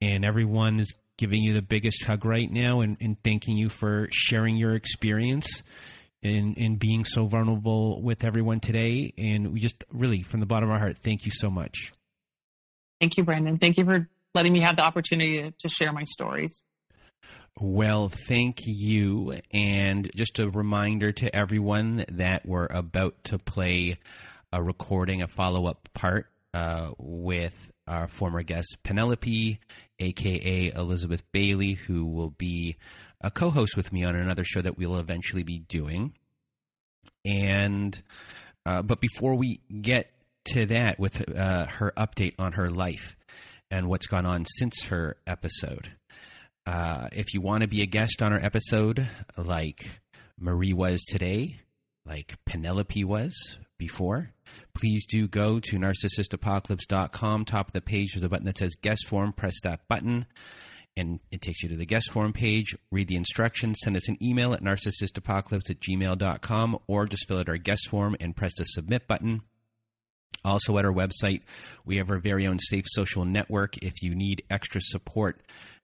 [0.00, 4.08] and everyone is giving you the biggest hug right now and, and thanking you for
[4.10, 5.62] sharing your experience
[6.22, 9.12] and, and being so vulnerable with everyone today.
[9.18, 11.92] And we just really, from the bottom of our heart, thank you so much.
[13.00, 13.58] Thank you, Brandon.
[13.58, 16.62] Thank you for letting me have the opportunity to share my stories.
[17.62, 19.38] Well, thank you.
[19.50, 23.98] And just a reminder to everyone that we're about to play
[24.50, 29.60] a recording, a follow up part uh, with our former guest, Penelope,
[29.98, 32.76] aka Elizabeth Bailey, who will be
[33.20, 36.14] a co host with me on another show that we'll eventually be doing.
[37.26, 38.02] And,
[38.64, 40.10] uh, but before we get
[40.46, 43.18] to that with uh, her update on her life
[43.70, 45.90] and what's gone on since her episode.
[46.66, 49.90] Uh, if you want to be a guest on our episode, like
[50.38, 51.56] Marie was today,
[52.04, 54.30] like Penelope was before,
[54.74, 57.44] please do go to narcissistapocalypse.com.
[57.44, 59.32] Top of the page, there's a button that says guest form.
[59.32, 60.26] Press that button,
[60.96, 62.76] and it takes you to the guest form page.
[62.90, 63.78] Read the instructions.
[63.82, 68.16] Send us an email at narcissistapocalypse at gmail.com, or just fill out our guest form
[68.20, 69.42] and press the submit button.
[70.44, 71.42] Also, at our website,
[71.84, 73.76] we have our very own Safe Social Network.
[73.78, 75.40] If you need extra support,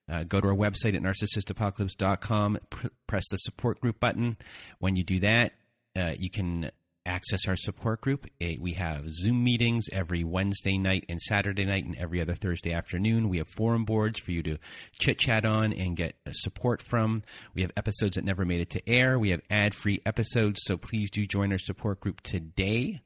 [0.09, 4.37] uh, go to our website at narcissistapocalypse.com, pr- press the support group button.
[4.79, 5.53] When you do that,
[5.95, 6.71] uh, you can
[7.07, 8.25] access our support group.
[8.39, 12.73] It, we have Zoom meetings every Wednesday night and Saturday night, and every other Thursday
[12.73, 13.29] afternoon.
[13.29, 14.57] We have forum boards for you to
[14.99, 17.23] chit chat on and get uh, support from.
[17.53, 19.17] We have episodes that never made it to air.
[19.17, 23.01] We have ad free episodes, so please do join our support group today.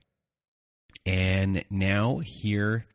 [1.05, 2.86] And now here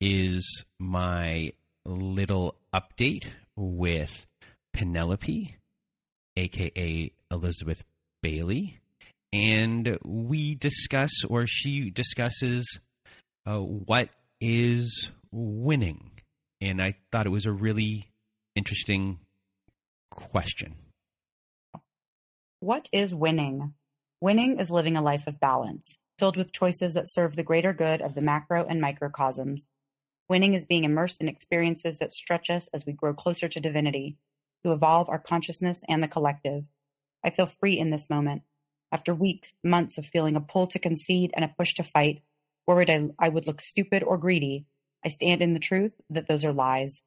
[0.00, 1.52] is my
[1.84, 4.26] little update with
[4.72, 5.56] Penelope,
[6.36, 7.84] aka Elizabeth
[8.22, 8.78] Bailey,
[9.32, 12.78] and we discuss, or she discusses,
[13.46, 14.08] uh, what
[14.40, 16.10] is winning.
[16.60, 18.08] And I thought it was a really
[18.54, 19.18] interesting
[20.10, 20.74] question.
[22.60, 23.74] What is winning?
[24.20, 28.00] Winning is living a life of balance, filled with choices that serve the greater good
[28.00, 29.64] of the macro and microcosms.
[30.28, 34.16] Winning is being immersed in experiences that stretch us as we grow closer to divinity,
[34.64, 36.64] to evolve our consciousness and the collective.
[37.24, 38.42] I feel free in this moment.
[38.90, 42.22] After weeks, months of feeling a pull to concede and a push to fight,
[42.66, 44.66] worried I, I would look stupid or greedy,
[45.04, 47.02] I stand in the truth that those are lies.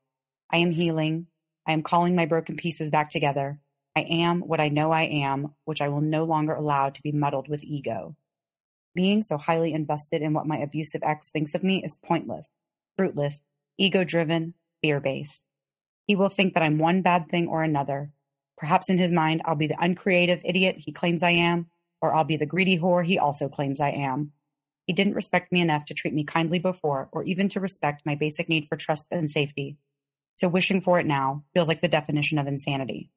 [0.52, 1.28] I am healing.
[1.68, 3.60] I am calling my broken pieces back together.
[3.96, 7.14] I am what I know I am, which I will no longer allow to be
[7.14, 8.16] muddled with ego.
[8.94, 12.48] Being so highly invested in what my abusive ex thinks of me is pointless,
[12.98, 13.42] fruitless,
[13.78, 15.42] ego driven, fear based.
[16.06, 18.12] He will think that I'm one bad thing or another,
[18.58, 21.68] Perhaps in his mind, I'll be the uncreative idiot he claims I am,
[22.02, 24.32] or I'll be the greedy whore he also claims I am.
[24.86, 28.16] He didn't respect me enough to treat me kindly before, or even to respect my
[28.16, 29.78] basic need for trust and safety.
[30.36, 33.10] So wishing for it now feels like the definition of insanity.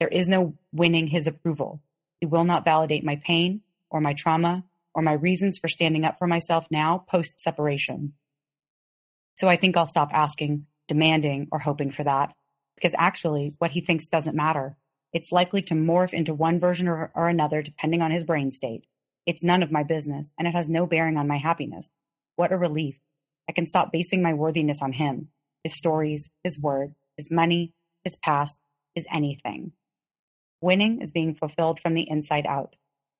[0.00, 1.80] There is no winning his approval.
[2.20, 6.18] He will not validate my pain, or my trauma, or my reasons for standing up
[6.18, 8.14] for myself now post separation.
[9.36, 12.34] So I think I'll stop asking, demanding, or hoping for that
[12.74, 14.76] because actually what he thinks doesn't matter.
[15.12, 18.84] It's likely to morph into one version or, or another depending on his brain state.
[19.26, 21.88] It's none of my business and it has no bearing on my happiness.
[22.36, 22.96] What a relief.
[23.48, 25.28] I can stop basing my worthiness on him,
[25.62, 27.72] his stories, his word, his money,
[28.02, 28.58] his past,
[28.94, 29.72] his anything.
[30.60, 32.74] Winning is being fulfilled from the inside out,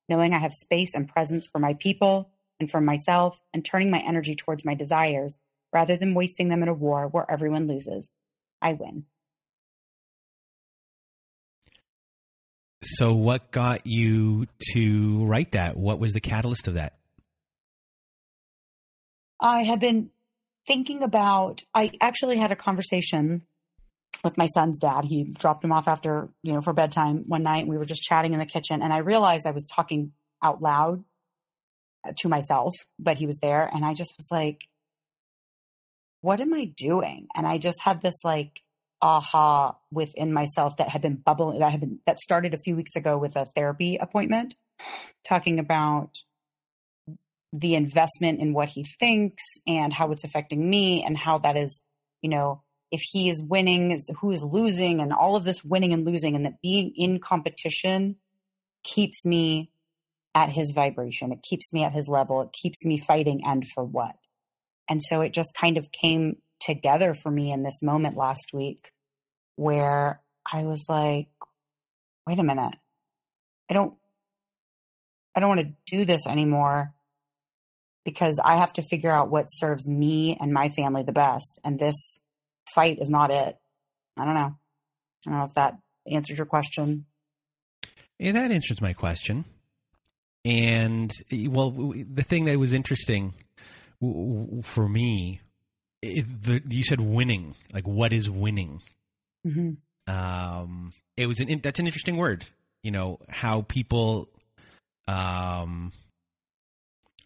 [0.09, 4.01] knowing I have space and presence for my people and for myself and turning my
[4.01, 5.36] energy towards my desires
[5.72, 8.09] rather than wasting them in a war where everyone loses.
[8.62, 9.05] I win.
[12.85, 15.77] So, what got you to write that?
[15.77, 16.94] What was the catalyst of that?
[19.40, 20.11] I had been
[20.66, 23.43] thinking about, I actually had a conversation
[24.23, 25.05] with my son's dad.
[25.05, 27.61] He dropped him off after, you know, for bedtime one night.
[27.61, 28.82] And we were just chatting in the kitchen.
[28.82, 30.12] And I realized I was talking
[30.43, 31.05] out loud
[32.19, 33.69] to myself, but he was there.
[33.73, 34.61] And I just was like,
[36.20, 37.27] what am I doing?
[37.35, 38.61] And I just had this like
[39.02, 42.96] aha within myself that had been bubbling that had been that started a few weeks
[42.96, 44.54] ago with a therapy appointment
[45.24, 46.10] talking about
[47.54, 51.80] the investment in what he thinks and how it's affecting me and how that is,
[52.20, 56.04] you know, if he is winning, who is losing and all of this winning and
[56.04, 58.16] losing and that being in competition
[58.82, 59.70] keeps me
[60.34, 61.32] at his vibration.
[61.32, 62.42] It keeps me at his level.
[62.42, 64.16] It keeps me fighting and for what?
[64.88, 68.92] And so it just kind of came together for me in this moment last week
[69.56, 70.20] where
[70.50, 71.28] I was like,
[72.26, 72.74] wait a minute.
[73.70, 73.94] I don't
[75.34, 76.94] I don't want to do this anymore
[78.04, 81.58] because I have to figure out what serves me and my family the best.
[81.64, 82.18] And this
[82.74, 83.56] fight is not it.
[84.16, 84.54] I don't know.
[85.26, 85.74] I don't know if that
[86.10, 87.06] answers your question.
[88.18, 89.44] Yeah, that answers my question.
[90.44, 93.34] And eh, well, the thing that was interesting
[94.00, 95.40] for me,
[96.05, 97.55] it, the, you said winning.
[97.72, 98.82] Like, what is winning?
[99.47, 100.12] Mm-hmm.
[100.12, 102.44] Um, it was an that's an interesting word.
[102.82, 104.28] You know how people
[105.09, 105.93] um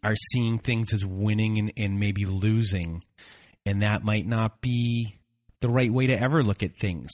[0.04, 3.02] are seeing things as winning and, and maybe losing,
[3.66, 5.16] and that might not be
[5.60, 7.10] the right way to ever look at things.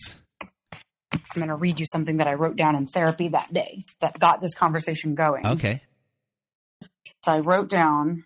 [1.12, 4.19] I'm going to read you something that I wrote down in therapy that day that
[4.19, 5.47] got this conversation going.
[5.47, 5.81] Okay.
[7.24, 8.24] So I wrote down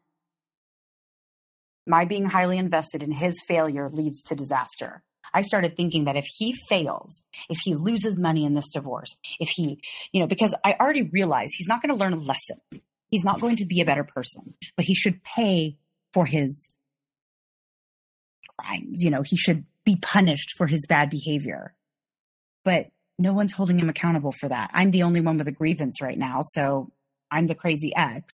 [1.88, 5.02] my being highly invested in his failure leads to disaster.
[5.32, 9.48] I started thinking that if he fails, if he loses money in this divorce, if
[9.50, 9.80] he,
[10.12, 12.60] you know, because I already realized he's not going to learn a lesson.
[13.10, 15.78] He's not going to be a better person, but he should pay
[16.12, 16.68] for his
[18.58, 19.02] crimes.
[19.02, 21.74] You know, he should be punished for his bad behavior.
[22.64, 22.88] But
[23.18, 24.70] no one's holding him accountable for that.
[24.74, 26.40] I'm the only one with a grievance right now.
[26.52, 26.92] So
[27.30, 28.34] I'm the crazy ex.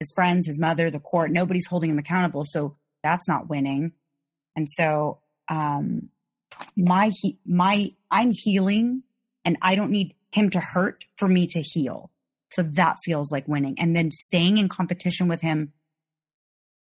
[0.00, 2.44] His friends, his mother, the court, nobody's holding him accountable.
[2.44, 3.92] So that's not winning.
[4.56, 6.08] And so, um,
[6.76, 9.02] my, he- my, I'm healing
[9.44, 12.10] and I don't need him to hurt for me to heal.
[12.52, 13.76] So that feels like winning.
[13.78, 15.72] And then staying in competition with him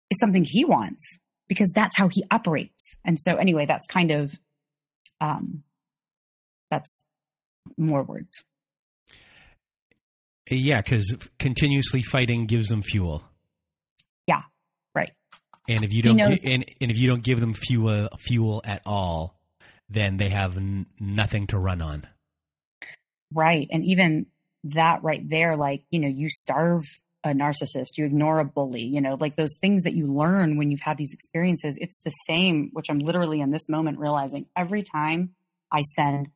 [0.10, 1.04] is something he wants
[1.48, 2.96] because that's how he operates.
[3.06, 4.34] And so anyway, that's kind of
[5.22, 5.64] um
[6.72, 7.02] that's
[7.78, 8.44] more words.
[10.50, 13.29] Yeah, because continuously fighting gives them fuel.
[15.70, 19.40] And if you don't, and, and if you don't give them fuel, fuel at all,
[19.88, 22.08] then they have n- nothing to run on.
[23.32, 24.26] Right, and even
[24.64, 26.84] that right there, like, you know, you starve
[27.24, 30.72] a narcissist, you ignore a bully, you know, like those things that you learn when
[30.72, 31.78] you've had these experiences.
[31.80, 35.36] It's the same, which I'm literally in this moment realizing every time
[35.72, 36.30] I send,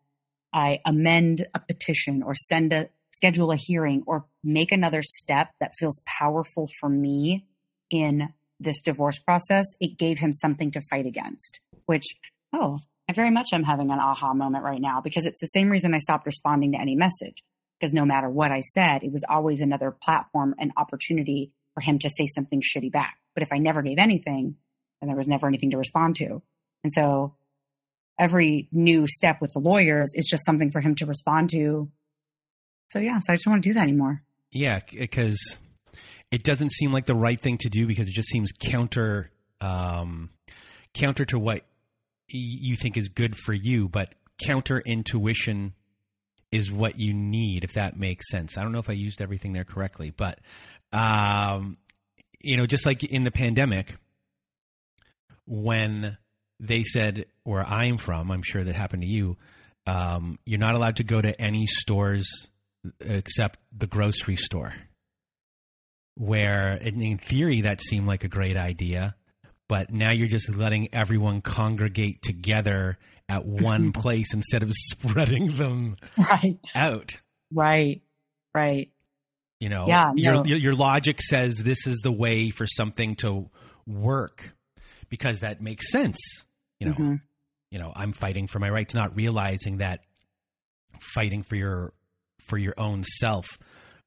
[0.53, 5.73] I amend a petition or send a schedule a hearing or make another step that
[5.80, 7.47] feels powerful for me
[7.89, 12.05] in this divorce process, it gave him something to fight against, which,
[12.53, 15.69] oh, I very much am having an aha moment right now because it's the same
[15.69, 17.43] reason I stopped responding to any message
[17.80, 21.99] because no matter what I said, it was always another platform and opportunity for him
[21.99, 23.17] to say something shitty back.
[23.34, 24.55] But if I never gave anything,
[25.01, 26.41] then there was never anything to respond to.
[26.84, 27.35] And so
[28.17, 31.91] every new step with the lawyers is just something for him to respond to.
[32.91, 34.23] So yeah, so I just don't want to do that anymore.
[34.51, 35.57] Yeah, because
[36.34, 39.30] it doesn't seem like the right thing to do because it just seems counter
[39.61, 40.31] um,
[40.95, 41.64] counter to what
[42.27, 45.76] you think is good for you, but counter intuition
[46.51, 48.57] is what you need, if that makes sense.
[48.57, 50.39] I don't know if I used everything there correctly, but
[50.91, 51.77] um,
[52.41, 53.95] you know, just like in the pandemic,
[55.45, 56.18] when
[56.60, 59.38] they said where I'm from, I'm sure that happened to you.
[59.85, 62.27] Um, you're not allowed to go to any stores
[62.99, 64.73] except the grocery store.
[66.15, 69.15] Where in theory that seemed like a great idea,
[69.68, 75.98] but now you're just letting everyone congregate together at one place instead of spreading them
[76.18, 76.60] right.
[76.76, 77.14] out.
[77.52, 78.02] Right.
[78.53, 78.91] Right.
[79.60, 80.44] You know, yeah, your, no.
[80.44, 83.49] your logic says this is the way for something to
[83.88, 84.49] work
[85.10, 86.18] because that makes sense.
[86.80, 87.15] You know, mm-hmm.
[87.72, 90.02] you know, I'm fighting for my rights, not realizing that
[90.99, 91.94] fighting for your
[92.45, 93.57] for your own self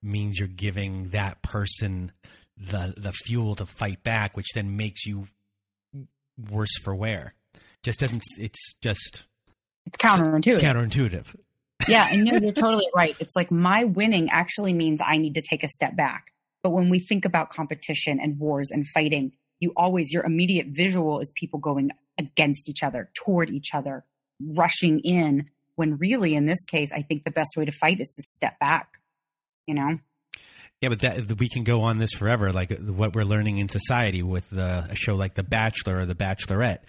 [0.03, 2.13] means you're giving that person
[2.57, 5.29] the the fuel to fight back, which then makes you
[6.51, 7.35] worse for wear
[7.87, 8.23] just doesn't.
[8.37, 9.25] It's just
[9.87, 10.61] it's counterintuitive.
[10.61, 11.27] Counterintuitive.
[11.89, 13.17] yeah, and no, you're totally right.
[13.21, 16.33] It's like my winning actually means I need to take a step back.
[16.63, 21.21] But when we think about competition and wars and fighting, you always your immediate visual
[21.21, 24.05] is people going against each other, toward each other,
[24.41, 25.49] rushing in.
[25.77, 28.59] When really, in this case, I think the best way to fight is to step
[28.59, 28.89] back.
[29.67, 29.99] You know.
[30.81, 32.53] Yeah, but that we can go on this forever.
[32.53, 36.07] Like uh, what we're learning in society with the, a show like The Bachelor or
[36.07, 36.81] The Bachelorette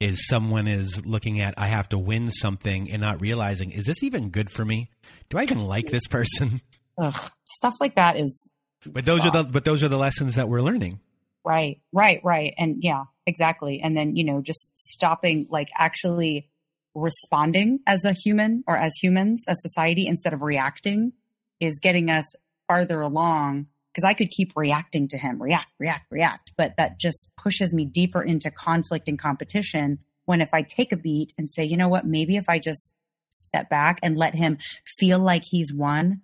[0.00, 4.02] is someone is looking at I have to win something and not realizing is this
[4.02, 4.90] even good for me?
[5.30, 6.60] Do I even like this person?
[6.98, 8.48] Ugh, stuff like that is.
[8.84, 11.00] But those are the but those are the lessons that we're learning.
[11.46, 12.54] Right, right, right.
[12.58, 13.80] And yeah, exactly.
[13.82, 16.48] And then, you know, just stopping, like actually
[16.96, 21.12] responding as a human or as humans, as society, instead of reacting
[21.60, 22.24] is getting us
[22.68, 23.66] farther along.
[23.92, 26.52] Because I could keep reacting to him, react, react, react.
[26.58, 30.00] But that just pushes me deeper into conflict and competition.
[30.26, 32.90] When if I take a beat and say, you know what, maybe if I just
[33.30, 34.58] step back and let him
[34.98, 36.20] feel like he's won,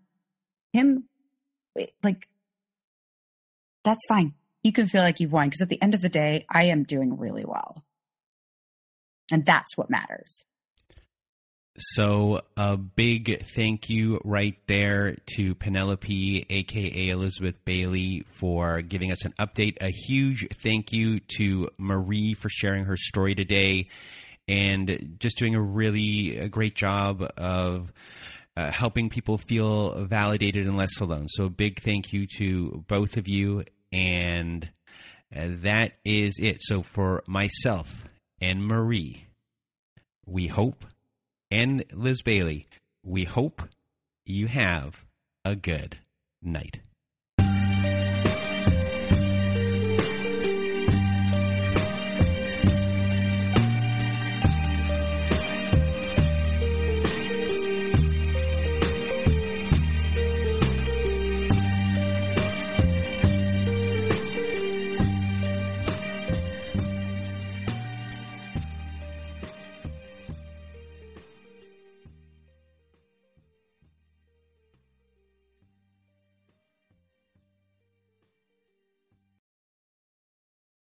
[0.75, 1.05] him,
[1.79, 2.29] eh, like,
[3.85, 6.47] that's fine you can feel like you've won because at the end of the day,
[6.49, 7.83] I am doing really well.
[9.31, 10.45] And that's what matters.
[11.79, 19.25] So, a big thank you right there to Penelope, aka Elizabeth Bailey, for giving us
[19.25, 19.79] an update.
[19.81, 23.89] A huge thank you to Marie for sharing her story today
[24.47, 27.91] and just doing a really a great job of
[28.57, 31.29] uh, helping people feel validated and less alone.
[31.29, 34.69] So, a big thank you to both of you and
[35.35, 36.59] uh, that is it.
[36.61, 38.05] So for myself
[38.41, 39.27] and Marie,
[40.27, 40.85] we hope,
[41.53, 42.67] and Liz Bailey,
[43.05, 43.61] we hope
[44.25, 45.05] you have
[45.45, 45.99] a good
[46.41, 46.81] night.